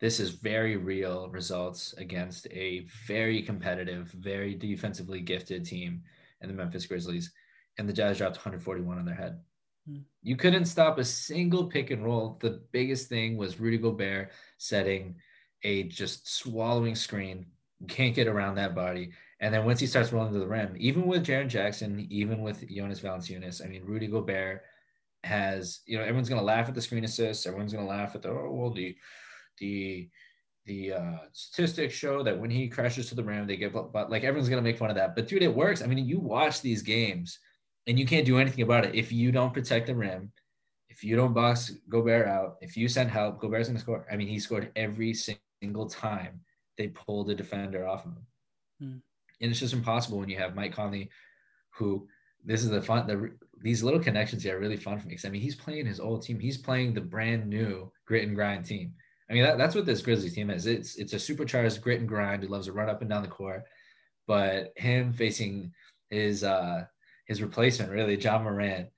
This 0.00 0.20
is 0.20 0.30
very 0.30 0.76
real 0.76 1.28
results 1.30 1.94
against 1.94 2.46
a 2.48 2.86
very 3.06 3.42
competitive, 3.42 4.08
very 4.08 4.54
defensively 4.54 5.20
gifted 5.20 5.64
team 5.64 6.02
in 6.42 6.48
the 6.48 6.54
Memphis 6.54 6.86
Grizzlies. 6.86 7.32
And 7.78 7.88
the 7.88 7.92
Jazz 7.92 8.18
dropped 8.18 8.36
141 8.36 8.98
on 8.98 9.04
their 9.04 9.14
head. 9.14 9.40
Mm. 9.88 10.02
You 10.22 10.36
couldn't 10.36 10.66
stop 10.66 10.98
a 10.98 11.04
single 11.04 11.66
pick 11.66 11.90
and 11.90 12.04
roll. 12.04 12.38
The 12.40 12.62
biggest 12.72 13.08
thing 13.08 13.36
was 13.36 13.60
Rudy 13.60 13.78
Gobert 13.78 14.32
setting 14.58 15.16
a 15.62 15.84
just 15.84 16.28
swallowing 16.28 16.94
screen. 16.94 17.46
can't 17.88 18.14
get 18.14 18.28
around 18.28 18.56
that 18.56 18.74
body. 18.74 19.12
And 19.40 19.52
then 19.52 19.64
once 19.64 19.80
he 19.80 19.86
starts 19.86 20.12
rolling 20.12 20.32
to 20.32 20.38
the 20.38 20.46
rim, 20.46 20.74
even 20.78 21.06
with 21.06 21.26
Jaren 21.26 21.48
Jackson, 21.48 22.06
even 22.10 22.42
with 22.42 22.66
Jonas 22.68 23.00
Valanciunas, 23.00 23.64
I 23.64 23.68
mean, 23.68 23.84
Rudy 23.84 24.06
Gobert 24.06 24.62
has, 25.24 25.80
you 25.86 25.98
know, 25.98 26.02
everyone's 26.02 26.28
going 26.28 26.40
to 26.40 26.44
laugh 26.44 26.68
at 26.68 26.74
the 26.74 26.80
screen 26.80 27.04
assists. 27.04 27.46
Everyone's 27.46 27.72
going 27.72 27.84
to 27.84 27.90
laugh 27.90 28.14
at 28.14 28.22
the, 28.22 28.30
oh, 28.30 28.50
well, 28.50 28.70
the, 28.70 28.96
the, 29.58 30.08
the 30.64 30.92
uh, 30.92 31.18
statistics 31.32 31.94
show 31.94 32.22
that 32.22 32.38
when 32.38 32.50
he 32.50 32.68
crashes 32.68 33.08
to 33.08 33.14
the 33.14 33.22
rim, 33.24 33.46
they 33.46 33.56
give 33.56 33.76
up, 33.76 33.92
but 33.92 34.10
like 34.10 34.24
everyone's 34.24 34.48
going 34.48 34.62
to 34.62 34.68
make 34.68 34.78
fun 34.78 34.90
of 34.90 34.96
that. 34.96 35.14
But 35.14 35.28
dude, 35.28 35.42
it 35.42 35.54
works. 35.54 35.82
I 35.82 35.86
mean, 35.86 36.04
you 36.04 36.18
watch 36.18 36.60
these 36.60 36.82
games 36.82 37.38
and 37.86 37.98
you 37.98 38.06
can't 38.06 38.26
do 38.26 38.38
anything 38.38 38.62
about 38.62 38.84
it. 38.84 38.94
If 38.94 39.12
you 39.12 39.32
don't 39.32 39.54
protect 39.54 39.86
the 39.86 39.94
rim, 39.94 40.32
if 40.88 41.04
you 41.04 41.16
don't 41.16 41.34
box 41.34 41.72
Gobert 41.88 42.26
out, 42.26 42.56
if 42.60 42.76
you 42.76 42.88
send 42.88 43.10
help, 43.10 43.40
Gobert's 43.40 43.68
to 43.68 43.78
score. 43.78 44.06
I 44.10 44.16
mean, 44.16 44.28
he 44.28 44.38
scored 44.38 44.72
every 44.76 45.14
single 45.14 45.88
time 45.88 46.40
they 46.78 46.88
pulled 46.88 47.28
the 47.28 47.34
defender 47.34 47.86
off 47.86 48.06
of 48.06 48.12
him. 48.12 48.26
Hmm 48.80 48.96
and 49.40 49.50
it's 49.50 49.60
just 49.60 49.74
impossible 49.74 50.18
when 50.18 50.28
you 50.28 50.38
have 50.38 50.54
Mike 50.54 50.74
Conley, 50.74 51.10
who 51.70 52.08
this 52.44 52.62
is 52.62 52.70
the 52.70 52.80
fun. 52.80 53.06
The 53.06 53.32
these 53.62 53.82
little 53.82 54.00
connections 54.00 54.42
here 54.42 54.56
are 54.56 54.60
really 54.60 54.76
fun 54.76 54.98
for 54.98 55.06
me 55.06 55.10
because 55.10 55.24
I 55.24 55.30
mean 55.30 55.42
he's 55.42 55.54
playing 55.54 55.86
his 55.86 56.00
old 56.00 56.22
team. 56.22 56.38
He's 56.38 56.58
playing 56.58 56.94
the 56.94 57.00
brand 57.00 57.46
new 57.48 57.90
grit 58.06 58.26
and 58.26 58.36
grind 58.36 58.64
team. 58.64 58.94
I 59.28 59.34
mean 59.34 59.42
that, 59.42 59.58
that's 59.58 59.74
what 59.74 59.86
this 59.86 60.02
Grizzlies 60.02 60.34
team 60.34 60.50
is. 60.50 60.66
It's 60.66 60.96
it's 60.96 61.12
a 61.12 61.18
supercharged 61.18 61.80
grit 61.82 62.00
and 62.00 62.08
grind 62.08 62.42
who 62.42 62.48
loves 62.48 62.66
to 62.66 62.72
run 62.72 62.88
up 62.88 63.00
and 63.00 63.10
down 63.10 63.22
the 63.22 63.28
court. 63.28 63.64
But 64.26 64.72
him 64.76 65.12
facing 65.12 65.72
his 66.10 66.44
uh 66.44 66.84
his 67.26 67.42
replacement, 67.42 67.90
really 67.90 68.16
Ja 68.16 68.38
Morant, 68.38 68.88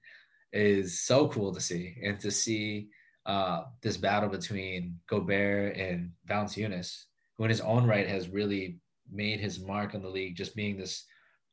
is 0.52 1.00
so 1.00 1.28
cool 1.28 1.54
to 1.54 1.60
see 1.60 1.96
and 2.02 2.20
to 2.20 2.30
see 2.30 2.88
uh, 3.26 3.64
this 3.82 3.96
battle 3.96 4.28
between 4.28 4.98
Gobert 5.06 5.76
and 5.76 6.12
Valanciunas, 6.26 7.04
who 7.36 7.44
in 7.44 7.50
his 7.50 7.60
own 7.60 7.86
right 7.86 8.08
has 8.08 8.28
really 8.28 8.78
made 9.10 9.40
his 9.40 9.60
mark 9.60 9.94
on 9.94 10.02
the 10.02 10.08
league 10.08 10.36
just 10.36 10.56
being 10.56 10.76
this 10.76 11.04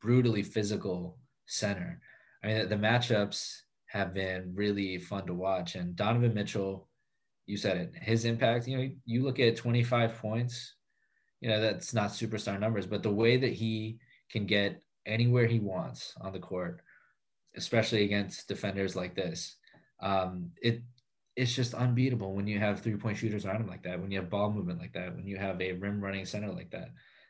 brutally 0.02 0.44
physical 0.44 1.18
center. 1.46 2.00
I 2.44 2.48
mean, 2.48 2.70
the 2.70 2.76
matchups 2.76 3.60
have 3.88 4.14
been 4.14 4.54
really 4.56 4.98
fun 4.98 5.26
to 5.28 5.34
watch. 5.34 5.76
And 5.76 5.96
Donovan 5.96 6.34
Mitchell, 6.34 6.88
you 7.46 7.58
said 7.58 7.78
it, 7.78 7.94
his 8.02 8.26
impact, 8.26 8.68
you 8.68 8.78
know, 8.78 8.90
you 9.06 9.24
look 9.24 9.40
at 9.40 9.58
25 9.58 10.18
points, 10.18 10.76
you 11.42 11.50
know, 11.50 11.62
that's 11.62 11.94
not 11.94 12.10
superstar 12.10 12.60
numbers, 12.60 12.88
but 12.88 13.04
the 13.04 13.12
way 13.12 13.38
that 13.38 13.54
he 13.54 14.00
can 14.32 14.46
get 14.46 14.82
anywhere 15.06 15.46
he 15.46 15.60
wants 15.60 16.14
on 16.22 16.34
the 16.34 16.40
court, 16.40 16.82
especially 17.56 18.04
against 18.04 18.48
defenders 18.48 18.96
like 18.96 19.16
this, 19.16 19.58
um, 20.02 20.52
it 20.62 20.82
it's 21.36 21.54
just 21.54 21.74
unbeatable 21.74 22.34
when 22.34 22.48
you 22.48 22.58
have 22.60 22.80
three 22.80 22.96
point 22.96 23.18
shooters 23.18 23.46
around 23.46 23.62
him 23.62 23.68
like 23.68 23.84
that, 23.84 24.00
when 24.00 24.10
you 24.10 24.20
have 24.20 24.30
ball 24.30 24.52
movement 24.52 24.80
like 24.80 24.94
that, 24.94 25.14
when 25.16 25.28
you 25.28 25.38
have 25.38 25.62
a 25.62 25.74
rim 25.74 26.02
running 26.02 26.26
center 26.26 26.50
like 26.52 26.72
that 26.72 26.90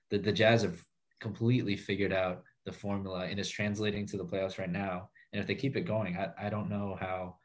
the, 0.10 0.17
the 0.17 0.32
Jazz 0.32 0.63
have 0.63 0.82
completely 1.19 1.75
figured 1.75 2.13
out 2.13 2.43
the 2.65 2.71
formula 2.71 3.25
and 3.25 3.39
is 3.39 3.49
translating 3.49 4.06
to 4.08 4.17
the 4.17 4.25
playoffs 4.25 4.60
right 4.60 4.71
now. 4.71 5.10
And 5.34 5.41
if 5.41 5.47
they 5.47 5.56
keep 5.56 5.75
it 5.75 5.82
going, 5.82 6.17
I, 6.17 6.47
I 6.47 6.49
don't 6.49 6.69
know 6.69 6.97
how 6.99 7.38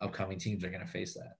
upcoming 0.00 0.38
teams 0.38 0.64
are 0.64 0.70
going 0.70 0.84
to 0.84 0.90
face 0.90 1.14
that. 1.14 1.34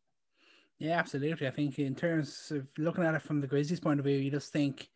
Yeah, 0.78 0.98
absolutely. 0.98 1.46
I 1.46 1.50
think 1.50 1.78
in 1.78 1.94
terms 1.94 2.52
of 2.54 2.66
looking 2.76 3.04
at 3.04 3.14
it 3.14 3.22
from 3.22 3.40
the 3.40 3.46
Grizzlies' 3.46 3.80
point 3.80 3.98
of 3.98 4.04
view, 4.04 4.18
you 4.18 4.30
just 4.30 4.52
think 4.52 4.90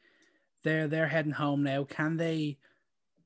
they're 0.62 0.88
they're 0.88 1.08
heading 1.08 1.32
home 1.32 1.62
now. 1.62 1.84
Can 1.84 2.16
they 2.16 2.58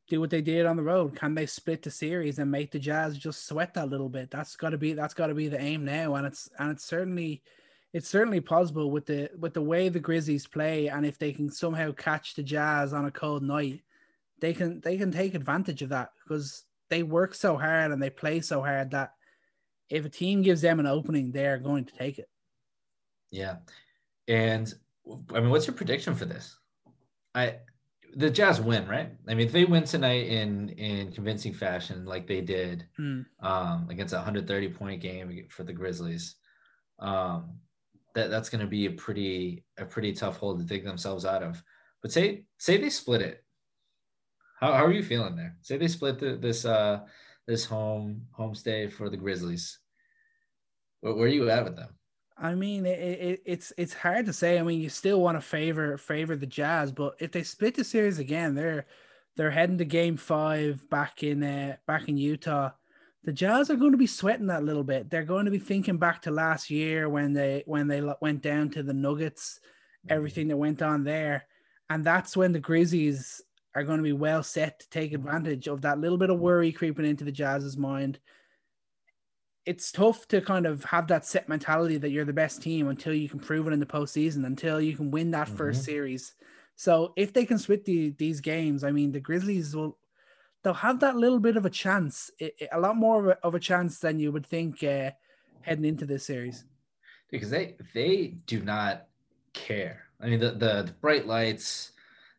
do 0.09 0.21
what 0.21 0.31
they 0.31 0.43
did 0.43 0.67
on 0.67 0.77
the 0.77 0.83
road? 0.83 1.17
Can 1.17 1.35
they 1.35 1.47
split 1.47 1.83
the 1.83 1.91
series 1.91 2.39
and 2.39 2.51
make 2.51 2.71
the 2.71 2.79
Jazz 2.79 3.19
just 3.19 3.49
sweat 3.49 3.75
that 3.75 3.89
little 3.89 4.09
bit? 4.09 4.31
That's 4.31 4.55
got 4.55 4.71
to 4.71 4.79
be 4.79 4.93
that's 4.93 5.15
got 5.15 5.29
to 5.29 5.35
be 5.35 5.49
the 5.49 5.61
aim 5.61 5.85
now, 5.85 6.15
and 6.15 6.27
it's 6.27 6.49
and 6.59 6.71
it's 6.71 6.85
certainly 6.85 7.43
it's 7.93 8.09
certainly 8.09 8.41
possible 8.41 8.91
with 8.91 9.07
the 9.07 9.31
with 9.39 9.55
the 9.55 9.63
way 9.63 9.89
the 9.89 9.99
Grizzlies 9.99 10.47
play, 10.47 10.89
and 10.89 11.05
if 11.05 11.19
they 11.19 11.33
can 11.33 11.51
somehow 11.51 11.91
catch 11.93 12.35
the 12.35 12.43
Jazz 12.45 12.93
on 12.93 13.07
a 13.07 13.11
cold 13.11 13.43
night, 13.43 13.83
they 14.41 14.53
can 14.53 14.81
they 14.81 14.97
can 14.97 15.11
take 15.11 15.35
advantage 15.35 15.83
of 15.83 15.89
that 15.89 16.11
because 16.23 16.65
they 16.89 17.03
work 17.03 17.35
so 17.35 17.57
hard 17.57 17.91
and 17.91 18.01
they 18.01 18.11
play 18.11 18.41
so 18.41 18.61
hard 18.61 18.93
that 18.93 19.13
if 19.91 20.05
a 20.05 20.09
team 20.09 20.43
gives 20.43 20.61
them 20.61 20.79
an 20.79 20.87
opening, 20.87 21.33
they 21.33 21.47
are 21.47 21.59
going 21.59 21.85
to 21.85 21.95
take 21.95 22.19
it. 22.21 22.29
Yeah, 23.35 23.57
and 24.29 24.73
I 25.35 25.41
mean, 25.41 25.51
what's 25.51 25.67
your 25.67 25.75
prediction 25.75 26.15
for 26.15 26.25
this? 26.25 26.57
I 27.35 27.57
the 28.17 28.31
Jazz 28.31 28.61
win, 28.61 28.87
right? 28.87 29.11
I 29.29 29.35
mean, 29.35 29.47
if 29.47 29.53
they 29.53 29.65
win 29.65 29.83
tonight 29.85 30.29
in 30.29 30.69
in 30.71 31.11
convincing 31.11 31.53
fashion, 31.53 32.05
like 32.05 32.29
they 32.29 32.41
did 32.41 32.87
mm. 32.99 33.27
um, 33.41 33.89
against 33.91 34.15
a 34.15 34.19
130 34.19 34.69
point 34.69 35.03
game 35.03 35.47
for 35.51 35.65
the 35.65 35.73
Grizzlies, 35.73 36.37
um, 37.01 37.59
that 38.15 38.31
that's 38.31 38.49
going 38.49 38.61
to 38.61 38.69
be 38.69 38.87
a 38.87 38.93
pretty 38.93 39.65
a 39.79 39.85
pretty 39.85 40.13
tough 40.13 40.37
hole 40.37 40.57
to 40.57 40.63
dig 40.63 40.85
themselves 40.85 41.25
out 41.25 41.43
of. 41.43 41.61
But 42.03 42.13
say 42.13 42.45
say 42.59 42.77
they 42.77 42.91
split 42.91 43.21
it. 43.21 43.45
How, 44.61 44.73
how 44.75 44.85
are 44.85 44.93
you 44.93 45.03
feeling 45.03 45.35
there? 45.35 45.57
Say 45.63 45.77
they 45.77 45.89
split 45.89 46.21
the, 46.21 46.37
this 46.37 46.65
uh 46.65 47.01
this 47.49 47.65
home 47.65 48.23
homestay 48.39 48.93
for 48.93 49.11
the 49.11 49.17
Grizzlies. 49.17 49.81
Where, 51.01 51.15
where 51.15 51.27
are 51.27 51.29
you 51.29 51.51
at 51.51 51.65
with 51.65 51.75
them? 51.75 51.97
I 52.37 52.55
mean, 52.55 52.85
it, 52.85 52.99
it, 52.99 53.43
it's 53.45 53.73
it's 53.79 53.95
hard 53.95 54.27
to 54.27 54.33
say. 54.33 54.59
I 54.59 54.63
mean, 54.63 54.81
you 54.81 54.89
still 54.89 55.21
want 55.21 55.37
to 55.37 55.41
favor 55.41 55.97
favor 55.97 56.37
the 56.37 56.47
Jazz, 56.47 56.93
but 56.93 57.15
if 57.21 57.33
they 57.33 57.43
split 57.43 57.75
the 57.75 57.85
series 57.85 58.19
again, 58.19 58.55
they're 58.55 58.87
they're 59.37 59.51
heading 59.51 59.79
to 59.79 59.85
Game 59.85 60.17
Five 60.17 60.89
back 60.91 61.23
in 61.23 61.43
uh, 61.43 61.77
back 61.87 62.09
in 62.09 62.17
Utah 62.17 62.71
the 63.25 63.33
Jazz 63.33 63.71
are 63.71 63.77
going 63.77 63.93
to 63.93 63.99
be 63.99 64.07
sweating 64.07 64.49
that 64.49 64.65
little 64.65 64.85
bit. 64.85 65.09
They're 65.09 65.25
going 65.25 65.47
to 65.47 65.51
be 65.51 65.59
thinking 65.59 65.97
back 65.97 66.21
to 66.23 66.31
last 66.31 66.71
year 66.71 67.09
when 67.09 67.33
they 67.33 67.63
when 67.67 67.89
they 67.89 68.03
went 68.21 68.43
down 68.43 68.71
to 68.71 68.83
the 68.83 68.93
Nuggets 68.93 69.61
everything 70.09 70.49
that 70.49 70.57
went 70.57 70.83
on 70.83 71.03
there. 71.03 71.47
And 71.89 72.05
that's 72.05 72.37
when 72.37 72.53
the 72.53 72.61
Grizzlies 72.61 73.41
are 73.75 73.83
going 73.83 73.97
to 73.97 74.05
be 74.05 74.13
well 74.13 74.43
set 74.43 74.79
to 74.81 74.91
take 74.91 75.15
advantage 75.15 75.67
of 75.67 75.81
that 75.83 75.99
little 75.99 76.19
bit 76.19 76.31
of 76.31 76.39
worry 76.39 76.71
creeping 76.71 77.07
into 77.07 77.25
the 77.25 77.33
Jazz's 77.33 77.79
mind. 77.79 78.19
It's 79.67 79.91
tough 79.91 80.29
to 80.29 80.41
kind 80.41 80.67
of 80.67 80.85
have 80.85 81.07
that 81.09 81.25
set 81.25 81.49
mentality 81.49 81.97
that 81.99 82.11
you're 82.11 82.25
the 82.25 82.33
best 82.33 82.63
team 82.63 82.89
until 82.89 83.15
you 83.15 83.29
can 83.29 83.41
prove 83.41 83.67
it 83.67 83.73
in 83.73 83.81
the 83.81 83.87
postseason, 83.87 84.45
until 84.45 84.81
you 84.81 84.97
can 84.97 85.11
win 85.11 85.31
that 85.31 85.47
mm-hmm. 85.47 85.57
first 85.57 85.85
series. 85.85 86.35
So 86.77 87.13
if 87.17 87.33
they 87.33 87.47
can 87.47 87.59
switch 87.59 87.85
the, 87.85 88.11
these 88.19 88.41
games, 88.41 88.85
I 88.85 88.91
mean, 88.91 89.13
the 89.13 89.21
Grizzlies 89.21 89.75
will 89.75 89.97
they'll 90.63 90.75
have 90.75 91.01
that 91.01 91.17
little 91.17 91.39
bit 91.39 91.57
of 91.57 91.67
a 91.67 91.71
chance, 91.71 92.31
a 92.41 92.81
lot 92.81 92.97
more 92.97 93.21
of 93.21 93.27
a, 93.29 93.47
of 93.47 93.55
a 93.55 93.61
chance 93.61 93.99
than 93.99 94.19
you 94.19 94.33
would 94.33 94.47
think 94.47 94.83
uh, 94.83 95.11
heading 95.61 95.85
into 95.85 96.07
this 96.07 96.27
series. 96.27 96.65
Because 97.31 97.51
they 97.51 97.77
they 97.95 98.35
do 98.47 98.63
not 98.63 99.07
care. 99.53 100.03
I 100.21 100.29
mean, 100.29 100.41
the, 100.41 100.51
the, 100.51 100.83
the 100.83 100.95
bright 101.01 101.27
lights, 101.27 101.93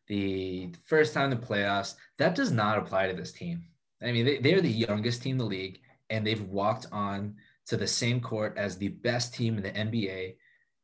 the 0.08 0.70
first 0.86 1.14
time 1.14 1.32
in 1.32 1.40
the 1.40 1.46
playoffs, 1.46 1.96
that 2.18 2.36
does 2.36 2.52
not 2.52 2.78
apply 2.78 3.08
to 3.08 3.14
this 3.14 3.32
team. 3.32 3.64
I 4.02 4.12
mean, 4.12 4.26
they, 4.26 4.38
they're 4.38 4.62
the 4.62 4.70
youngest 4.70 5.22
team 5.24 5.34
in 5.34 5.38
the 5.38 5.46
league, 5.46 5.80
and 6.10 6.26
they've 6.26 6.44
walked 6.44 6.88
on 6.92 7.36
to 7.68 7.78
the 7.78 7.88
same 7.88 8.22
court 8.22 8.58
as 8.58 8.78
the 8.78 8.90
best 8.90 9.34
team 9.34 9.58
in 9.58 9.64
the 9.64 9.72
NBA, 9.72 10.36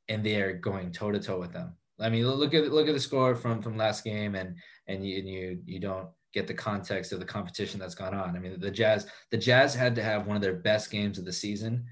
and 0.10 0.24
they 0.24 0.42
are 0.42 0.54
going 0.54 0.92
toe 0.92 1.12
to 1.12 1.20
toe 1.20 1.40
with 1.40 1.54
them. 1.54 1.76
I 2.00 2.10
mean, 2.10 2.28
look 2.28 2.54
at 2.54 2.72
look 2.72 2.88
at 2.88 2.94
the 2.94 3.00
score 3.00 3.36
from 3.36 3.62
from 3.62 3.78
last 3.78 4.04
game, 4.04 4.36
and 4.36 4.56
and 4.88 5.06
you 5.06 5.20
and 5.20 5.28
you 5.28 5.60
you 5.66 5.80
don't 5.80 6.10
get 6.34 6.48
the 6.48 6.54
context 6.54 7.12
of 7.12 7.20
the 7.20 7.26
competition 7.26 7.80
that's 7.80 7.96
gone 7.96 8.14
on. 8.14 8.36
I 8.36 8.40
mean, 8.40 8.60
the 8.60 8.72
Jazz 8.72 9.08
the 9.30 9.38
Jazz 9.38 9.76
had 9.76 9.96
to 9.96 10.04
have 10.04 10.26
one 10.26 10.36
of 10.36 10.42
their 10.42 10.56
best 10.56 10.90
games 10.90 11.20
of 11.20 11.26
the 11.26 11.34
season 11.34 11.86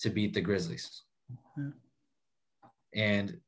to 0.00 0.10
beat 0.10 0.34
the 0.34 0.40
Grizzlies, 0.40 1.02
and 2.94 3.38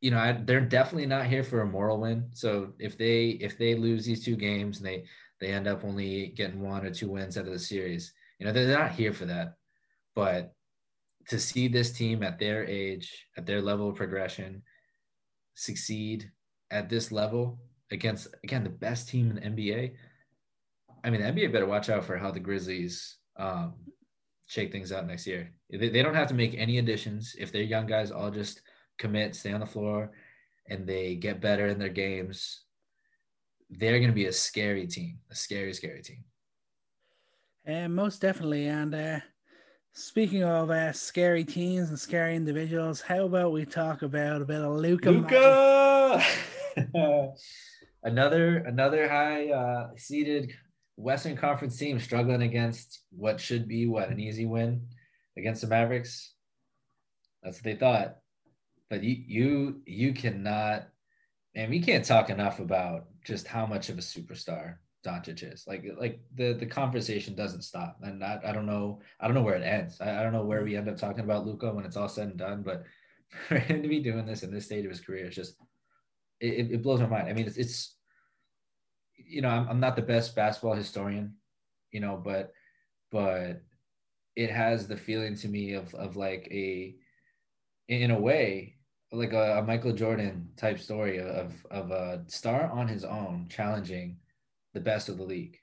you 0.00 0.12
know, 0.12 0.18
I, 0.18 0.32
they're 0.32 0.60
definitely 0.60 1.06
not 1.06 1.26
here 1.26 1.42
for 1.42 1.62
a 1.62 1.66
moral 1.66 2.00
win. 2.00 2.28
So 2.32 2.72
if 2.78 2.96
they 2.96 3.30
if 3.40 3.58
they 3.58 3.74
lose 3.74 4.04
these 4.04 4.24
two 4.24 4.36
games 4.36 4.78
and 4.78 4.86
they 4.86 5.04
they 5.40 5.48
end 5.48 5.66
up 5.66 5.84
only 5.84 6.28
getting 6.28 6.60
one 6.60 6.84
or 6.84 6.90
two 6.90 7.10
wins 7.10 7.36
out 7.36 7.46
of 7.46 7.52
the 7.52 7.58
series, 7.58 8.12
you 8.38 8.46
know, 8.46 8.52
they're 8.52 8.78
not 8.78 8.92
here 8.92 9.12
for 9.12 9.26
that. 9.26 9.54
But 10.14 10.52
to 11.28 11.38
see 11.38 11.68
this 11.68 11.92
team 11.92 12.22
at 12.22 12.38
their 12.38 12.64
age, 12.64 13.26
at 13.36 13.46
their 13.46 13.60
level 13.60 13.88
of 13.88 13.96
progression, 13.96 14.62
succeed 15.54 16.30
at 16.70 16.88
this 16.88 17.10
level 17.10 17.58
against 17.90 18.28
again 18.44 18.64
the 18.64 18.70
best 18.70 19.08
team 19.08 19.30
in 19.30 19.36
the 19.36 19.42
NBA. 19.42 19.94
I 21.04 21.10
mean, 21.10 21.20
the 21.20 21.28
NBA 21.28 21.52
better 21.52 21.66
watch 21.66 21.88
out 21.88 22.04
for 22.04 22.16
how 22.16 22.30
the 22.30 22.40
Grizzlies 22.40 23.16
um, 23.36 23.74
shake 24.46 24.72
things 24.72 24.92
out 24.92 25.06
next 25.06 25.26
year. 25.26 25.52
They, 25.70 25.88
they 25.88 26.02
don't 26.02 26.14
have 26.14 26.28
to 26.28 26.34
make 26.34 26.54
any 26.56 26.78
additions 26.78 27.36
if 27.38 27.52
their 27.52 27.62
young 27.62 27.86
guys 27.86 28.10
all 28.10 28.30
just 28.30 28.62
commit, 28.98 29.36
stay 29.36 29.52
on 29.52 29.60
the 29.60 29.66
floor, 29.66 30.10
and 30.68 30.86
they 30.86 31.14
get 31.14 31.40
better 31.40 31.68
in 31.68 31.78
their 31.78 31.88
games, 31.88 32.64
they're 33.70 33.98
going 33.98 34.10
to 34.10 34.14
be 34.14 34.26
a 34.26 34.32
scary 34.32 34.86
team, 34.86 35.18
a 35.30 35.34
scary, 35.34 35.72
scary 35.72 36.02
team. 36.02 36.24
And 37.68 37.84
uh, 37.84 37.88
most 37.90 38.20
definitely. 38.20 38.66
And 38.66 38.94
uh, 38.94 39.20
speaking 39.92 40.42
of 40.42 40.70
uh, 40.70 40.92
scary 40.92 41.44
teams 41.44 41.90
and 41.90 41.98
scary 41.98 42.34
individuals, 42.34 43.00
how 43.00 43.26
about 43.26 43.52
we 43.52 43.64
talk 43.64 44.02
about 44.02 44.42
a 44.42 44.44
bit 44.44 44.62
of 44.62 44.74
Luka? 44.74 45.10
Luka, 45.10 46.24
another 48.02 48.56
another 48.56 49.08
high 49.08 49.50
uh, 49.50 49.90
seeded 49.96 50.52
Western 50.96 51.36
Conference 51.36 51.76
team 51.76 52.00
struggling 52.00 52.42
against 52.42 53.02
what 53.10 53.38
should 53.40 53.68
be 53.68 53.86
what 53.86 54.08
an 54.08 54.18
easy 54.18 54.46
win 54.46 54.88
against 55.36 55.60
the 55.60 55.68
Mavericks. 55.68 56.34
That's 57.44 57.58
what 57.58 57.64
they 57.64 57.76
thought 57.76 58.16
but 58.90 59.02
you 59.02 59.22
you 59.26 59.82
you 59.86 60.12
cannot 60.12 60.88
and 61.54 61.70
we 61.70 61.80
can't 61.80 62.04
talk 62.04 62.30
enough 62.30 62.60
about 62.60 63.06
just 63.24 63.46
how 63.46 63.66
much 63.66 63.88
of 63.88 63.98
a 63.98 64.02
superstar 64.02 64.76
Doncic 65.04 65.52
is. 65.52 65.64
Like 65.66 65.84
like 65.98 66.20
the 66.34 66.54
the 66.54 66.66
conversation 66.66 67.34
doesn't 67.34 67.62
stop. 67.62 67.98
And 68.02 68.24
I, 68.24 68.40
I 68.44 68.52
don't 68.52 68.66
know 68.66 69.00
I 69.20 69.26
don't 69.26 69.34
know 69.34 69.42
where 69.42 69.56
it 69.56 69.62
ends. 69.62 70.00
I, 70.00 70.20
I 70.20 70.22
don't 70.22 70.32
know 70.32 70.44
where 70.44 70.64
we 70.64 70.76
end 70.76 70.88
up 70.88 70.96
talking 70.96 71.24
about 71.24 71.46
Luka 71.46 71.72
when 71.72 71.84
it's 71.84 71.96
all 71.96 72.08
said 72.08 72.28
and 72.28 72.38
done. 72.38 72.62
But 72.62 72.84
for 73.48 73.58
him 73.58 73.82
to 73.82 73.88
be 73.88 74.00
doing 74.00 74.26
this 74.26 74.42
in 74.42 74.52
this 74.52 74.66
stage 74.66 74.84
of 74.84 74.90
his 74.90 75.00
career, 75.00 75.26
it's 75.26 75.36
just 75.36 75.56
it, 76.40 76.72
it 76.72 76.82
blows 76.82 77.00
my 77.00 77.06
mind. 77.06 77.28
I 77.28 77.32
mean, 77.32 77.46
it's 77.46 77.56
it's 77.56 77.94
you 79.16 79.42
know 79.42 79.48
I'm 79.48 79.68
I'm 79.68 79.80
not 79.80 79.96
the 79.96 80.02
best 80.02 80.34
basketball 80.34 80.74
historian, 80.74 81.34
you 81.90 82.00
know, 82.00 82.20
but 82.22 82.52
but 83.10 83.62
it 84.36 84.50
has 84.50 84.86
the 84.86 84.96
feeling 84.96 85.34
to 85.36 85.48
me 85.48 85.74
of 85.74 85.94
of 85.94 86.16
like 86.16 86.48
a 86.50 86.94
in 87.88 88.10
a 88.10 88.20
way 88.20 88.74
like 89.10 89.32
a, 89.32 89.58
a, 89.58 89.62
Michael 89.62 89.92
Jordan 89.92 90.50
type 90.56 90.78
story 90.78 91.18
of 91.18 91.54
of 91.70 91.90
a 91.90 92.22
star 92.26 92.70
on 92.70 92.86
his 92.86 93.04
own 93.04 93.46
challenging 93.48 94.18
the 94.78 94.84
best 94.84 95.08
of 95.08 95.16
the 95.16 95.24
league. 95.24 95.58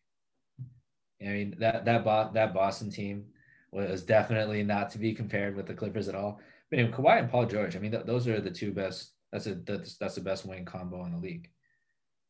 I 1.22 1.30
mean 1.30 1.56
that 1.60 1.86
that 1.86 2.04
bo- 2.04 2.32
that 2.34 2.54
Boston 2.54 2.92
team 2.92 3.26
was 3.72 4.04
definitely 4.04 4.62
not 4.64 4.90
to 4.92 4.98
be 4.98 5.14
compared 5.14 5.56
with 5.56 5.68
the 5.68 5.74
Clippers 5.74 6.10
at 6.10 6.16
all. 6.16 6.42
But 6.70 6.80
in 6.80 6.92
Kawhi 6.92 7.20
and 7.20 7.30
Paul 7.30 7.46
George, 7.46 7.76
I 7.76 7.80
mean 7.80 7.92
th- 7.92 8.06
those 8.06 8.28
are 8.28 8.42
the 8.42 8.52
two 8.52 8.74
best. 8.74 9.14
That's 9.32 9.48
a 9.48 9.56
that's, 9.56 9.98
that's 9.98 10.16
the 10.16 10.22
best 10.22 10.46
wing 10.46 10.66
combo 10.66 11.06
in 11.06 11.14
the 11.14 11.18
league. 11.18 11.50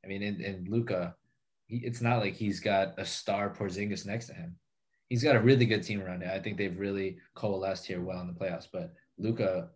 I 0.03 0.07
mean, 0.07 0.21
in, 0.21 0.67
Luka, 0.69 1.15
he, 1.65 1.77
it's 1.77 2.01
not 2.01 2.19
like 2.19 2.35
he's 2.35 2.59
got 2.59 2.99
a 2.99 3.05
star 3.05 3.49
Porzingis 3.49 4.05
next 4.05 4.27
to 4.27 4.33
him. 4.33 4.55
He's 5.09 5.23
got 5.23 5.35
a 5.35 5.41
really 5.41 5.65
good 5.65 5.81
team 5.81 6.01
around 6.01 6.21
him. 6.21 6.29
I 6.31 6.39
think 6.39 6.57
they've 6.57 6.79
really 6.79 7.17
coalesced 7.33 7.87
here 7.87 8.01
well 8.01 8.21
in 8.21 8.27
the 8.27 8.33
playoffs. 8.33 8.67
But 8.71 8.93
Luka, 9.17 9.69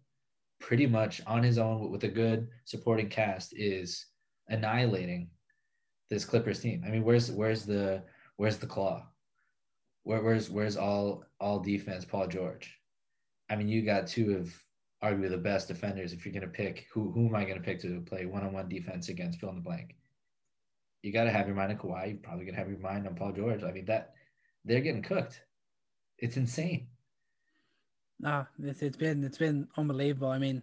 pretty 0.60 0.86
much 0.86 1.22
on 1.26 1.42
his 1.42 1.58
own 1.58 1.90
with 1.90 2.04
a 2.04 2.08
good 2.08 2.48
supporting 2.66 3.10
cast 3.10 3.54
is 3.58 4.06
annihilating 4.50 5.30
this 6.10 6.26
Clippers 6.26 6.60
team. 6.60 6.84
I 6.86 6.90
mean, 6.90 7.04
where's 7.04 7.32
where's 7.32 7.66
the 7.66 8.04
where's 8.38 8.58
the 8.58 8.68
claw? 8.68 9.06
Where, 10.04 10.22
where's 10.24 10.50
where's 10.50 10.78
all 10.78 11.24
all 11.40 11.60
defense? 11.60 12.06
Paul 12.06 12.28
George. 12.28 12.78
I 13.50 13.56
mean, 13.56 13.68
you 13.68 13.84
got 13.84 14.08
two 14.08 14.36
of 14.36 14.54
arguably 15.04 15.30
the 15.30 15.38
best 15.38 15.68
defenders. 15.68 16.14
If 16.14 16.26
you're 16.26 16.34
gonna 16.34 16.48
pick 16.48 16.88
who 16.94 17.12
who 17.12 17.28
am 17.28 17.36
I 17.36 17.46
gonna 17.46 17.62
pick 17.62 17.82
to 17.82 18.02
play 18.02 18.26
one 18.26 18.44
on 18.44 18.54
one 18.54 18.70
defense 18.70 19.10
against 19.10 19.40
fill 19.40 19.50
in 19.50 19.56
the 19.56 19.62
blank? 19.62 19.96
You 21.02 21.14
got 21.14 21.24
to 21.24 21.32
have 21.32 21.48
your 21.48 21.56
mind 21.56 21.72
on 21.72 21.78
Kawhi. 21.78 22.08
You're 22.10 22.18
probably 22.18 22.46
gonna 22.46 22.58
have 22.58 22.70
your 22.70 22.80
mind 22.80 23.08
on 23.08 23.16
Paul 23.16 23.32
George. 23.32 23.64
I 23.64 23.72
mean 23.72 23.86
that 23.86 24.14
they're 24.66 24.82
getting 24.82 25.04
cooked. 25.04 25.42
It's 26.18 26.38
insane. 26.38 26.88
No, 28.20 28.46
it's, 28.62 28.82
it's 28.82 28.98
been 28.98 29.24
it's 29.24 29.38
been 29.38 29.68
unbelievable. 29.78 30.30
I 30.30 30.40
mean, 30.40 30.62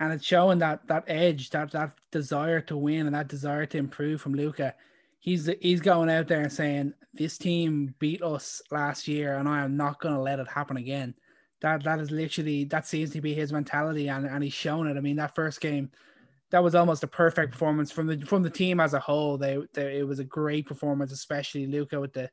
and 0.00 0.12
it's 0.12 0.24
showing 0.24 0.58
that 0.58 0.86
that 0.88 1.04
edge, 1.06 1.50
that 1.50 1.70
that 1.72 1.92
desire 2.10 2.60
to 2.62 2.76
win, 2.76 3.06
and 3.06 3.14
that 3.14 3.28
desire 3.28 3.66
to 3.66 3.78
improve 3.78 4.20
from 4.20 4.34
Luka. 4.34 4.74
He's 5.18 5.48
he's 5.60 5.80
going 5.80 6.10
out 6.10 6.26
there 6.26 6.40
and 6.40 6.52
saying, 6.52 6.94
"This 7.12 7.36
team 7.38 7.94
beat 7.98 8.22
us 8.22 8.62
last 8.70 9.06
year, 9.06 9.36
and 9.36 9.48
I 9.48 9.62
am 9.62 9.76
not 9.76 10.00
going 10.00 10.14
to 10.14 10.20
let 10.20 10.40
it 10.40 10.48
happen 10.48 10.78
again." 10.78 11.14
That 11.60 11.84
that 11.84 12.00
is 12.00 12.10
literally 12.10 12.64
that 12.64 12.86
seems 12.86 13.10
to 13.10 13.20
be 13.20 13.34
his 13.34 13.52
mentality, 13.52 14.08
and 14.08 14.26
and 14.26 14.42
he's 14.42 14.54
shown 14.54 14.86
it. 14.86 14.96
I 14.96 15.00
mean, 15.00 15.16
that 15.16 15.34
first 15.34 15.60
game, 15.60 15.90
that 16.50 16.64
was 16.64 16.74
almost 16.74 17.04
a 17.04 17.08
perfect 17.08 17.52
performance 17.52 17.92
from 17.92 18.06
the 18.06 18.18
from 18.24 18.42
the 18.42 18.50
team 18.50 18.80
as 18.80 18.94
a 18.94 19.00
whole. 19.00 19.36
They, 19.36 19.58
they 19.74 19.98
it 19.98 20.08
was 20.08 20.18
a 20.18 20.24
great 20.24 20.66
performance, 20.66 21.12
especially 21.12 21.66
Luka 21.66 22.00
with 22.00 22.14
the 22.14 22.30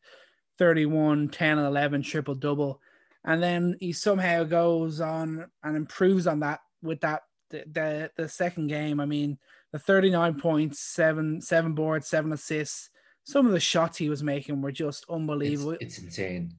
31, 0.58 1.30
10, 1.30 1.58
and 1.60 1.68
11 1.68 2.02
triple 2.02 2.34
double 2.34 2.82
and 3.28 3.44
then 3.44 3.76
he 3.80 3.92
somehow 3.92 4.44
goes 4.44 5.02
on 5.02 5.46
and 5.64 5.76
improves 5.76 6.28
on 6.28 6.40
that 6.40 6.62
with 6.82 7.02
that 7.02 7.22
the 7.50 7.64
the, 7.72 8.12
the 8.16 8.30
second 8.30 8.68
game. 8.68 9.00
I 9.00 9.06
mean, 9.06 9.38
the 9.72 9.80
39 9.80 10.40
points, 10.40 10.80
seven 10.80 11.42
seven 11.42 11.74
boards, 11.74 12.08
seven 12.08 12.32
assists. 12.34 12.90
Some 13.24 13.46
of 13.46 13.52
the 13.52 13.60
shots 13.60 13.98
he 13.98 14.10
was 14.10 14.24
making 14.24 14.62
were 14.62 14.72
just 14.72 15.06
unbelievable. 15.10 15.72
It's, 15.72 15.98
it's 15.98 16.00
insane. 16.00 16.54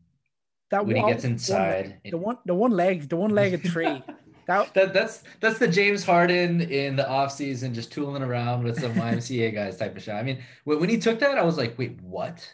That 0.70 0.84
when 0.84 0.97
one, 0.97 1.09
he 1.09 1.14
gets 1.14 1.24
inside, 1.24 2.01
one, 2.03 2.11
the 2.11 2.16
one 2.18 2.39
the 2.45 2.55
one 2.55 2.70
leg, 2.72 3.09
the 3.09 3.16
one 3.16 3.30
legged 3.30 3.64
tree. 3.64 4.03
That, 4.49 4.72
that, 4.72 4.95
that's 4.95 5.24
that's 5.41 5.59
the 5.59 5.68
James 5.68 6.03
Harden 6.03 6.62
in 6.62 6.97
the 6.97 7.03
offseason 7.03 7.74
just 7.74 7.93
tooling 7.93 8.22
around 8.22 8.64
with 8.64 8.80
some 8.80 8.95
YMCA 8.95 9.53
guys 9.55 9.76
type 9.76 9.95
of 9.95 10.03
shot. 10.03 10.16
I 10.16 10.22
mean, 10.22 10.43
when, 10.64 10.80
when 10.80 10.89
he 10.89 10.97
took 10.97 11.18
that, 11.18 11.36
I 11.36 11.43
was 11.43 11.59
like, 11.59 11.78
wait, 11.78 12.01
what? 12.01 12.51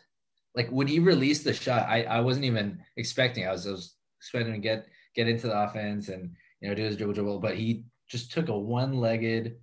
Like 0.57 0.69
when 0.71 0.89
he 0.89 0.99
released 0.99 1.45
the 1.45 1.53
shot, 1.53 1.89
I, 1.89 2.03
I 2.03 2.19
wasn't 2.19 2.47
even 2.47 2.81
expecting. 2.97 3.47
I 3.47 3.53
was, 3.53 3.69
I 3.69 3.71
was 3.71 3.95
expect 4.19 4.49
him 4.49 4.55
to 4.55 4.59
get 4.59 4.89
get 5.15 5.29
into 5.29 5.47
the 5.47 5.57
offense 5.57 6.09
and 6.09 6.35
you 6.61 6.69
know 6.69 6.75
do 6.75 6.83
his 6.83 6.97
dribble 6.97 7.15
dribble, 7.15 7.39
but 7.39 7.57
he 7.57 7.85
just 8.15 8.31
took 8.31 8.49
a 8.49 8.57
one-legged 8.57 9.57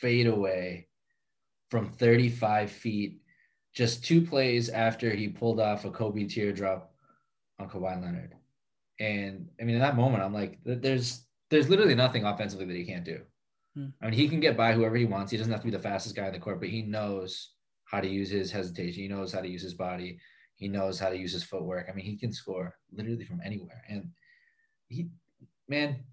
fadeaway 0.00 0.86
from 1.70 1.90
35 1.90 2.70
feet, 2.70 3.20
just 3.74 4.02
two 4.02 4.22
plays 4.22 4.70
after 4.70 5.10
he 5.10 5.28
pulled 5.28 5.60
off 5.60 5.84
a 5.84 5.90
Kobe 5.90 6.24
teardrop 6.24 6.94
on 7.58 7.68
Kawhi 7.68 8.00
Leonard. 8.00 8.34
And 8.98 9.50
I 9.60 9.64
mean, 9.64 9.74
in 9.74 9.82
that 9.82 9.96
moment, 9.96 10.22
I'm 10.22 10.32
like, 10.32 10.58
there's 10.64 11.26
there's 11.50 11.68
literally 11.68 11.94
nothing 11.94 12.24
offensively 12.24 12.64
that 12.64 12.76
he 12.76 12.86
can't 12.86 13.04
do. 13.04 13.20
Hmm. 13.76 13.88
I 14.00 14.06
mean, 14.06 14.14
he 14.14 14.26
can 14.26 14.40
get 14.40 14.56
by 14.56 14.72
whoever 14.72 14.96
he 14.96 15.04
wants. 15.04 15.30
He 15.30 15.36
doesn't 15.36 15.52
have 15.52 15.60
to 15.60 15.66
be 15.66 15.70
the 15.70 15.78
fastest 15.78 16.16
guy 16.16 16.28
in 16.28 16.32
the 16.32 16.38
court, 16.38 16.60
but 16.60 16.70
he 16.70 16.80
knows 16.80 17.50
how 17.84 18.00
to 18.00 18.08
use 18.08 18.30
his 18.30 18.50
hesitation. 18.50 19.02
He 19.02 19.08
knows 19.08 19.34
how 19.34 19.42
to 19.42 19.48
use 19.48 19.62
his 19.62 19.74
body. 19.74 20.18
He 20.56 20.66
knows 20.66 20.98
how 20.98 21.10
to 21.10 21.16
use 21.16 21.34
his 21.34 21.44
footwork. 21.44 21.88
I 21.90 21.94
mean, 21.94 22.06
he 22.06 22.16
can 22.16 22.32
score 22.32 22.74
literally 22.90 23.26
from 23.26 23.42
anywhere. 23.44 23.82
And 23.86 24.12
he, 24.88 25.10
man, 25.68 26.04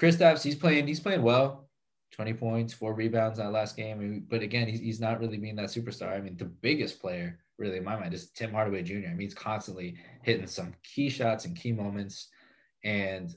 Kristaps, 0.00 0.42
he's 0.42 0.54
playing. 0.54 0.86
He's 0.86 1.00
playing 1.00 1.22
well. 1.22 1.66
20 2.12 2.32
points, 2.34 2.72
four 2.72 2.94
rebounds 2.94 3.38
that 3.38 3.52
last 3.52 3.76
game. 3.76 4.26
But 4.28 4.40
again, 4.42 4.68
he's, 4.68 4.80
he's 4.80 5.00
not 5.00 5.20
really 5.20 5.36
being 5.36 5.56
that 5.56 5.66
superstar. 5.66 6.16
I 6.16 6.20
mean, 6.20 6.36
the 6.36 6.46
biggest 6.46 7.00
player, 7.00 7.38
really, 7.58 7.76
in 7.76 7.84
my 7.84 7.96
mind, 7.96 8.14
is 8.14 8.30
Tim 8.30 8.52
Hardaway 8.52 8.82
Jr. 8.82 9.08
I 9.08 9.10
mean, 9.10 9.20
he's 9.20 9.34
constantly 9.34 9.96
hitting 10.22 10.46
some 10.46 10.74
key 10.82 11.10
shots 11.10 11.44
and 11.44 11.56
key 11.56 11.72
moments. 11.72 12.28
And 12.84 13.34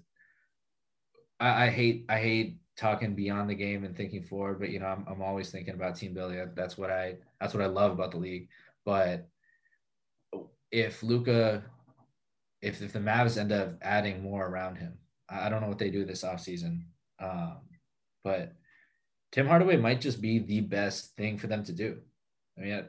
I, 1.39 1.65
I 1.65 1.69
hate, 1.69 2.05
I 2.07 2.19
hate 2.19 2.59
talking 2.77 3.15
beyond 3.15 3.49
the 3.49 3.55
game 3.55 3.83
and 3.83 3.95
thinking 3.95 4.23
forward, 4.23 4.59
but 4.59 4.69
you 4.69 4.79
know, 4.79 4.85
I'm, 4.85 5.05
I'm 5.09 5.21
always 5.21 5.49
thinking 5.49 5.73
about 5.73 5.97
team 5.97 6.13
building. 6.13 6.41
That's 6.55 6.77
what 6.77 6.89
I, 6.89 7.15
that's 7.41 7.53
what 7.53 7.63
I 7.63 7.67
love 7.67 7.91
about 7.91 8.11
the 8.11 8.17
league. 8.17 8.47
But 8.85 9.27
if 10.71 11.03
Luka, 11.03 11.63
if, 12.61 12.81
if 12.81 12.93
the 12.93 12.99
Mavs 12.99 13.37
end 13.37 13.51
up 13.51 13.73
adding 13.81 14.23
more 14.23 14.45
around 14.47 14.77
him, 14.77 14.93
I 15.29 15.49
don't 15.49 15.61
know 15.61 15.67
what 15.67 15.79
they 15.79 15.89
do 15.89 16.05
this 16.05 16.23
offseason. 16.23 16.83
Um, 17.21 17.57
but 18.23 18.53
Tim 19.31 19.47
Hardaway 19.47 19.77
might 19.77 20.01
just 20.01 20.21
be 20.21 20.39
the 20.39 20.61
best 20.61 21.15
thing 21.15 21.37
for 21.37 21.47
them 21.47 21.63
to 21.65 21.71
do. 21.71 21.97
I 22.57 22.61
mean, 22.61 22.85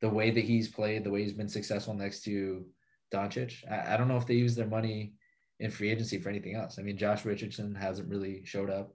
the 0.00 0.08
way 0.08 0.30
that 0.30 0.44
he's 0.44 0.68
played, 0.68 1.04
the 1.04 1.10
way 1.10 1.22
he's 1.22 1.32
been 1.32 1.48
successful 1.48 1.94
next 1.94 2.22
to 2.24 2.64
Doncic, 3.12 3.64
I, 3.70 3.94
I 3.94 3.96
don't 3.96 4.08
know 4.08 4.16
if 4.16 4.26
they 4.26 4.34
use 4.34 4.54
their 4.54 4.66
money 4.66 5.14
in 5.58 5.70
free 5.70 5.90
agency 5.90 6.18
for 6.18 6.28
anything 6.28 6.54
else. 6.54 6.78
I 6.78 6.82
mean, 6.82 6.96
Josh 6.96 7.24
Richardson 7.24 7.74
hasn't 7.74 8.08
really 8.08 8.44
showed 8.44 8.70
up. 8.70 8.94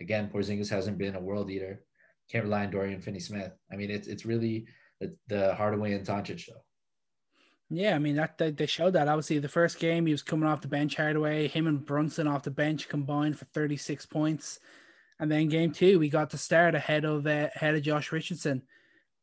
Again, 0.00 0.30
Porzingis 0.32 0.70
hasn't 0.70 0.98
been 0.98 1.16
a 1.16 1.20
world 1.20 1.50
eater. 1.50 1.82
Can't 2.30 2.44
rely 2.44 2.64
on 2.64 2.70
Dorian 2.70 3.00
Finney-Smith. 3.00 3.52
I 3.72 3.76
mean, 3.76 3.90
it's 3.90 4.06
it's 4.06 4.26
really 4.26 4.66
the, 5.00 5.16
the 5.28 5.54
Hardaway 5.54 5.94
and 5.94 6.06
Doncic 6.06 6.38
show. 6.38 6.62
Yeah, 7.70 7.94
I 7.94 7.98
mean 7.98 8.16
that 8.16 8.38
they, 8.38 8.50
they 8.50 8.66
showed 8.66 8.94
that. 8.94 9.08
Obviously, 9.08 9.38
the 9.38 9.48
first 9.48 9.78
game 9.78 10.06
he 10.06 10.12
was 10.12 10.22
coming 10.22 10.48
off 10.48 10.62
the 10.62 10.68
bench 10.68 10.96
Hardaway, 10.96 11.48
him 11.48 11.66
and 11.66 11.84
Brunson 11.84 12.26
off 12.26 12.42
the 12.42 12.50
bench 12.50 12.88
combined 12.88 13.38
for 13.38 13.44
36 13.46 14.06
points. 14.06 14.60
And 15.20 15.30
then 15.30 15.48
game 15.48 15.72
two, 15.72 15.98
we 15.98 16.08
got 16.08 16.30
to 16.30 16.38
start 16.38 16.74
ahead 16.74 17.04
of 17.04 17.26
uh, 17.26 17.48
ahead 17.54 17.74
of 17.74 17.82
Josh 17.82 18.10
Richardson, 18.12 18.62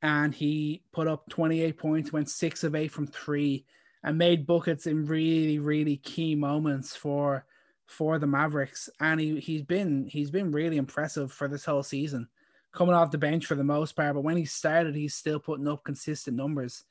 and 0.02 0.34
he 0.34 0.84
put 0.92 1.08
up 1.08 1.28
28 1.30 1.78
points, 1.78 2.14
went 2.14 2.30
six 2.30 2.64
of 2.64 2.76
eight 2.76 2.92
from 2.92 3.08
three, 3.08 3.66
and 4.04 4.18
made 4.18 4.46
buckets 4.46 4.86
in 4.88 5.06
really 5.06 5.58
really 5.58 5.98
key 5.98 6.36
moments 6.36 6.96
for 6.96 7.46
for 7.88 8.20
the 8.20 8.28
Mavericks. 8.28 8.90
And 9.00 9.20
he 9.20 9.40
he's 9.40 9.64
been 9.64 10.06
he's 10.06 10.30
been 10.30 10.52
really 10.52 10.78
impressive 10.78 11.32
for 11.32 11.48
this 11.48 11.66
whole 11.66 11.84
season, 11.84 12.28
coming 12.74 12.94
off 12.94 13.10
the 13.10 13.18
bench 13.18 13.48
for 13.48 13.56
the 13.56 13.64
most 13.64 13.96
part. 13.96 14.14
But 14.14 14.22
when 14.22 14.38
he 14.38 14.46
started, 14.46 14.96
he's 14.96 15.16
still 15.16 15.40
putting 15.40 15.68
up 15.68 15.84
consistent 15.84 16.38
numbers. 16.38 16.84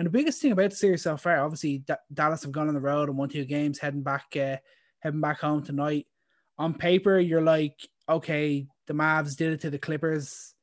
And 0.00 0.06
the 0.06 0.10
biggest 0.10 0.40
thing 0.40 0.52
about 0.52 0.70
the 0.70 0.76
series 0.76 1.02
so 1.02 1.18
far, 1.18 1.44
obviously, 1.44 1.80
D- 1.80 1.92
Dallas 2.10 2.42
have 2.44 2.52
gone 2.52 2.68
on 2.68 2.72
the 2.72 2.80
road 2.80 3.10
and 3.10 3.18
won 3.18 3.28
two 3.28 3.44
games, 3.44 3.78
heading 3.78 4.02
back, 4.02 4.34
uh, 4.34 4.56
heading 5.00 5.20
back 5.20 5.40
home 5.40 5.62
tonight. 5.62 6.06
On 6.56 6.72
paper, 6.72 7.18
you're 7.18 7.42
like, 7.42 7.74
okay, 8.08 8.66
the 8.86 8.94
Mavs 8.94 9.36
did 9.36 9.52
it 9.52 9.60
to 9.60 9.68
the 9.68 9.78
Clippers. 9.78 10.54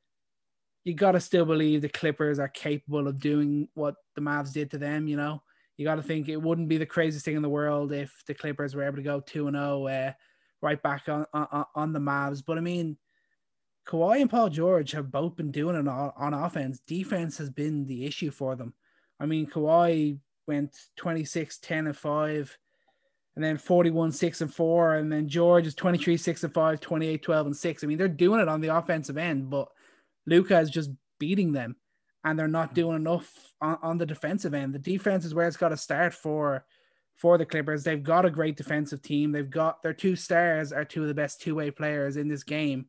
You 0.82 0.94
got 0.94 1.12
to 1.12 1.20
still 1.20 1.44
believe 1.44 1.82
the 1.82 1.88
Clippers 1.88 2.40
are 2.40 2.48
capable 2.48 3.06
of 3.06 3.20
doing 3.20 3.68
what 3.74 3.94
the 4.16 4.20
Mavs 4.20 4.52
did 4.52 4.72
to 4.72 4.78
them. 4.78 5.06
You 5.06 5.16
know, 5.16 5.40
you 5.76 5.84
got 5.84 5.94
to 5.94 6.02
think 6.02 6.28
it 6.28 6.42
wouldn't 6.42 6.68
be 6.68 6.78
the 6.78 6.84
craziest 6.84 7.24
thing 7.24 7.36
in 7.36 7.42
the 7.42 7.48
world 7.48 7.92
if 7.92 8.12
the 8.26 8.34
Clippers 8.34 8.74
were 8.74 8.82
able 8.82 8.96
to 8.96 9.02
go 9.02 9.20
two 9.20 9.46
and 9.46 9.54
zero 9.54 9.86
uh, 9.86 10.12
right 10.62 10.82
back 10.82 11.08
on, 11.08 11.26
on 11.32 11.64
on 11.76 11.92
the 11.92 12.00
Mavs. 12.00 12.42
But 12.44 12.58
I 12.58 12.60
mean, 12.60 12.96
Kawhi 13.86 14.20
and 14.20 14.30
Paul 14.30 14.48
George 14.48 14.90
have 14.90 15.12
both 15.12 15.36
been 15.36 15.52
doing 15.52 15.76
it 15.76 15.86
on, 15.86 16.12
on 16.16 16.34
offense. 16.34 16.80
Defense 16.88 17.38
has 17.38 17.50
been 17.50 17.86
the 17.86 18.04
issue 18.04 18.32
for 18.32 18.56
them. 18.56 18.74
I 19.20 19.26
mean, 19.26 19.46
Kawhi 19.46 20.18
went 20.46 20.76
26, 20.96 21.58
10, 21.58 21.86
and 21.86 21.96
5 21.96 22.58
and 23.36 23.44
then 23.44 23.56
41 23.56 24.10
6 24.10 24.40
and 24.40 24.52
4 24.52 24.94
and 24.96 25.12
then 25.12 25.28
george 25.28 25.64
is 25.64 25.74
23 25.76 26.16
6 26.16 26.42
and 26.42 26.52
5 26.52 26.80
28 26.80 27.22
12 27.22 27.46
and 27.46 27.56
6 27.56 27.84
i 27.84 27.86
mean 27.86 27.96
they're 27.96 28.08
doing 28.08 28.40
it 28.40 28.48
on 28.48 28.60
the 28.60 28.76
offensive 28.76 29.16
end 29.16 29.48
but 29.48 29.68
Luka 30.28 30.58
is 30.60 30.70
just 30.70 30.90
beating 31.18 31.52
them 31.52 31.76
and 32.24 32.38
they're 32.38 32.48
not 32.48 32.74
doing 32.74 32.96
enough 32.96 33.32
on, 33.60 33.78
on 33.82 33.98
the 33.98 34.06
defensive 34.06 34.54
end. 34.54 34.74
The 34.74 34.78
defense 34.78 35.24
is 35.24 35.34
where 35.34 35.48
it's 35.48 35.56
got 35.56 35.70
to 35.70 35.76
start 35.76 36.14
for 36.14 36.64
for 37.16 37.36
the 37.36 37.46
clippers. 37.46 37.82
They've 37.82 38.02
got 38.02 38.26
a 38.26 38.30
great 38.30 38.56
defensive 38.56 39.02
team. 39.02 39.32
They've 39.32 39.50
got 39.50 39.82
their 39.82 39.94
two 39.94 40.14
stars 40.14 40.72
are 40.72 40.84
two 40.84 41.02
of 41.02 41.08
the 41.08 41.14
best 41.14 41.40
two-way 41.40 41.70
players 41.70 42.16
in 42.16 42.28
this 42.28 42.44
game. 42.44 42.86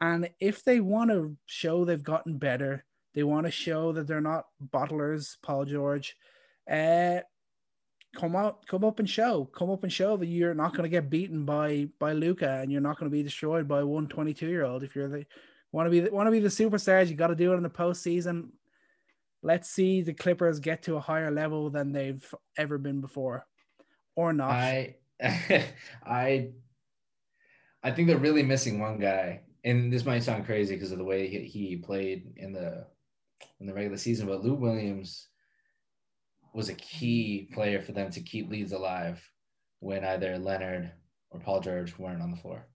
And 0.00 0.30
if 0.40 0.64
they 0.64 0.80
want 0.80 1.10
to 1.10 1.36
show 1.46 1.84
they've 1.84 2.02
gotten 2.02 2.38
better 2.38 2.84
they 3.14 3.22
want 3.22 3.46
to 3.46 3.52
show 3.52 3.92
that 3.92 4.06
they're 4.06 4.20
not 4.20 4.46
bottlers 4.72 5.36
paul 5.42 5.64
george 5.64 6.16
uh, 6.70 7.20
come 8.14 8.36
out, 8.36 8.66
come 8.66 8.84
up 8.84 8.98
and 8.98 9.08
show, 9.08 9.44
come 9.46 9.70
up 9.70 9.82
and 9.82 9.92
show 9.92 10.16
that 10.16 10.26
you're 10.26 10.54
not 10.54 10.72
going 10.72 10.84
to 10.84 10.88
get 10.88 11.10
beaten 11.10 11.44
by 11.44 11.88
by 11.98 12.12
Luka, 12.12 12.60
and 12.60 12.70
you're 12.70 12.80
not 12.80 12.98
going 12.98 13.10
to 13.10 13.16
be 13.16 13.22
destroyed 13.22 13.66
by 13.66 13.82
one 13.82 14.06
22 14.06 14.48
year 14.48 14.64
old. 14.64 14.82
If 14.82 14.94
you're 14.94 15.08
the 15.08 15.24
want 15.72 15.86
to 15.86 15.90
be 15.90 16.08
want 16.10 16.26
to 16.26 16.30
be 16.30 16.40
the 16.40 16.48
superstars, 16.48 17.08
you 17.08 17.14
got 17.14 17.28
to 17.28 17.34
do 17.34 17.52
it 17.52 17.56
in 17.56 17.62
the 17.62 17.70
postseason. 17.70 18.50
Let's 19.42 19.68
see 19.68 20.02
the 20.02 20.14
Clippers 20.14 20.60
get 20.60 20.82
to 20.84 20.96
a 20.96 21.00
higher 21.00 21.30
level 21.30 21.70
than 21.70 21.92
they've 21.92 22.34
ever 22.56 22.78
been 22.78 23.00
before, 23.00 23.46
or 24.14 24.32
not. 24.32 24.50
I 24.50 24.96
I 26.04 26.50
I 27.82 27.90
think 27.90 28.08
they're 28.08 28.18
really 28.18 28.44
missing 28.44 28.78
one 28.78 28.98
guy, 28.98 29.40
and 29.64 29.92
this 29.92 30.04
might 30.04 30.22
sound 30.22 30.46
crazy 30.46 30.74
because 30.74 30.92
of 30.92 30.98
the 30.98 31.04
way 31.04 31.28
he, 31.28 31.40
he 31.40 31.76
played 31.76 32.34
in 32.36 32.52
the 32.52 32.86
in 33.60 33.66
the 33.66 33.74
regular 33.74 33.96
season, 33.96 34.26
but 34.26 34.44
Lou 34.44 34.54
Williams 34.54 35.28
was 36.54 36.68
a 36.68 36.74
key 36.74 37.48
player 37.52 37.80
for 37.80 37.92
them 37.92 38.10
to 38.10 38.20
keep 38.20 38.50
leads 38.50 38.72
alive 38.72 39.22
when 39.80 40.04
either 40.04 40.38
Leonard 40.38 40.92
or 41.30 41.40
Paul 41.40 41.60
George 41.60 41.98
weren't 41.98 42.22
on 42.22 42.30
the 42.30 42.36
floor. 42.36 42.66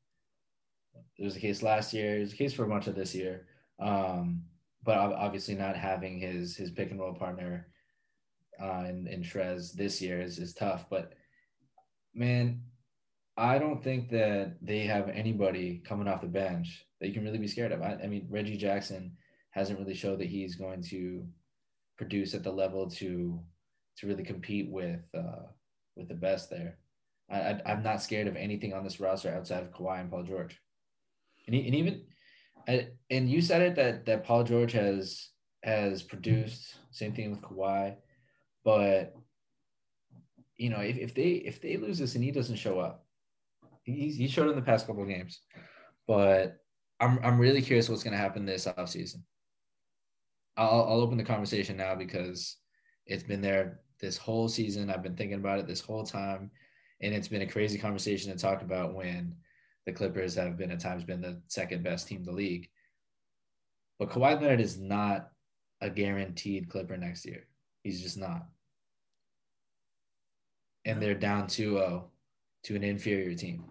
It 1.17 1.23
was 1.23 1.35
the 1.35 1.39
case 1.39 1.61
last 1.61 1.93
year. 1.93 2.17
It 2.17 2.21
was 2.21 2.31
the 2.31 2.37
case 2.37 2.53
for 2.53 2.67
much 2.67 2.87
of 2.87 2.95
this 2.95 3.13
year. 3.13 3.45
Um, 3.79 4.43
but 4.83 4.97
obviously 4.97 5.55
not 5.55 5.75
having 5.75 6.19
his 6.19 6.55
his 6.55 6.71
pick 6.71 6.91
and 6.91 6.99
roll 6.99 7.13
partner 7.13 7.67
uh, 8.61 8.85
in, 8.87 9.07
in 9.07 9.21
Trez 9.21 9.73
this 9.73 10.01
year 10.01 10.21
is, 10.21 10.39
is 10.39 10.53
tough. 10.53 10.85
But 10.89 11.13
man, 12.13 12.61
I 13.35 13.59
don't 13.59 13.83
think 13.83 14.09
that 14.09 14.57
they 14.61 14.79
have 14.79 15.09
anybody 15.09 15.83
coming 15.85 16.07
off 16.07 16.21
the 16.21 16.27
bench 16.27 16.85
that 16.99 17.07
you 17.07 17.13
can 17.13 17.23
really 17.23 17.37
be 17.37 17.47
scared 17.47 17.71
of. 17.71 17.81
I, 17.81 17.97
I 18.03 18.07
mean, 18.07 18.27
Reggie 18.29 18.57
Jackson 18.57 19.17
hasn't 19.57 19.79
really 19.79 19.95
showed 19.95 20.19
that 20.19 20.27
he's 20.27 20.55
going 20.55 20.81
to 20.83 21.25
produce 21.97 22.33
at 22.33 22.43
the 22.43 22.51
level 22.51 22.89
to 22.91 23.39
to 23.97 24.07
really 24.07 24.23
compete 24.23 24.69
with 24.69 25.01
uh, 25.15 25.47
with 25.95 26.07
the 26.07 26.13
best 26.13 26.49
there. 26.49 26.77
I, 27.29 27.59
I 27.65 27.71
am 27.71 27.83
not 27.83 28.01
scared 28.01 28.27
of 28.27 28.35
anything 28.35 28.73
on 28.73 28.83
this 28.83 28.99
roster 28.99 29.33
outside 29.33 29.63
of 29.63 29.71
Kawhi 29.71 29.99
and 29.99 30.09
Paul 30.09 30.23
George, 30.23 30.61
and, 31.45 31.55
he, 31.55 31.65
and 31.65 31.75
even 31.75 32.01
and 33.09 33.29
you 33.29 33.41
said 33.41 33.61
it 33.61 33.75
that 33.75 34.05
that 34.05 34.23
Paul 34.23 34.43
George 34.43 34.73
has 34.73 35.29
has 35.63 36.03
produced 36.03 36.75
same 36.91 37.13
thing 37.13 37.31
with 37.31 37.41
Kawhi, 37.41 37.95
but 38.63 39.13
you 40.57 40.69
know 40.69 40.79
if, 40.79 40.97
if 40.97 41.13
they 41.15 41.29
if 41.29 41.61
they 41.61 41.77
lose 41.77 41.97
this 41.99 42.15
and 42.15 42.23
he 42.23 42.31
doesn't 42.31 42.57
show 42.57 42.79
up, 42.79 43.05
he's 43.83 44.17
he 44.17 44.27
showed 44.27 44.49
in 44.49 44.55
the 44.55 44.61
past 44.61 44.85
couple 44.85 45.03
of 45.03 45.09
games, 45.09 45.41
but 46.07 46.57
I'm 46.99 47.19
I'm 47.23 47.39
really 47.39 47.61
curious 47.61 47.89
what's 47.89 48.03
going 48.03 48.13
to 48.13 48.19
happen 48.19 48.45
this 48.45 48.65
offseason. 48.65 49.21
I'll 50.57 50.85
I'll 50.89 51.01
open 51.01 51.17
the 51.17 51.23
conversation 51.23 51.77
now 51.77 51.95
because 51.95 52.57
it's 53.05 53.23
been 53.23 53.41
there 53.41 53.79
this 53.99 54.17
whole 54.17 54.49
season. 54.49 54.89
I've 54.89 55.03
been 55.03 55.15
thinking 55.15 55.39
about 55.39 55.59
it 55.59 55.67
this 55.67 55.81
whole 55.81 56.03
time, 56.03 56.51
and 57.01 57.13
it's 57.13 57.27
been 57.27 57.43
a 57.43 57.47
crazy 57.47 57.77
conversation 57.77 58.31
to 58.31 58.37
talk 58.37 58.61
about 58.61 58.95
when 58.95 59.35
the 59.85 59.93
Clippers 59.93 60.35
have 60.35 60.57
been 60.57 60.71
at 60.71 60.79
times 60.79 61.03
been 61.03 61.21
the 61.21 61.41
second 61.47 61.83
best 61.83 62.07
team 62.07 62.19
in 62.19 62.25
the 62.25 62.31
league. 62.31 62.69
But 63.99 64.09
Kawhi 64.09 64.39
Leonard 64.39 64.59
is 64.61 64.77
not 64.77 65.29
a 65.81 65.89
guaranteed 65.89 66.69
Clipper 66.69 66.97
next 66.97 67.25
year. 67.25 67.47
He's 67.83 68.01
just 68.01 68.17
not. 68.17 68.47
And 70.85 71.01
they're 71.01 71.15
down 71.15 71.47
2-0 71.47 72.03
to 72.63 72.75
an 72.75 72.83
inferior 72.83 73.33
team. 73.35 73.63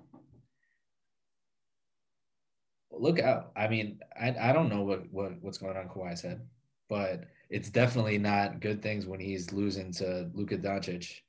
Look 2.91 3.20
out. 3.20 3.53
I 3.55 3.68
mean, 3.68 4.01
I, 4.18 4.34
I 4.41 4.53
don't 4.53 4.70
know 4.70 4.82
what, 4.82 5.12
what 5.12 5.32
what's 5.43 5.59
going 5.59 5.76
on 5.76 5.89
Kawhi's 5.89 6.22
head, 6.22 6.41
but 6.89 7.24
it's 7.51 7.70
definitely 7.70 8.18
not 8.18 8.61
good 8.61 8.82
things 8.82 9.07
when 9.07 9.20
he's 9.20 9.53
losing 9.53 9.93
to 9.95 10.30
Luka 10.34 10.59
Doncic, 10.59 11.20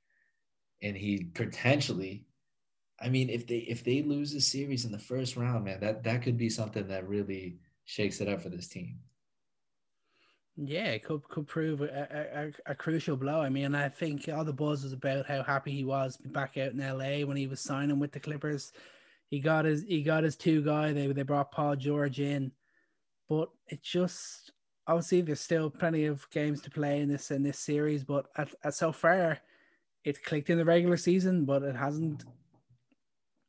and 0.81 0.95
he 0.95 1.25
potentially, 1.33 2.25
I 2.99 3.09
mean, 3.09 3.29
if 3.29 3.47
they 3.47 3.57
if 3.57 3.83
they 3.83 4.01
lose 4.01 4.33
a 4.33 4.41
series 4.41 4.85
in 4.85 4.91
the 4.91 4.99
first 4.99 5.37
round, 5.37 5.65
man, 5.65 5.79
that 5.81 6.03
that 6.03 6.21
could 6.21 6.37
be 6.37 6.49
something 6.49 6.87
that 6.87 7.07
really 7.07 7.57
shakes 7.85 8.21
it 8.21 8.27
up 8.27 8.41
for 8.41 8.49
this 8.49 8.67
team. 8.67 8.99
Yeah, 10.59 10.87
it 10.87 11.03
could 11.03 11.23
could 11.29 11.47
prove 11.47 11.81
a, 11.81 12.51
a, 12.65 12.71
a, 12.71 12.75
crucial 12.75 13.15
blow. 13.15 13.41
I 13.41 13.49
mean, 13.49 13.75
I 13.75 13.89
think 13.89 14.27
all 14.27 14.43
the 14.43 14.51
buzz 14.51 14.83
was 14.83 14.91
about 14.91 15.27
how 15.27 15.43
happy 15.43 15.71
he 15.71 15.83
was 15.83 16.17
back 16.17 16.57
out 16.57 16.71
in 16.71 16.79
LA 16.79 17.27
when 17.27 17.37
he 17.37 17.45
was 17.45 17.59
signing 17.59 17.99
with 17.99 18.11
the 18.11 18.19
Clippers. 18.19 18.71
He 19.29 19.39
got 19.39 19.65
his 19.65 19.83
he 19.83 20.01
got 20.01 20.23
his 20.23 20.35
two 20.35 20.63
guy. 20.63 20.93
They 20.93 21.07
they 21.07 21.21
brought 21.21 21.51
Paul 21.51 21.75
George 21.75 22.19
in, 22.19 22.51
but 23.29 23.49
it 23.67 23.83
just 23.83 24.51
obviously 24.87 25.21
there's 25.21 25.41
still 25.41 25.69
plenty 25.69 26.05
of 26.05 26.29
games 26.31 26.61
to 26.61 26.71
play 26.71 27.01
in 27.01 27.09
this 27.09 27.31
in 27.31 27.43
this 27.43 27.59
series, 27.59 28.03
but 28.03 28.27
at, 28.37 28.49
at 28.63 28.73
so 28.73 28.91
far, 28.91 29.39
it 30.03 30.23
clicked 30.23 30.49
in 30.49 30.57
the 30.57 30.65
regular 30.65 30.97
season, 30.97 31.45
but 31.45 31.63
it 31.63 31.75
hasn't. 31.75 32.25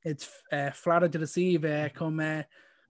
It's 0.04 0.28
uh, 0.52 0.70
flattered 0.70 1.12
to 1.12 1.18
deceive 1.18 1.64
uh, 1.64 1.88
come 1.90 2.20
uh, 2.20 2.42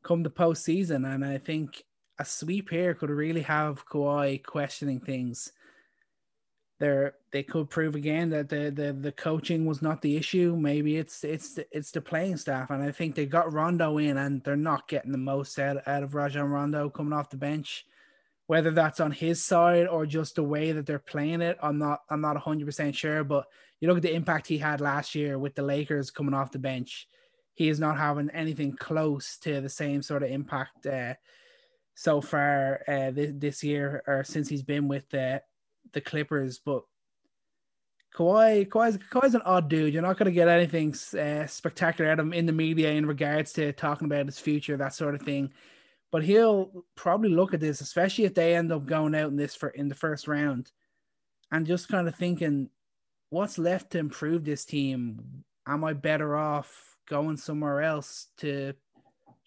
come 0.02 0.22
the 0.22 0.30
postseason. 0.30 1.12
And 1.12 1.24
I 1.24 1.38
think 1.38 1.82
a 2.18 2.24
sweep 2.24 2.70
here 2.70 2.94
could 2.94 3.10
really 3.10 3.42
have 3.42 3.86
Kawhi 3.86 4.42
questioning 4.42 5.00
things. 5.00 5.52
There, 6.80 7.14
they 7.32 7.42
could 7.42 7.70
prove 7.70 7.96
again 7.96 8.30
that 8.30 8.48
the, 8.48 8.70
the 8.70 8.92
the 8.92 9.12
coaching 9.12 9.66
was 9.66 9.82
not 9.82 10.00
the 10.00 10.16
issue. 10.16 10.56
Maybe 10.56 10.96
it's 10.96 11.24
it's 11.24 11.54
the, 11.54 11.66
it's 11.72 11.90
the 11.90 12.00
playing 12.00 12.36
staff, 12.36 12.70
and 12.70 12.82
I 12.82 12.92
think 12.92 13.14
they 13.14 13.26
got 13.26 13.52
Rondo 13.52 13.98
in, 13.98 14.16
and 14.16 14.42
they're 14.44 14.56
not 14.56 14.86
getting 14.86 15.12
the 15.12 15.18
most 15.18 15.58
out, 15.58 15.86
out 15.88 16.02
of 16.04 16.14
Rajon 16.14 16.48
Rondo 16.48 16.88
coming 16.88 17.12
off 17.12 17.30
the 17.30 17.36
bench. 17.36 17.84
Whether 18.48 18.72
that's 18.72 18.98
on 18.98 19.12
his 19.12 19.44
side 19.44 19.86
or 19.86 20.04
just 20.06 20.34
the 20.34 20.42
way 20.42 20.72
that 20.72 20.86
they're 20.86 20.98
playing 20.98 21.42
it, 21.42 21.56
I'm 21.62 21.78
not 21.78 22.00
I'm 22.10 22.20
not 22.20 22.34
100 22.34 22.66
percent 22.66 22.96
sure. 22.96 23.22
But 23.22 23.46
you 23.78 23.88
look 23.88 23.98
at 23.98 24.02
the 24.02 24.14
impact 24.14 24.48
he 24.48 24.58
had 24.58 24.80
last 24.80 25.14
year 25.14 25.38
with 25.38 25.54
the 25.54 25.62
Lakers 25.62 26.10
coming 26.10 26.34
off 26.34 26.50
the 26.50 26.58
bench, 26.58 27.08
he 27.54 27.68
is 27.68 27.78
not 27.78 27.98
having 27.98 28.30
anything 28.30 28.72
close 28.72 29.36
to 29.42 29.60
the 29.60 29.68
same 29.68 30.02
sort 30.02 30.22
of 30.22 30.30
impact 30.30 30.86
uh, 30.86 31.14
so 31.94 32.20
far 32.20 32.82
uh, 32.88 33.10
this, 33.10 33.32
this 33.34 33.64
year 33.64 34.02
or 34.06 34.24
since 34.24 34.48
he's 34.48 34.62
been 34.62 34.88
with 34.88 35.08
the 35.10 35.42
the 35.92 36.00
Clippers. 36.00 36.58
But 36.58 36.84
Kawhi, 38.14 38.66
Kawhi's, 38.66 38.98
Kawhi's 39.10 39.34
an 39.34 39.42
odd 39.44 39.68
dude. 39.68 39.92
You're 39.92 40.02
not 40.02 40.18
going 40.18 40.26
to 40.26 40.32
get 40.32 40.48
anything 40.48 40.94
uh, 41.18 41.46
spectacular 41.46 42.10
out 42.10 42.18
of 42.18 42.26
him 42.26 42.32
in 42.32 42.46
the 42.46 42.52
media 42.52 42.90
in 42.90 43.06
regards 43.06 43.52
to 43.54 43.72
talking 43.72 44.06
about 44.06 44.26
his 44.26 44.38
future, 44.38 44.76
that 44.76 44.94
sort 44.94 45.14
of 45.14 45.22
thing. 45.22 45.52
But 46.10 46.24
he'll 46.24 46.84
probably 46.94 47.28
look 47.28 47.52
at 47.52 47.60
this, 47.60 47.80
especially 47.80 48.24
if 48.24 48.34
they 48.34 48.54
end 48.54 48.72
up 48.72 48.86
going 48.86 49.14
out 49.14 49.30
in 49.30 49.36
this 49.36 49.54
for 49.54 49.68
in 49.68 49.88
the 49.88 49.94
first 49.94 50.26
round, 50.26 50.70
and 51.52 51.66
just 51.66 51.88
kind 51.88 52.08
of 52.08 52.14
thinking, 52.14 52.70
what's 53.30 53.58
left 53.58 53.90
to 53.90 53.98
improve 53.98 54.44
this 54.44 54.64
team? 54.64 55.44
Am 55.66 55.84
I 55.84 55.92
better 55.92 56.36
off 56.36 56.96
going 57.08 57.36
somewhere 57.36 57.82
else 57.82 58.28
to 58.38 58.74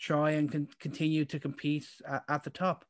try 0.01 0.31
and 0.31 0.51
con- 0.51 0.67
continue 0.79 1.23
to 1.25 1.39
compete 1.39 1.87
at, 2.07 2.23
at 2.27 2.43
the 2.43 2.49
top. 2.49 2.83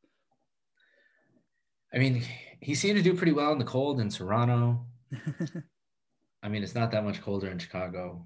I 1.93 1.97
mean, 1.97 2.24
he 2.61 2.74
seemed 2.74 2.97
to 2.97 3.03
do 3.03 3.13
pretty 3.13 3.34
well 3.34 3.51
in 3.51 3.59
the 3.59 3.65
cold 3.65 3.99
in 3.99 4.09
Toronto. 4.09 4.86
I 6.43 6.47
mean, 6.47 6.63
it's 6.63 6.74
not 6.74 6.89
that 6.91 7.03
much 7.03 7.22
colder 7.22 7.49
in 7.49 7.59
Chicago. 7.59 8.26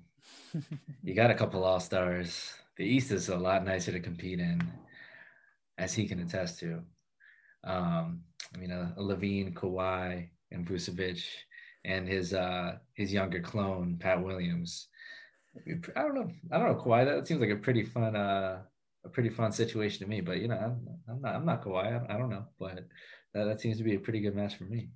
you 1.03 1.15
got 1.15 1.31
a 1.31 1.35
couple 1.35 1.63
all 1.63 1.79
stars. 1.79 2.53
The 2.77 2.85
East 2.85 3.11
is 3.11 3.29
a 3.29 3.37
lot 3.37 3.65
nicer 3.65 3.91
to 3.91 3.99
compete 3.99 4.39
in, 4.39 4.61
as 5.77 5.93
he 5.93 6.07
can 6.07 6.19
attest 6.19 6.59
to. 6.59 6.81
Um, 7.63 8.21
I 8.53 8.57
mean, 8.57 8.71
a 8.71 8.93
LaVine, 8.97 9.53
Kawhi, 9.53 10.29
and 10.51 10.67
Vucevic, 10.67 11.23
and 11.83 12.07
his 12.07 12.33
uh, 12.33 12.77
his 12.93 13.11
younger 13.11 13.41
clone 13.41 13.97
Pat 13.99 14.23
Williams. 14.23 14.87
I 15.95 16.01
don't 16.01 16.15
know. 16.15 16.29
I 16.51 16.57
don't 16.57 16.67
know 16.67 16.81
Kawhi. 16.81 17.05
That 17.05 17.27
seems 17.27 17.41
like 17.41 17.49
a 17.49 17.55
pretty 17.55 17.83
fun, 17.83 18.15
uh, 18.15 18.61
a 19.03 19.09
pretty 19.09 19.29
fun 19.29 19.51
situation 19.51 20.03
to 20.03 20.09
me. 20.09 20.21
But 20.21 20.37
you 20.37 20.47
know, 20.47 20.57
I'm, 20.57 20.87
I'm 21.09 21.21
not, 21.21 21.35
I'm 21.35 21.45
not 21.45 21.63
Kawhi. 21.63 22.09
I, 22.09 22.13
I 22.13 22.17
don't 22.17 22.29
know, 22.29 22.45
but 22.59 22.85
that, 23.33 23.45
that, 23.45 23.61
seems 23.61 23.77
to 23.77 23.83
be 23.83 23.95
a 23.95 23.99
pretty 23.99 24.19
good 24.19 24.35
match 24.35 24.55
for 24.55 24.65
me. 24.65 24.89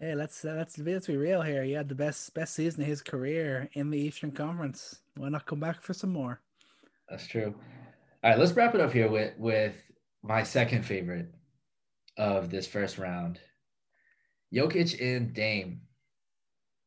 Hey, 0.00 0.14
let's 0.14 0.44
uh, 0.44 0.54
let's 0.56 0.78
let's 0.78 1.06
be 1.06 1.16
real 1.16 1.42
here. 1.42 1.64
He 1.64 1.72
had 1.72 1.88
the 1.88 1.94
best 1.94 2.32
best 2.34 2.54
season 2.54 2.82
of 2.82 2.88
his 2.88 3.02
career 3.02 3.68
in 3.72 3.90
the 3.90 3.98
Eastern 3.98 4.30
Conference. 4.30 5.00
Why 5.16 5.28
not 5.28 5.46
come 5.46 5.60
back 5.60 5.82
for 5.82 5.94
some 5.94 6.10
more? 6.10 6.40
That's 7.08 7.26
true. 7.26 7.54
All 8.22 8.30
right, 8.30 8.38
let's 8.38 8.52
wrap 8.52 8.74
it 8.74 8.80
up 8.80 8.92
here 8.92 9.08
with 9.08 9.34
with 9.38 9.76
my 10.22 10.42
second 10.42 10.84
favorite 10.84 11.32
of 12.16 12.50
this 12.50 12.66
first 12.66 12.98
round. 12.98 13.38
Jokic 14.52 15.00
and 15.00 15.32
Dame, 15.32 15.82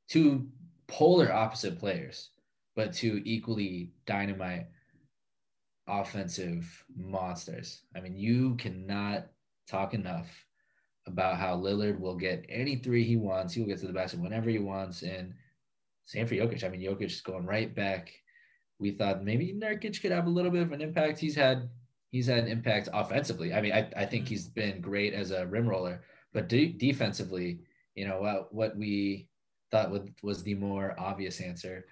two 0.10 0.50
polar 0.88 1.32
opposite 1.32 1.80
players 1.80 2.32
but 2.76 2.94
two 2.94 3.22
equally 3.26 3.92
dynamite 4.06 4.68
offensive 5.88 6.86
monsters. 6.96 7.82
I 7.96 8.00
mean, 8.00 8.16
you 8.16 8.56
cannot 8.56 9.28
talk 9.68 9.94
enough 9.94 10.28
about 11.08 11.38
how 11.38 11.56
Lillard 11.58 12.00
will 12.00 12.16
get 12.16 12.46
any 12.48 12.78
three 12.78 13.04
he 13.04 13.18
wants. 13.18 13.54
He 13.54 13.62
will 13.62 13.68
get 13.68 13.80
to 13.80 13.88
the 13.88 13.94
basket 13.94 14.20
whenever 14.20 14.50
he 14.50 14.60
wants. 14.60 15.02
And 15.02 15.34
same 16.06 16.28
for 16.28 16.36
Jokic. 16.36 16.64
I 16.64 16.70
mean, 16.70 16.82
Jokic 16.82 17.06
is 17.06 17.22
going 17.22 17.46
right 17.46 17.74
back. 17.74 18.12
We 18.82 18.92
thought 18.92 19.24
maybe 19.24 19.54
Nurkic 19.54 20.02
could 20.02 20.12
have 20.12 20.26
a 20.26 20.30
little 20.30 20.52
bit 20.52 20.64
of 20.64 20.72
an 20.72 20.82
impact. 20.82 21.20
He's 21.20 21.36
had 21.36 21.70
he's 22.10 22.28
had 22.28 22.40
an 22.40 22.48
impact 22.48 22.90
offensively. 22.92 23.54
I 23.54 23.62
mean, 23.62 23.72
I, 23.72 23.90
I 23.96 24.06
think 24.06 24.28
he's 24.28 24.48
been 24.48 24.82
great 24.82 25.14
as 25.14 25.32
a 25.32 25.46
rim 25.46 25.70
roller, 25.70 26.02
but 26.34 26.50
de- 26.50 26.74
defensively, 26.74 27.60
you 27.96 28.06
know, 28.08 28.20
what, 28.22 28.54
what 28.54 28.76
we 28.76 29.30
thought 29.70 29.92
was 30.22 30.44
the 30.44 30.56
more 30.56 30.96
obvious 31.00 31.40
answer 31.40 31.86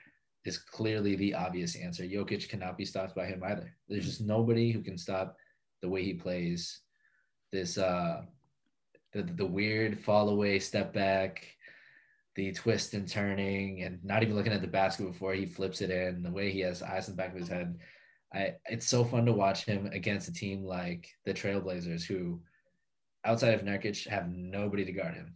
is 0.46 0.58
clearly 0.58 1.16
the 1.16 1.34
obvious 1.34 1.76
answer. 1.76 2.04
Jokic 2.04 2.50
cannot 2.50 2.78
be 2.78 2.86
stopped 2.86 3.16
by 3.16 3.28
him 3.28 3.44
either. 3.44 3.74
There's 3.88 4.06
just 4.06 4.22
nobody 4.22 4.72
who 4.72 4.82
can 4.82 4.98
stop 4.98 5.38
the 5.82 5.90
way 5.90 6.04
he 6.04 6.14
plays. 6.14 6.82
This 7.52 7.78
uh 7.78 8.24
the 9.14 9.24
the 9.24 9.46
weird 9.46 10.00
fall 10.00 10.30
away, 10.30 10.60
step 10.60 10.92
back, 10.92 11.46
the 12.36 12.52
twist 12.52 12.94
and 12.94 13.08
turning, 13.08 13.84
and 13.84 14.04
not 14.04 14.24
even 14.24 14.36
looking 14.36 14.54
at 14.54 14.62
the 14.62 14.68
basket 14.68 15.06
before 15.06 15.34
he 15.34 15.46
flips 15.46 15.82
it 15.82 15.90
in. 15.90 16.24
The 16.24 16.32
way 16.32 16.52
he 16.52 16.62
has 16.62 16.82
eyes 16.82 17.08
in 17.08 17.16
the 17.16 17.22
back 17.22 17.32
of 17.34 17.40
his 17.40 17.50
head. 17.50 17.78
I 18.34 18.56
it's 18.66 18.88
so 18.88 19.04
fun 19.04 19.26
to 19.26 19.34
watch 19.34 19.66
him 19.66 19.88
against 19.88 20.30
a 20.30 20.34
team 20.34 20.64
like 20.64 21.10
the 21.26 21.34
Trailblazers, 21.34 22.04
who 22.04 22.42
outside 23.26 23.54
of 23.54 23.62
Nurkic 23.62 24.08
have 24.08 24.30
nobody 24.30 24.86
to 24.86 24.92
guard 24.92 25.16
him. 25.16 25.36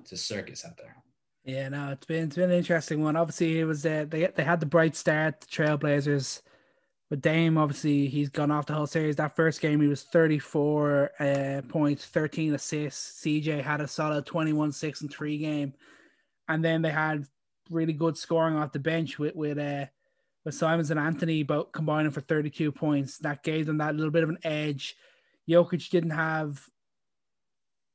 It's 0.00 0.12
a 0.12 0.16
circus 0.16 0.64
out 0.64 0.76
there. 0.76 0.96
Yeah, 1.44 1.68
no, 1.68 1.90
it's 1.90 2.06
been 2.06 2.24
it's 2.24 2.36
been 2.36 2.50
an 2.50 2.56
interesting 2.56 3.02
one. 3.02 3.16
Obviously, 3.16 3.60
it 3.60 3.64
was 3.64 3.84
uh, 3.84 4.06
they 4.08 4.26
they 4.26 4.44
had 4.44 4.60
the 4.60 4.66
bright 4.66 4.96
start, 4.96 5.40
the 5.40 5.46
Trailblazers. 5.46 6.42
But 7.10 7.22
Dame, 7.22 7.58
obviously, 7.58 8.06
he's 8.06 8.28
gone 8.28 8.52
off 8.52 8.66
the 8.66 8.72
whole 8.72 8.86
series. 8.86 9.16
That 9.16 9.34
first 9.34 9.60
game, 9.60 9.80
he 9.80 9.88
was 9.88 10.04
34 10.04 11.10
uh, 11.18 11.62
points, 11.68 12.06
13 12.06 12.54
assists. 12.54 13.20
CJ 13.22 13.62
had 13.62 13.80
a 13.80 13.88
solid 13.88 14.24
21, 14.26 14.70
6, 14.70 15.00
and 15.00 15.10
3 15.10 15.38
game. 15.38 15.74
And 16.48 16.64
then 16.64 16.82
they 16.82 16.90
had 16.90 17.26
really 17.68 17.92
good 17.92 18.16
scoring 18.16 18.56
off 18.56 18.72
the 18.72 18.78
bench 18.78 19.18
with 19.18 19.34
with 19.34 19.58
uh, 19.58 19.86
with 20.44 20.54
Simons 20.54 20.90
and 20.90 21.00
Anthony 21.00 21.42
both 21.42 21.72
combining 21.72 22.12
for 22.12 22.20
32 22.20 22.72
points. 22.72 23.18
That 23.18 23.42
gave 23.42 23.66
them 23.66 23.78
that 23.78 23.96
little 23.96 24.10
bit 24.12 24.22
of 24.22 24.30
an 24.30 24.38
edge. 24.44 24.96
Jokic 25.48 25.90
didn't 25.90 26.10
have 26.10 26.64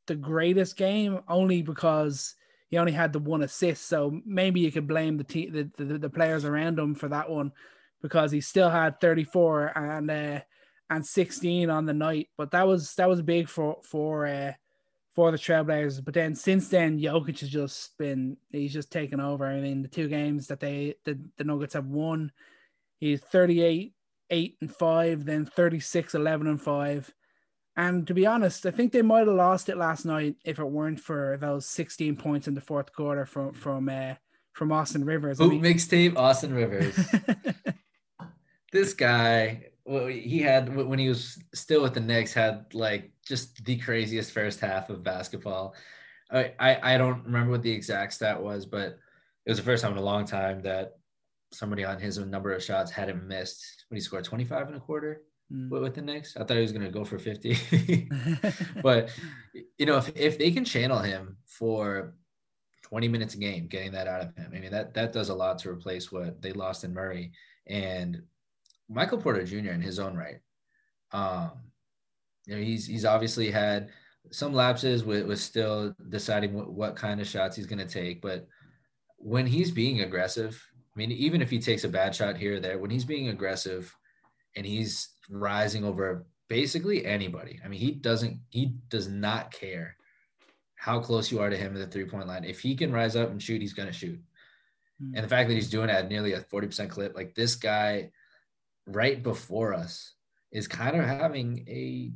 the 0.08 0.16
greatest 0.16 0.78
game 0.78 1.22
only 1.28 1.62
because 1.62 2.36
he 2.70 2.78
only 2.78 2.92
had 2.92 3.14
the 3.14 3.20
one 3.20 3.44
assist. 3.44 3.88
So 3.88 4.22
maybe 4.26 4.60
you 4.60 4.72
could 4.72 4.88
blame 4.88 5.18
the 5.18 5.24
team, 5.24 5.52
the, 5.52 5.84
the, 5.84 5.98
the 5.98 6.10
players 6.10 6.46
around 6.46 6.78
him 6.78 6.96
for 6.96 7.08
that 7.10 7.30
one, 7.30 7.52
because 8.06 8.32
he 8.32 8.42
still 8.42 8.70
had 8.70 9.00
34 9.02 9.78
and 9.78 10.12
uh, 10.12 10.40
and 10.90 11.06
16 11.06 11.70
on 11.70 11.86
the 11.86 11.94
night. 11.94 12.30
But 12.38 12.52
that 12.52 12.68
was 12.68 12.94
that 12.96 13.10
was 13.10 13.22
big 13.22 13.50
for 13.50 13.78
for 13.84 14.28
uh, 14.28 14.54
for 15.16 15.32
the 15.32 15.38
Trailblazers. 15.38 16.04
But 16.04 16.14
then 16.14 16.36
since 16.36 16.70
then, 16.70 17.00
Jokic 17.00 17.40
has 17.40 17.50
just 17.50 17.98
been 17.98 18.38
he's 18.52 18.74
just 18.74 18.92
taken 18.92 19.20
over. 19.20 19.46
I 19.46 19.60
mean, 19.60 19.82
the 19.82 19.88
two 19.88 20.08
games 20.08 20.48
that 20.48 20.60
they 20.60 20.96
the, 21.06 21.20
the 21.38 21.44
Nuggets 21.44 21.74
have 21.74 21.88
won, 21.88 22.32
he's 23.00 23.22
38, 23.22 23.94
8 24.30 24.58
and 24.62 24.76
5, 24.76 25.26
then 25.26 25.46
36, 25.46 26.16
11 26.16 26.48
and 26.48 26.62
5 26.62 27.14
and 27.78 28.08
to 28.08 28.14
be 28.14 28.26
honest, 28.26 28.66
I 28.66 28.72
think 28.72 28.92
they 28.92 29.02
might 29.02 29.28
have 29.28 29.36
lost 29.36 29.68
it 29.68 29.78
last 29.78 30.06
night 30.06 30.38
if 30.46 30.60
it 30.60 30.66
weren't 30.66 31.00
for 31.00 31.38
those 31.42 31.68
16 31.68 32.16
points 32.16 32.48
in 32.48 32.54
the 32.54 32.62
fourth 32.62 32.94
quarter 32.94 33.26
from 33.26 33.52
from 33.52 33.90
uh, 33.90 34.14
from 34.54 34.72
Austin 34.72 35.04
Rivers. 35.04 35.40
Boot 35.40 35.46
I 35.46 35.58
mean, 35.58 35.62
mixtape 35.62 36.16
Austin 36.16 36.54
Rivers. 36.54 36.98
this 38.76 38.94
guy, 38.94 39.64
he 39.88 40.40
had 40.40 40.76
when 40.76 41.00
he 41.00 41.10
was 41.10 41.40
still 41.54 41.82
with 41.82 41.94
the 41.94 42.00
Knicks, 42.00 42.34
had 42.34 42.74
like 42.74 43.12
just 43.26 43.64
the 43.66 43.78
craziest 43.78 44.32
first 44.32 44.60
half 44.60 44.90
of 44.90 45.04
basketball. 45.04 45.74
I, 46.32 46.54
I, 46.60 46.96
I 46.96 46.98
don't 46.98 47.24
remember 47.24 47.52
what 47.52 47.64
the 47.64 47.72
exact 47.72 48.14
stat 48.14 48.42
was, 48.42 48.66
but 48.66 49.00
it 49.46 49.50
was 49.50 49.58
the 49.58 49.64
first 49.64 49.84
time 49.84 49.94
in 49.94 49.98
a 49.98 50.04
long 50.04 50.26
time 50.26 50.62
that 50.64 50.98
somebody 51.54 51.86
on 51.86 52.00
his 52.00 52.18
number 52.18 52.52
of 52.52 52.64
shots 52.64 52.92
hadn't 52.92 53.28
missed 53.28 53.86
when 53.90 53.96
he 53.96 54.02
scored 54.02 54.26
25 54.26 54.68
and 54.68 54.76
a 54.76 54.80
quarter 54.80 55.22
mm. 55.54 55.70
with, 55.70 55.84
with 55.84 55.96
the 55.96 56.02
Knicks. 56.02 56.36
I 56.36 56.44
thought 56.44 56.58
he 56.58 56.62
was 56.62 56.72
going 56.72 56.86
to 56.86 56.92
go 56.92 57.06
for 57.06 57.20
50. 57.20 58.10
but, 58.82 59.10
you 59.78 59.86
know, 59.86 59.98
if, 59.98 60.12
if 60.16 60.38
they 60.38 60.52
can 60.52 60.66
channel 60.66 61.00
him 61.00 61.38
for 61.46 62.16
20 62.82 63.08
minutes 63.08 63.36
a 63.36 63.38
game, 63.38 63.68
getting 63.68 63.92
that 63.94 64.08
out 64.08 64.22
of 64.22 64.36
him, 64.36 64.52
I 64.54 64.60
mean, 64.60 64.72
that, 64.72 64.96
that 64.96 65.14
does 65.14 65.30
a 65.30 65.36
lot 65.36 65.60
to 65.60 65.70
replace 65.70 66.12
what 66.12 66.42
they 66.42 66.52
lost 66.52 66.84
in 66.84 66.94
Murray. 66.94 67.32
And 67.68 68.24
Michael 68.90 69.18
Porter 69.18 69.44
Jr. 69.44 69.72
in 69.72 69.82
his 69.82 70.00
own 70.00 70.16
right. 70.16 70.40
Um, 71.12 71.52
you 72.46 72.56
know, 72.56 72.62
he's 72.62 72.86
he's 72.86 73.06
obviously 73.06 73.52
had 73.52 73.90
some 74.32 74.54
lapses 74.54 75.04
with, 75.04 75.26
with 75.26 75.40
still 75.40 75.96
deciding 76.10 76.54
what, 76.54 76.72
what 76.72 76.96
kind 76.96 77.22
of 77.22 77.28
shots 77.28 77.56
he's 77.56 77.68
going 77.68 77.80
to 77.80 77.86
take. 77.86 78.22
But 78.22 78.48
when 79.18 79.46
he's 79.46 79.72
being 79.72 80.02
aggressive, 80.02 80.62
I 80.96 81.00
mean, 81.00 81.12
even 81.12 81.42
if 81.42 81.50
he 81.50 81.60
takes 81.60 81.84
a 81.84 81.90
bad 81.90 82.16
shot 82.16 82.38
here 82.38 82.56
or 82.56 82.60
there, 82.60 82.80
when 82.80 82.92
he's 82.92 83.06
being 83.06 83.30
aggressive 83.30 83.96
and 84.56 84.66
he's 84.66 85.10
rising 85.30 85.84
over 85.84 86.26
basically 86.48 87.06
anybody. 87.06 87.60
I 87.64 87.68
mean, 87.68 87.80
he 87.80 87.92
doesn't 87.92 88.40
he 88.50 88.76
does 88.90 89.08
not 89.08 89.52
care 89.52 89.96
how 90.76 91.00
close 91.00 91.32
you 91.32 91.40
are 91.40 91.50
to 91.50 91.58
him 91.58 91.74
at 91.74 91.80
the 91.80 91.88
three 91.88 92.06
point 92.06 92.28
line. 92.28 92.44
If 92.44 92.60
he 92.60 92.76
can 92.76 92.94
rise 92.94 93.16
up 93.16 93.30
and 93.30 93.42
shoot, 93.42 93.62
he's 93.62 93.74
going 93.74 93.88
to 93.88 93.94
shoot. 93.94 94.20
Mm-hmm. 95.02 95.16
And 95.16 95.24
the 95.24 95.30
fact 95.30 95.50
that 95.50 95.56
he's 95.56 95.70
doing 95.70 95.90
it 95.90 95.94
at 95.94 96.10
nearly 96.10 96.34
a 96.34 96.42
40% 96.42 96.90
clip, 96.90 97.16
like 97.16 97.36
this 97.36 97.56
guy, 97.56 98.12
right 98.86 99.22
before 99.22 99.74
us 99.74 100.14
is 100.52 100.68
kind 100.68 100.96
of 100.96 101.06
having 101.06 101.66
a, 101.68 102.14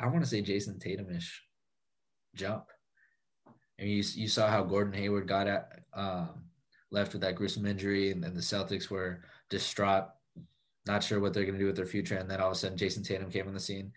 I 0.00 0.06
want 0.06 0.22
to 0.22 0.30
say 0.30 0.42
Jayson 0.42 0.80
Tatum-ish 0.80 1.42
jump. 2.34 2.64
I 3.46 3.84
mean, 3.84 3.96
you, 3.96 4.04
you 4.14 4.28
saw 4.28 4.48
how 4.48 4.62
Gordon 4.62 4.92
Hayward 4.94 5.26
got 5.26 5.46
at, 5.46 5.80
um, 5.94 6.44
left 6.90 7.12
with 7.12 7.22
that 7.22 7.34
gruesome 7.34 7.66
injury, 7.66 8.10
and 8.10 8.22
then 8.22 8.34
the 8.34 8.40
Celtics 8.40 8.90
were 8.90 9.22
distraught, 9.50 10.08
not 10.86 11.02
sure 11.02 11.20
what 11.20 11.32
they're 11.32 11.44
going 11.44 11.54
to 11.54 11.60
do 11.60 11.66
with 11.66 11.76
their 11.76 11.86
future. 11.86 12.16
And 12.16 12.30
then 12.30 12.40
all 12.40 12.50
of 12.50 12.52
a 12.52 12.58
sudden, 12.58 12.78
Jayson 12.78 13.02
Tatum 13.02 13.30
came 13.30 13.48
on 13.48 13.54
the 13.54 13.60
scene. 13.60 13.92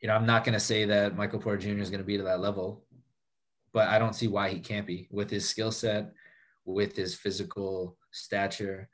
You 0.00 0.08
know, 0.08 0.14
I'm 0.14 0.26
not 0.26 0.44
going 0.44 0.54
to 0.54 0.60
say 0.60 0.84
that 0.86 1.16
Michael 1.16 1.40
Porter 1.40 1.58
Jr. 1.58 1.80
is 1.80 1.90
going 1.90 2.00
to 2.00 2.06
be 2.06 2.16
to 2.16 2.22
that 2.24 2.40
level, 2.40 2.84
but 3.72 3.88
I 3.88 3.98
don't 3.98 4.14
see 4.14 4.28
why 4.28 4.48
he 4.48 4.60
can't 4.60 4.86
be 4.86 5.08
with 5.10 5.30
his 5.30 5.48
skill 5.48 5.72
set, 5.72 6.12
with 6.64 6.96
his 6.96 7.14
physical 7.14 7.96
stature, 8.12 8.88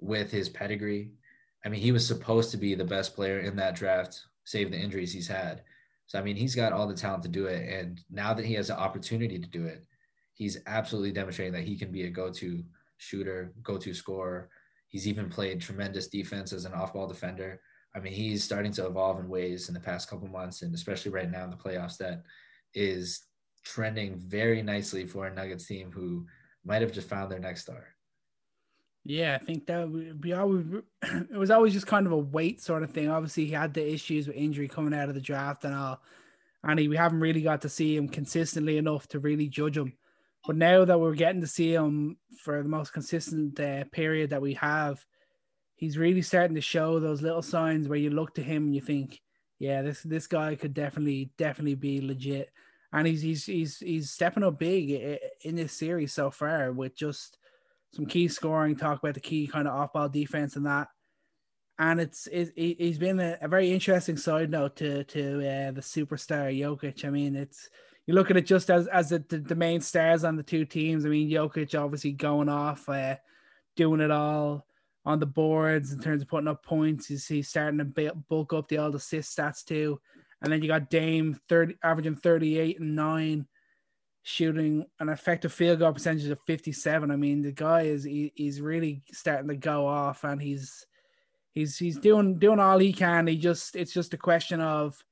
with 0.00 0.30
his 0.30 0.48
pedigree. 0.48 1.12
I 1.64 1.68
mean, 1.68 1.80
he 1.80 1.92
was 1.92 2.06
supposed 2.06 2.50
to 2.52 2.56
be 2.56 2.74
the 2.74 2.84
best 2.84 3.14
player 3.14 3.40
in 3.40 3.56
that 3.56 3.74
draft, 3.74 4.22
save 4.44 4.70
the 4.70 4.78
injuries 4.78 5.12
he's 5.12 5.28
had. 5.28 5.62
So, 6.06 6.18
I 6.18 6.22
mean, 6.22 6.36
he's 6.36 6.54
got 6.54 6.72
all 6.72 6.86
the 6.86 6.94
talent 6.94 7.22
to 7.24 7.28
do 7.28 7.46
it. 7.46 7.68
And 7.68 8.00
now 8.10 8.32
that 8.32 8.46
he 8.46 8.54
has 8.54 8.68
the 8.68 8.78
opportunity 8.78 9.38
to 9.38 9.48
do 9.48 9.66
it, 9.66 9.84
he's 10.34 10.58
absolutely 10.66 11.12
demonstrating 11.12 11.52
that 11.52 11.64
he 11.64 11.76
can 11.76 11.92
be 11.92 12.04
a 12.04 12.10
go 12.10 12.32
to 12.32 12.62
shooter, 12.96 13.52
go 13.62 13.76
to 13.76 13.92
scorer. 13.92 14.48
He's 14.88 15.06
even 15.06 15.28
played 15.28 15.60
tremendous 15.60 16.06
defense 16.06 16.52
as 16.52 16.64
an 16.64 16.72
off 16.72 16.94
ball 16.94 17.06
defender. 17.06 17.60
I 17.94 18.00
mean, 18.00 18.12
he's 18.12 18.44
starting 18.44 18.72
to 18.72 18.86
evolve 18.86 19.18
in 19.18 19.28
ways 19.28 19.68
in 19.68 19.74
the 19.74 19.80
past 19.80 20.08
couple 20.08 20.28
months, 20.28 20.62
and 20.62 20.74
especially 20.74 21.10
right 21.10 21.30
now 21.30 21.44
in 21.44 21.50
the 21.50 21.56
playoffs, 21.56 21.98
that 21.98 22.22
is 22.74 23.22
trending 23.64 24.16
very 24.16 24.62
nicely 24.62 25.04
for 25.06 25.26
a 25.26 25.34
Nuggets 25.34 25.66
team 25.66 25.90
who 25.90 26.26
might 26.64 26.82
have 26.82 26.92
just 26.92 27.08
found 27.08 27.30
their 27.30 27.38
next 27.38 27.62
star. 27.62 27.88
Yeah, 29.08 29.38
I 29.40 29.42
think 29.42 29.66
that 29.68 29.88
we 29.88 30.34
always 30.34 30.66
it 31.02 31.32
was 31.32 31.50
always 31.50 31.72
just 31.72 31.86
kind 31.86 32.04
of 32.04 32.12
a 32.12 32.18
weight 32.18 32.60
sort 32.60 32.82
of 32.82 32.90
thing. 32.90 33.08
Obviously, 33.08 33.46
he 33.46 33.52
had 33.52 33.72
the 33.72 33.90
issues 33.90 34.26
with 34.28 34.36
injury 34.36 34.68
coming 34.68 34.92
out 34.92 35.08
of 35.08 35.14
the 35.14 35.20
draft 35.22 35.64
and 35.64 35.74
all, 35.74 36.02
and 36.62 36.78
he, 36.78 36.88
we 36.88 36.96
haven't 36.96 37.20
really 37.20 37.40
got 37.40 37.62
to 37.62 37.70
see 37.70 37.96
him 37.96 38.06
consistently 38.06 38.76
enough 38.76 39.08
to 39.08 39.18
really 39.18 39.48
judge 39.48 39.78
him. 39.78 39.94
But 40.46 40.56
now 40.56 40.84
that 40.84 41.00
we're 41.00 41.14
getting 41.14 41.40
to 41.40 41.46
see 41.46 41.72
him 41.72 42.18
for 42.44 42.62
the 42.62 42.68
most 42.68 42.92
consistent 42.92 43.58
uh, 43.58 43.84
period 43.92 44.28
that 44.28 44.42
we 44.42 44.52
have, 44.54 45.02
he's 45.74 45.96
really 45.96 46.20
starting 46.20 46.56
to 46.56 46.60
show 46.60 47.00
those 47.00 47.22
little 47.22 47.40
signs 47.40 47.88
where 47.88 47.98
you 47.98 48.10
look 48.10 48.34
to 48.34 48.42
him 48.42 48.64
and 48.64 48.74
you 48.74 48.82
think, 48.82 49.22
yeah, 49.58 49.80
this 49.80 50.02
this 50.02 50.26
guy 50.26 50.54
could 50.54 50.74
definitely 50.74 51.30
definitely 51.38 51.76
be 51.76 52.02
legit. 52.02 52.50
And 52.92 53.06
he's 53.06 53.22
he's 53.22 53.46
he's 53.46 53.78
he's 53.78 54.10
stepping 54.10 54.42
up 54.42 54.58
big 54.58 55.18
in 55.40 55.56
this 55.56 55.72
series 55.72 56.12
so 56.12 56.30
far 56.30 56.72
with 56.72 56.94
just 56.94 57.37
some 57.92 58.06
key 58.06 58.28
scoring. 58.28 58.76
Talk 58.76 59.00
about 59.02 59.14
the 59.14 59.20
key 59.20 59.46
kind 59.46 59.68
of 59.68 59.74
off 59.74 59.92
ball 59.92 60.08
defense 60.08 60.56
and 60.56 60.66
that. 60.66 60.88
And 61.78 62.00
it's 62.00 62.26
it, 62.26 62.52
he's 62.56 62.98
been 62.98 63.20
a, 63.20 63.38
a 63.40 63.48
very 63.48 63.70
interesting 63.70 64.16
side 64.16 64.50
note 64.50 64.76
to 64.76 65.04
to 65.04 65.36
uh, 65.38 65.70
the 65.70 65.80
superstar 65.80 66.56
Jokic. 66.56 67.04
I 67.04 67.10
mean, 67.10 67.36
it's 67.36 67.68
you 68.06 68.14
look 68.14 68.30
at 68.30 68.36
it 68.36 68.46
just 68.46 68.70
as 68.70 68.88
as 68.88 69.10
the, 69.10 69.18
the, 69.18 69.54
main 69.54 69.80
stars 69.80 70.24
on 70.24 70.36
the 70.36 70.42
two 70.42 70.64
teams. 70.64 71.06
I 71.06 71.08
mean, 71.08 71.30
Jokic 71.30 71.78
obviously 71.78 72.12
going 72.12 72.48
off, 72.48 72.88
uh, 72.88 73.16
doing 73.76 74.00
it 74.00 74.10
all 74.10 74.66
on 75.04 75.20
the 75.20 75.26
boards 75.26 75.92
in 75.92 76.00
terms 76.00 76.22
of 76.22 76.28
putting 76.28 76.48
up 76.48 76.64
points. 76.64 77.06
He's, 77.06 77.26
he's 77.26 77.48
starting 77.48 77.78
to 77.78 78.12
bulk 78.28 78.52
up 78.52 78.68
the 78.68 78.78
all 78.78 78.94
assist 78.94 79.36
stats 79.36 79.64
too. 79.64 80.00
And 80.42 80.52
then 80.52 80.62
you 80.62 80.68
got 80.68 80.90
Dame 80.90 81.38
30 81.48 81.76
averaging 81.82 82.16
38 82.16 82.80
and 82.80 82.94
9 82.94 83.46
shooting 84.28 84.84
an 85.00 85.08
effective 85.08 85.50
field 85.50 85.78
goal 85.78 85.90
percentage 85.90 86.26
of 86.26 86.38
57. 86.46 87.10
I 87.10 87.16
mean, 87.16 87.40
the 87.40 87.50
guy 87.50 87.82
is 87.82 88.04
he, 88.04 88.30
he's 88.34 88.60
really 88.60 89.02
starting 89.10 89.48
to 89.48 89.56
go 89.56 89.86
off 89.86 90.22
and 90.22 90.40
he's 90.40 90.84
he's 91.54 91.78
he's 91.78 91.96
doing 91.96 92.38
doing 92.38 92.60
all 92.60 92.78
he 92.78 92.92
can. 92.92 93.26
He 93.26 93.38
just 93.38 93.74
it's 93.74 93.94
just 93.94 94.12
a 94.12 94.18
question 94.18 94.60
of 94.60 95.02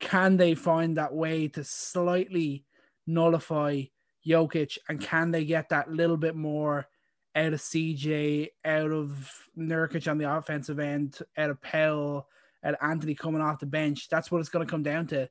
can 0.00 0.36
they 0.36 0.56
find 0.56 0.96
that 0.96 1.14
way 1.14 1.46
to 1.48 1.62
slightly 1.62 2.64
nullify 3.06 3.82
Jokic 4.26 4.78
and 4.88 5.00
can 5.00 5.30
they 5.30 5.44
get 5.44 5.68
that 5.68 5.92
little 5.92 6.16
bit 6.16 6.34
more 6.34 6.88
out 7.36 7.52
of 7.52 7.60
CJ, 7.60 8.48
out 8.64 8.90
of 8.90 9.32
Nurkic 9.56 10.10
on 10.10 10.18
the 10.18 10.36
offensive 10.36 10.80
end, 10.80 11.18
out 11.38 11.50
of 11.50 11.58
out 11.72 12.24
of 12.64 12.76
Anthony 12.82 13.14
coming 13.14 13.42
off 13.42 13.60
the 13.60 13.66
bench? 13.66 14.08
That's 14.08 14.32
what 14.32 14.40
it's 14.40 14.48
going 14.48 14.66
to 14.66 14.70
come 14.70 14.82
down 14.82 15.06
to. 15.08 15.28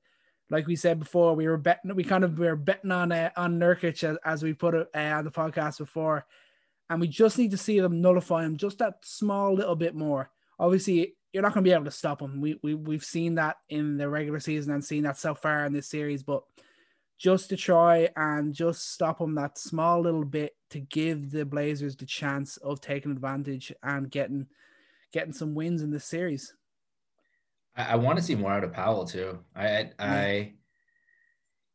Like 0.50 0.68
we 0.68 0.76
said 0.76 1.00
before, 1.00 1.36
we 1.36 1.48
were 1.48 1.58
betting, 1.58 1.96
we 1.96 2.04
kind 2.04 2.24
of 2.24 2.38
we 2.38 2.46
were 2.46 2.56
betting 2.56 2.92
on 2.92 3.12
uh, 3.12 3.32
on 3.36 3.60
Nurkic 3.60 4.04
as, 4.04 4.18
as 4.24 4.44
we 4.44 4.54
put 4.54 4.76
it 4.76 4.88
uh, 4.94 5.00
on 5.00 5.26
the 5.26 5.32
podcast 5.32 5.80
before, 5.80 6.26
and 6.90 7.02
we 7.02 7.08
just 7.08 7.38
need 7.38 7.52
to 7.52 7.58
see 7.58 7.80
them 7.80 8.02
nullify 8.02 8.46
him 8.46 8.58
just 8.58 8.78
that 8.78 8.96
small 9.04 9.54
little 9.56 9.76
bit 9.76 9.96
more. 9.96 10.30
Obviously, 10.60 11.16
you're 11.34 11.42
not 11.42 11.54
going 11.54 11.64
to 11.64 11.70
be 11.70 11.74
able 11.74 11.86
to 11.86 11.92
stop 11.92 12.22
him. 12.22 12.40
We, 12.40 12.60
we, 12.64 12.76
we've 12.76 13.04
seen 13.04 13.36
that 13.36 13.58
in 13.70 13.98
the 13.98 14.08
regular 14.08 14.40
season 14.40 14.74
and 14.74 14.86
seen 14.86 15.04
that 15.04 15.18
so 15.18 15.36
far 15.36 15.66
in 15.66 15.74
this 15.74 15.90
series, 15.90 16.24
but 16.24 16.44
just 17.18 17.50
to 17.50 17.58
try 17.58 18.10
and 18.16 18.54
just 18.54 18.94
stop 18.94 19.20
him 19.20 19.36
that 19.36 19.58
small 19.58 20.02
little 20.02 20.26
bit 20.26 20.56
to 20.70 20.80
give 20.80 21.32
the 21.32 21.46
Blazers 21.46 21.96
the 21.96 22.06
chance 22.06 22.58
of 22.58 22.82
taking 22.82 23.12
advantage 23.12 23.74
and 23.84 24.12
getting 24.12 24.48
getting 25.12 25.34
some 25.34 25.56
wins 25.56 25.82
in 25.82 25.92
this 25.92 26.06
series. 26.06 26.54
I, 27.76 27.84
I 27.84 27.96
want 27.96 28.18
to 28.18 28.24
see 28.24 28.36
more 28.36 28.52
out 28.52 28.64
of 28.64 28.74
Powell 28.74 29.06
too. 29.06 29.40
I 29.56 29.92
I 30.00 30.54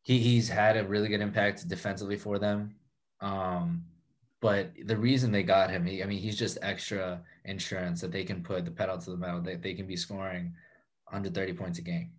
he 0.03 0.19
he's 0.19 0.49
had 0.49 0.77
a 0.77 0.83
really 0.83 1.07
good 1.07 1.21
impact 1.21 1.67
defensively 1.67 2.17
for 2.17 2.39
them. 2.39 2.75
Um, 3.19 3.85
but 4.39 4.71
the 4.85 4.97
reason 4.97 5.31
they 5.31 5.43
got 5.43 5.69
him, 5.69 5.85
he, 5.85 6.01
I 6.01 6.07
mean, 6.07 6.17
he's 6.17 6.37
just 6.37 6.57
extra 6.63 7.21
insurance 7.45 8.01
that 8.01 8.11
they 8.11 8.23
can 8.23 8.41
put 8.41 8.65
the 8.65 8.71
pedal 8.71 8.97
to 8.97 9.11
the 9.11 9.17
metal. 9.17 9.41
That 9.41 9.61
they 9.61 9.75
can 9.75 9.85
be 9.85 9.95
scoring 9.95 10.53
130 11.05 11.53
points 11.53 11.77
a 11.77 11.83
game. 11.83 12.11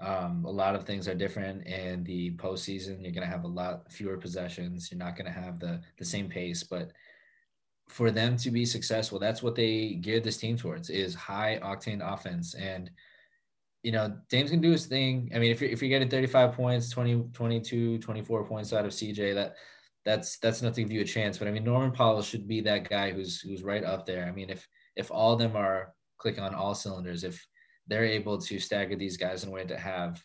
Um, 0.00 0.44
a 0.46 0.50
lot 0.50 0.74
of 0.74 0.84
things 0.84 1.06
are 1.06 1.14
different 1.14 1.66
in 1.66 2.02
the 2.04 2.34
postseason. 2.36 3.02
You're 3.02 3.12
going 3.12 3.26
to 3.26 3.26
have 3.26 3.44
a 3.44 3.48
lot 3.48 3.92
fewer 3.92 4.16
possessions. 4.16 4.90
You're 4.90 4.98
not 4.98 5.16
going 5.16 5.32
to 5.32 5.38
have 5.38 5.60
the 5.60 5.80
the 5.98 6.04
same 6.04 6.28
pace, 6.28 6.62
but 6.62 6.92
for 7.92 8.10
them 8.10 8.38
to 8.38 8.50
be 8.50 8.64
successful, 8.64 9.18
that's 9.18 9.42
what 9.42 9.54
they 9.54 9.98
geared 10.00 10.24
this 10.24 10.38
team 10.38 10.56
towards 10.56 10.88
is 10.88 11.14
high 11.14 11.60
octane 11.62 12.00
offense. 12.02 12.54
And, 12.54 12.90
you 13.82 13.92
know, 13.92 14.16
Dame's 14.30 14.50
gonna 14.50 14.62
do 14.62 14.70
his 14.70 14.86
thing. 14.86 15.30
I 15.34 15.38
mean, 15.38 15.50
if 15.50 15.60
you're, 15.60 15.70
if 15.70 15.82
you're 15.82 15.90
getting 15.90 16.08
35 16.08 16.54
points, 16.54 16.88
20, 16.88 17.24
22, 17.34 17.98
24 17.98 18.46
points 18.46 18.72
out 18.72 18.86
of 18.86 18.92
CJ, 18.92 19.34
that 19.34 19.56
that's 20.06 20.38
that's 20.38 20.62
not 20.62 20.72
to 20.74 20.82
give 20.82 20.90
you 20.90 21.02
a 21.02 21.04
chance. 21.04 21.36
But 21.36 21.48
I 21.48 21.50
mean, 21.50 21.64
Norman 21.64 21.92
Powell 21.92 22.22
should 22.22 22.48
be 22.48 22.62
that 22.62 22.88
guy 22.88 23.12
who's 23.12 23.42
who's 23.42 23.62
right 23.62 23.84
up 23.84 24.06
there. 24.06 24.24
I 24.24 24.32
mean, 24.32 24.48
if 24.48 24.66
if 24.96 25.10
all 25.10 25.34
of 25.34 25.38
them 25.38 25.54
are 25.54 25.92
clicking 26.16 26.42
on 26.42 26.54
all 26.54 26.74
cylinders, 26.74 27.24
if 27.24 27.46
they're 27.88 28.04
able 28.04 28.38
to 28.38 28.58
stagger 28.58 28.96
these 28.96 29.18
guys 29.18 29.42
in 29.42 29.50
a 29.50 29.52
way 29.52 29.66
to 29.66 29.76
have 29.76 30.24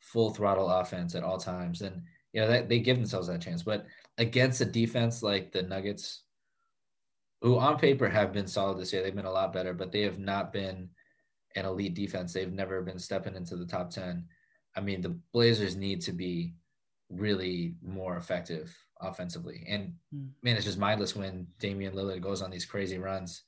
full 0.00 0.30
throttle 0.30 0.68
offense 0.68 1.14
at 1.14 1.22
all 1.22 1.38
times, 1.38 1.78
then 1.78 2.02
you 2.32 2.40
know 2.40 2.48
that 2.48 2.68
they 2.68 2.80
give 2.80 2.96
themselves 2.96 3.28
that 3.28 3.40
chance. 3.40 3.62
But 3.62 3.86
against 4.18 4.60
a 4.62 4.64
defense 4.64 5.22
like 5.22 5.52
the 5.52 5.62
Nuggets, 5.62 6.24
who 7.40 7.58
on 7.58 7.78
paper 7.78 8.08
have 8.08 8.32
been 8.32 8.46
solid 8.46 8.78
this 8.78 8.92
year, 8.92 9.02
they've 9.02 9.14
been 9.14 9.24
a 9.24 9.30
lot 9.30 9.52
better, 9.52 9.72
but 9.72 9.92
they 9.92 10.02
have 10.02 10.18
not 10.18 10.52
been 10.52 10.90
an 11.54 11.64
elite 11.64 11.94
defense. 11.94 12.32
They've 12.32 12.52
never 12.52 12.82
been 12.82 12.98
stepping 12.98 13.34
into 13.34 13.56
the 13.56 13.66
top 13.66 13.90
ten. 13.90 14.26
I 14.76 14.80
mean, 14.80 15.00
the 15.00 15.18
Blazers 15.32 15.76
need 15.76 16.00
to 16.02 16.12
be 16.12 16.54
really 17.08 17.74
more 17.82 18.16
effective 18.16 18.76
offensively. 19.00 19.64
And 19.68 19.94
mm. 20.14 20.28
man, 20.42 20.56
it's 20.56 20.64
just 20.64 20.78
mindless 20.78 21.16
when 21.16 21.46
Damian 21.58 21.94
Lillard 21.94 22.20
goes 22.20 22.42
on 22.42 22.50
these 22.50 22.66
crazy 22.66 22.98
runs. 22.98 23.42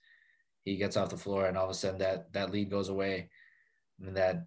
He 0.64 0.76
gets 0.76 0.96
off 0.96 1.10
the 1.10 1.16
floor, 1.16 1.46
and 1.46 1.56
all 1.56 1.64
of 1.64 1.70
a 1.70 1.74
sudden 1.74 1.98
that 1.98 2.32
that 2.32 2.50
lead 2.50 2.70
goes 2.70 2.88
away, 2.88 3.30
and 4.04 4.16
that 4.16 4.46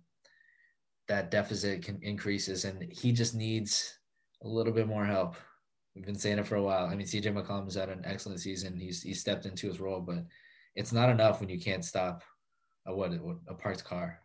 that 1.07 1.31
deficit 1.31 1.83
can 1.83 1.99
increases, 2.01 2.65
and 2.65 2.81
he 2.91 3.11
just 3.11 3.35
needs 3.35 3.97
a 4.43 4.47
little 4.47 4.73
bit 4.73 4.87
more 4.87 5.05
help. 5.05 5.35
We've 5.95 6.05
been 6.05 6.15
saying 6.15 6.39
it 6.39 6.47
for 6.47 6.55
a 6.55 6.63
while. 6.63 6.87
I 6.87 6.95
mean, 6.95 7.05
CJ 7.05 7.33
McCollum's 7.33 7.75
had 7.75 7.89
an 7.89 8.03
excellent 8.05 8.39
season. 8.39 8.77
He's 8.77 9.01
he 9.01 9.13
stepped 9.13 9.45
into 9.45 9.67
his 9.67 9.79
role, 9.79 10.01
but 10.01 10.25
it's 10.75 10.91
not 10.91 11.09
enough 11.09 11.39
when 11.39 11.49
you 11.49 11.59
can't 11.59 11.85
stop 11.85 12.23
a 12.85 12.95
what 12.95 13.11
a 13.47 13.53
parked 13.53 13.83
car. 13.83 14.19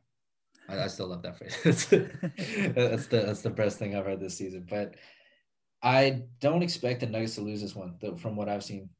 I, 0.68 0.80
I 0.80 0.86
still 0.86 1.08
love 1.08 1.22
that 1.22 1.38
phrase. 1.38 1.56
that's 1.62 3.06
the 3.06 3.18
that's 3.20 3.42
the 3.42 3.50
best 3.50 3.78
thing 3.78 3.94
I've 3.94 4.06
heard 4.06 4.20
this 4.20 4.38
season. 4.38 4.66
But 4.68 4.94
I 5.82 6.22
don't 6.40 6.62
expect 6.62 7.00
the 7.00 7.06
Nuggets 7.06 7.36
to 7.36 7.42
lose 7.42 7.60
this 7.60 7.76
one, 7.76 7.96
though, 8.00 8.16
from 8.16 8.36
what 8.36 8.48
I've 8.48 8.64
seen. 8.64 8.90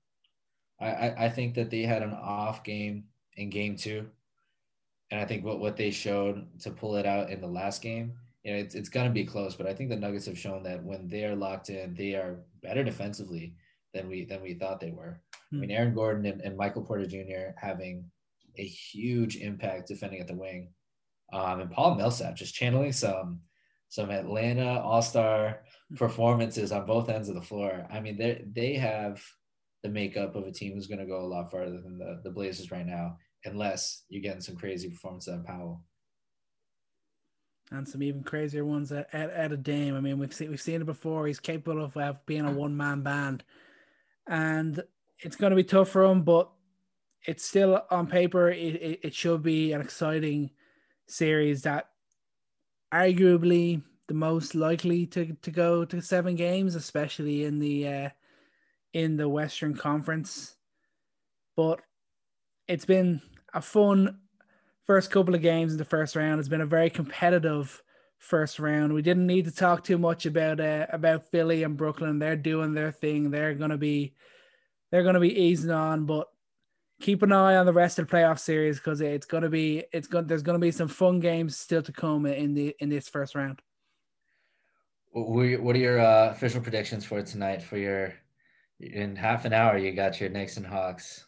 I, 0.80 0.86
I, 0.86 1.24
I 1.24 1.28
think 1.28 1.54
that 1.54 1.70
they 1.70 1.82
had 1.82 2.02
an 2.02 2.12
off 2.12 2.62
game 2.62 3.04
in 3.36 3.50
game 3.50 3.76
two. 3.76 4.06
And 5.10 5.20
I 5.20 5.24
think 5.24 5.44
what, 5.44 5.58
what 5.58 5.76
they 5.76 5.90
showed 5.90 6.46
to 6.60 6.70
pull 6.70 6.96
it 6.96 7.06
out 7.06 7.30
in 7.30 7.40
the 7.40 7.46
last 7.46 7.82
game, 7.82 8.12
you 8.44 8.52
know, 8.52 8.58
it's, 8.58 8.74
it's 8.74 8.90
going 8.90 9.06
to 9.06 9.12
be 9.12 9.24
close, 9.24 9.56
but 9.56 9.66
I 9.66 9.74
think 9.74 9.90
the 9.90 9.96
Nuggets 9.96 10.26
have 10.26 10.38
shown 10.38 10.62
that 10.64 10.84
when 10.84 11.08
they 11.08 11.24
are 11.24 11.34
locked 11.34 11.70
in, 11.70 11.94
they 11.94 12.14
are 12.14 12.36
better 12.62 12.84
defensively 12.84 13.54
than 13.94 14.08
we 14.08 14.24
than 14.24 14.42
we 14.42 14.54
thought 14.54 14.80
they 14.80 14.90
were. 14.90 15.20
Hmm. 15.50 15.56
I 15.56 15.60
mean, 15.60 15.70
Aaron 15.70 15.94
Gordon 15.94 16.26
and, 16.26 16.40
and 16.40 16.56
Michael 16.56 16.84
Porter 16.84 17.06
Jr. 17.06 17.54
having 17.56 18.04
a 18.56 18.64
huge 18.64 19.36
impact 19.36 19.88
defending 19.88 20.20
at 20.20 20.26
the 20.26 20.34
wing. 20.34 20.72
Um, 21.32 21.60
and 21.60 21.70
Paul 21.70 21.94
Millsap 21.94 22.36
just 22.36 22.54
channeling 22.54 22.92
some 22.92 23.40
some 23.90 24.10
Atlanta 24.10 24.80
All 24.80 25.02
Star 25.02 25.60
performances 25.96 26.72
on 26.72 26.86
both 26.86 27.08
ends 27.08 27.28
of 27.28 27.34
the 27.34 27.42
floor. 27.42 27.86
I 27.90 28.00
mean, 28.00 28.18
they 28.18 28.44
they 28.52 28.74
have 28.74 29.22
the 29.82 29.88
makeup 29.88 30.34
of 30.34 30.46
a 30.46 30.52
team 30.52 30.74
who's 30.74 30.88
going 30.88 30.98
to 30.98 31.06
go 31.06 31.20
a 31.20 31.26
lot 31.26 31.50
farther 31.50 31.80
than 31.80 31.98
the, 31.98 32.20
the 32.24 32.30
Blazers 32.30 32.70
right 32.70 32.86
now. 32.86 33.16
unless 33.44 34.04
you're 34.08 34.22
getting 34.22 34.40
some 34.40 34.56
crazy 34.56 34.90
performance 34.90 35.28
out 35.28 35.38
of 35.38 35.46
Powell. 35.46 35.84
And 37.70 37.86
some 37.86 38.02
even 38.02 38.22
crazier 38.22 38.64
ones 38.64 38.92
at, 38.92 39.08
at, 39.12 39.30
at 39.30 39.52
a 39.52 39.56
Dame. 39.56 39.94
I 39.94 40.00
mean, 40.00 40.18
we've 40.18 40.32
seen 40.32 40.48
we've 40.48 40.60
seen 40.60 40.80
it 40.80 40.86
before. 40.86 41.26
He's 41.26 41.40
capable 41.40 41.84
of 41.84 41.96
uh, 41.96 42.14
being 42.24 42.46
a 42.46 42.50
one 42.50 42.76
man 42.76 43.02
band, 43.02 43.44
and 44.26 44.82
it's 45.18 45.36
going 45.36 45.50
to 45.50 45.56
be 45.56 45.64
tough 45.64 45.90
for 45.90 46.04
him. 46.04 46.22
But 46.22 46.50
it's 47.26 47.44
still 47.44 47.82
on 47.90 48.06
paper. 48.06 48.48
It, 48.48 48.74
it, 48.76 49.00
it 49.02 49.14
should 49.14 49.42
be 49.42 49.72
an 49.72 49.82
exciting 49.82 50.50
series 51.06 51.62
that 51.62 51.90
arguably 52.92 53.82
the 54.06 54.14
most 54.14 54.54
likely 54.54 55.04
to, 55.06 55.36
to 55.42 55.50
go 55.50 55.84
to 55.84 56.00
seven 56.00 56.34
games, 56.34 56.74
especially 56.74 57.44
in 57.44 57.58
the 57.58 57.86
uh, 57.86 58.08
in 58.94 59.16
the 59.16 59.28
Western 59.28 59.74
Conference. 59.74 60.56
But 61.54 61.80
it's 62.66 62.86
been 62.86 63.20
a 63.52 63.60
fun 63.60 64.20
first 64.88 65.10
couple 65.10 65.34
of 65.34 65.42
games 65.42 65.72
in 65.72 65.78
the 65.78 65.84
first 65.84 66.16
round. 66.16 66.40
It's 66.40 66.48
been 66.48 66.62
a 66.62 66.66
very 66.66 66.88
competitive 66.88 67.80
first 68.16 68.58
round. 68.58 68.92
We 68.92 69.02
didn't 69.02 69.26
need 69.26 69.44
to 69.44 69.52
talk 69.52 69.84
too 69.84 69.98
much 69.98 70.24
about 70.26 70.58
uh, 70.58 70.86
about 70.90 71.30
Philly 71.30 71.62
and 71.62 71.76
Brooklyn. 71.76 72.18
They're 72.18 72.36
doing 72.36 72.72
their 72.72 72.90
thing. 72.90 73.30
They're 73.30 73.54
gonna 73.54 73.76
be 73.76 74.14
they're 74.90 75.04
gonna 75.04 75.20
be 75.20 75.40
easing 75.40 75.70
on, 75.70 76.06
but 76.06 76.28
keep 77.00 77.22
an 77.22 77.32
eye 77.32 77.56
on 77.56 77.66
the 77.66 77.72
rest 77.72 77.98
of 77.98 78.08
the 78.08 78.16
playoff 78.16 78.40
series 78.40 78.78
because 78.78 79.02
it's 79.02 79.26
gonna 79.26 79.50
be 79.50 79.84
it's 79.92 80.08
going 80.08 80.26
there's 80.26 80.42
gonna 80.42 80.58
be 80.58 80.72
some 80.72 80.88
fun 80.88 81.20
games 81.20 81.58
still 81.58 81.82
to 81.82 81.92
come 81.92 82.24
in 82.24 82.54
the 82.54 82.74
in 82.80 82.88
this 82.88 83.08
first 83.08 83.34
round. 83.34 83.60
What 85.12 85.76
are 85.76 85.78
your 85.78 86.00
uh, 86.00 86.30
official 86.30 86.62
predictions 86.62 87.04
for 87.04 87.22
tonight? 87.22 87.62
For 87.62 87.76
your 87.76 88.14
in 88.80 89.16
half 89.16 89.44
an 89.44 89.52
hour, 89.52 89.76
you 89.76 89.92
got 89.92 90.18
your 90.18 90.30
Knicks 90.30 90.56
and 90.56 90.66
Hawks. 90.66 91.26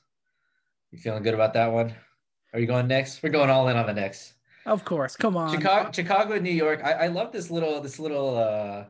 You 0.93 0.99
feeling 0.99 1.23
good 1.23 1.35
about 1.35 1.53
that 1.55 1.73
one? 1.73 1.95
Are 2.53 2.61
you 2.61 2.67
going 2.67 2.89
Knicks? 2.89 3.23
We're 3.23 3.31
going 3.31 3.51
all 3.51 3.69
in 3.69 3.77
on 3.77 3.87
the 3.87 3.95
Knicks. 3.95 4.35
Of 4.67 4.85
course, 4.85 5.17
come 5.17 5.37
on. 5.37 5.55
Chicago, 5.55 5.91
Chicago, 5.93 6.39
New 6.39 6.51
York. 6.51 6.83
I, 6.85 6.93
I 6.93 7.07
love 7.07 7.33
this 7.33 7.51
little, 7.51 7.81
this 7.81 7.99
little, 7.99 8.37
uh, 8.37 8.85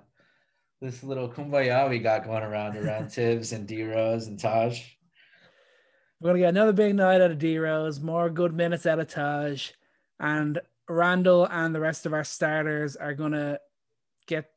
this 0.80 1.02
little 1.02 1.28
kumbaya 1.28 1.88
we 1.88 1.98
got 1.98 2.24
going 2.24 2.42
around 2.42 2.76
around 2.76 3.08
Thibs 3.12 3.52
and 3.52 3.66
D 3.66 3.82
Rose 3.84 4.26
and 4.26 4.38
Taj. 4.38 4.80
We're 6.20 6.30
gonna 6.30 6.40
get 6.40 6.48
another 6.48 6.72
big 6.72 6.94
night 6.94 7.20
out 7.20 7.30
of 7.30 7.38
D 7.38 7.58
Rose, 7.58 8.00
more 8.00 8.30
good 8.30 8.54
minutes 8.54 8.86
out 8.86 8.98
of 8.98 9.08
Taj, 9.08 9.70
and 10.18 10.60
Randle 10.88 11.46
and 11.50 11.74
the 11.74 11.80
rest 11.80 12.04
of 12.06 12.12
our 12.12 12.24
starters 12.24 12.96
are 12.96 13.14
gonna 13.14 13.58
get 14.26 14.50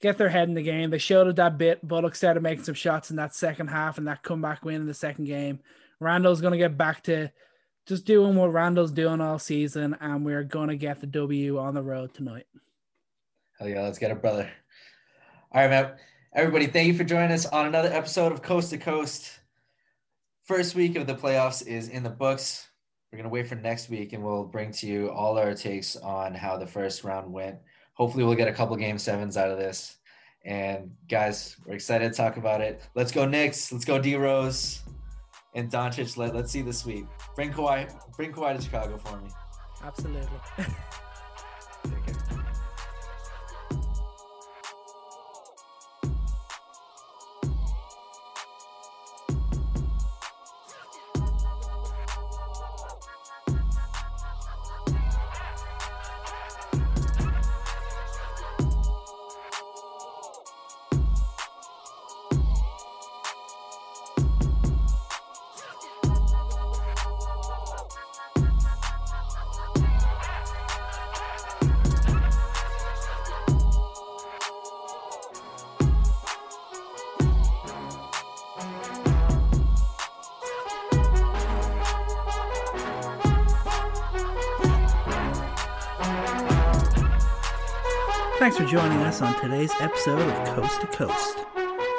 get 0.00 0.18
their 0.18 0.28
head 0.28 0.48
in 0.48 0.54
the 0.54 0.62
game. 0.62 0.90
They 0.90 0.98
showed 0.98 1.28
it 1.28 1.36
that 1.36 1.58
bit. 1.58 1.86
Bullock 1.86 2.14
started 2.14 2.42
making 2.42 2.64
some 2.64 2.74
shots 2.74 3.10
in 3.10 3.16
that 3.16 3.34
second 3.34 3.68
half 3.68 3.98
and 3.98 4.06
that 4.06 4.22
comeback 4.22 4.64
win 4.64 4.76
in 4.76 4.86
the 4.86 4.94
second 4.94 5.24
game. 5.24 5.60
Randle's 6.00 6.40
going 6.40 6.52
to 6.52 6.58
get 6.58 6.78
back 6.78 7.02
to 7.04 7.30
just 7.88 8.04
doing 8.04 8.36
what 8.36 8.52
Randle's 8.52 8.92
doing 8.92 9.20
all 9.20 9.40
season, 9.40 9.96
and 10.00 10.24
we're 10.24 10.44
to 10.68 10.76
get 10.76 11.00
the 11.00 11.06
W 11.06 11.58
on 11.58 11.74
the 11.74 11.82
road 11.82 12.14
tonight. 12.14 12.46
Hell 13.58 13.68
yeah, 13.68 13.82
let's 13.82 13.98
get 13.98 14.12
it, 14.12 14.20
brother. 14.20 14.48
All 15.50 15.62
right, 15.62 15.70
man. 15.70 15.92
Everybody, 16.32 16.66
thank 16.66 16.86
you 16.86 16.94
for 16.94 17.04
joining 17.04 17.32
us 17.32 17.46
on 17.46 17.66
another 17.66 17.92
episode 17.92 18.30
of 18.30 18.42
Coast 18.42 18.70
to 18.70 18.78
Coast. 18.78 19.40
First 20.44 20.74
week 20.74 20.94
of 20.94 21.06
the 21.06 21.14
playoffs 21.14 21.66
is 21.66 21.88
in 21.88 22.02
the 22.02 22.10
books. 22.10 22.68
We're 23.10 23.22
to 23.22 23.30
wait 23.30 23.48
for 23.48 23.54
next 23.54 23.88
week 23.88 24.12
and 24.12 24.22
we'll 24.22 24.44
bring 24.44 24.70
to 24.72 24.86
you 24.86 25.10
all 25.10 25.38
our 25.38 25.54
takes 25.54 25.96
on 25.96 26.34
how 26.34 26.58
the 26.58 26.66
first 26.66 27.02
round 27.02 27.32
went 27.32 27.58
hopefully 27.98 28.24
we'll 28.24 28.36
get 28.36 28.48
a 28.48 28.52
couple 28.52 28.76
game 28.76 28.96
sevens 28.96 29.36
out 29.36 29.50
of 29.50 29.58
this. 29.58 29.96
And 30.44 30.92
guys, 31.08 31.56
we're 31.66 31.74
excited 31.74 32.10
to 32.10 32.16
talk 32.16 32.36
about 32.36 32.60
it. 32.60 32.80
Let's 32.94 33.12
go 33.12 33.26
Knicks. 33.26 33.72
Let's 33.72 33.84
go 33.84 34.00
D 34.00 34.14
Rose 34.14 34.82
and 35.58 35.70
Doncic. 35.70 36.16
Let, 36.16 36.34
let's 36.34 36.50
see 36.52 36.62
this 36.62 36.86
week. 36.86 37.04
Bring 37.34 37.52
Kawhi, 37.52 37.92
bring 38.16 38.32
Kawhi 38.32 38.56
to 38.56 38.62
Chicago 38.62 38.96
for 38.98 39.16
me. 39.20 39.28
Absolutely. 39.84 40.28
us 89.18 89.34
on 89.34 89.40
today's 89.40 89.72
episode 89.80 90.20
of 90.20 90.48
Coast 90.54 90.80
to 90.80 90.86
Coast. 90.88 91.38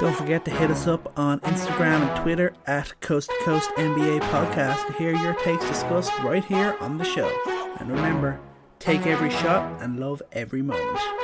Don't 0.00 0.16
forget 0.16 0.44
to 0.46 0.50
hit 0.50 0.70
us 0.70 0.86
up 0.86 1.12
on 1.18 1.40
Instagram 1.40 2.08
and 2.08 2.22
Twitter 2.22 2.54
at 2.66 2.98
Coast 3.00 3.28
to 3.30 3.44
Coast 3.44 3.70
NBA 3.76 4.20
Podcast 4.20 4.86
to 4.86 4.92
hear 4.94 5.14
your 5.14 5.34
takes 5.34 5.66
discussed 5.66 6.16
right 6.20 6.44
here 6.44 6.76
on 6.80 6.98
the 6.98 7.04
show. 7.04 7.30
And 7.78 7.90
remember, 7.90 8.40
take 8.78 9.06
every 9.06 9.30
shot 9.30 9.82
and 9.82 10.00
love 10.00 10.22
every 10.32 10.62
moment. 10.62 11.19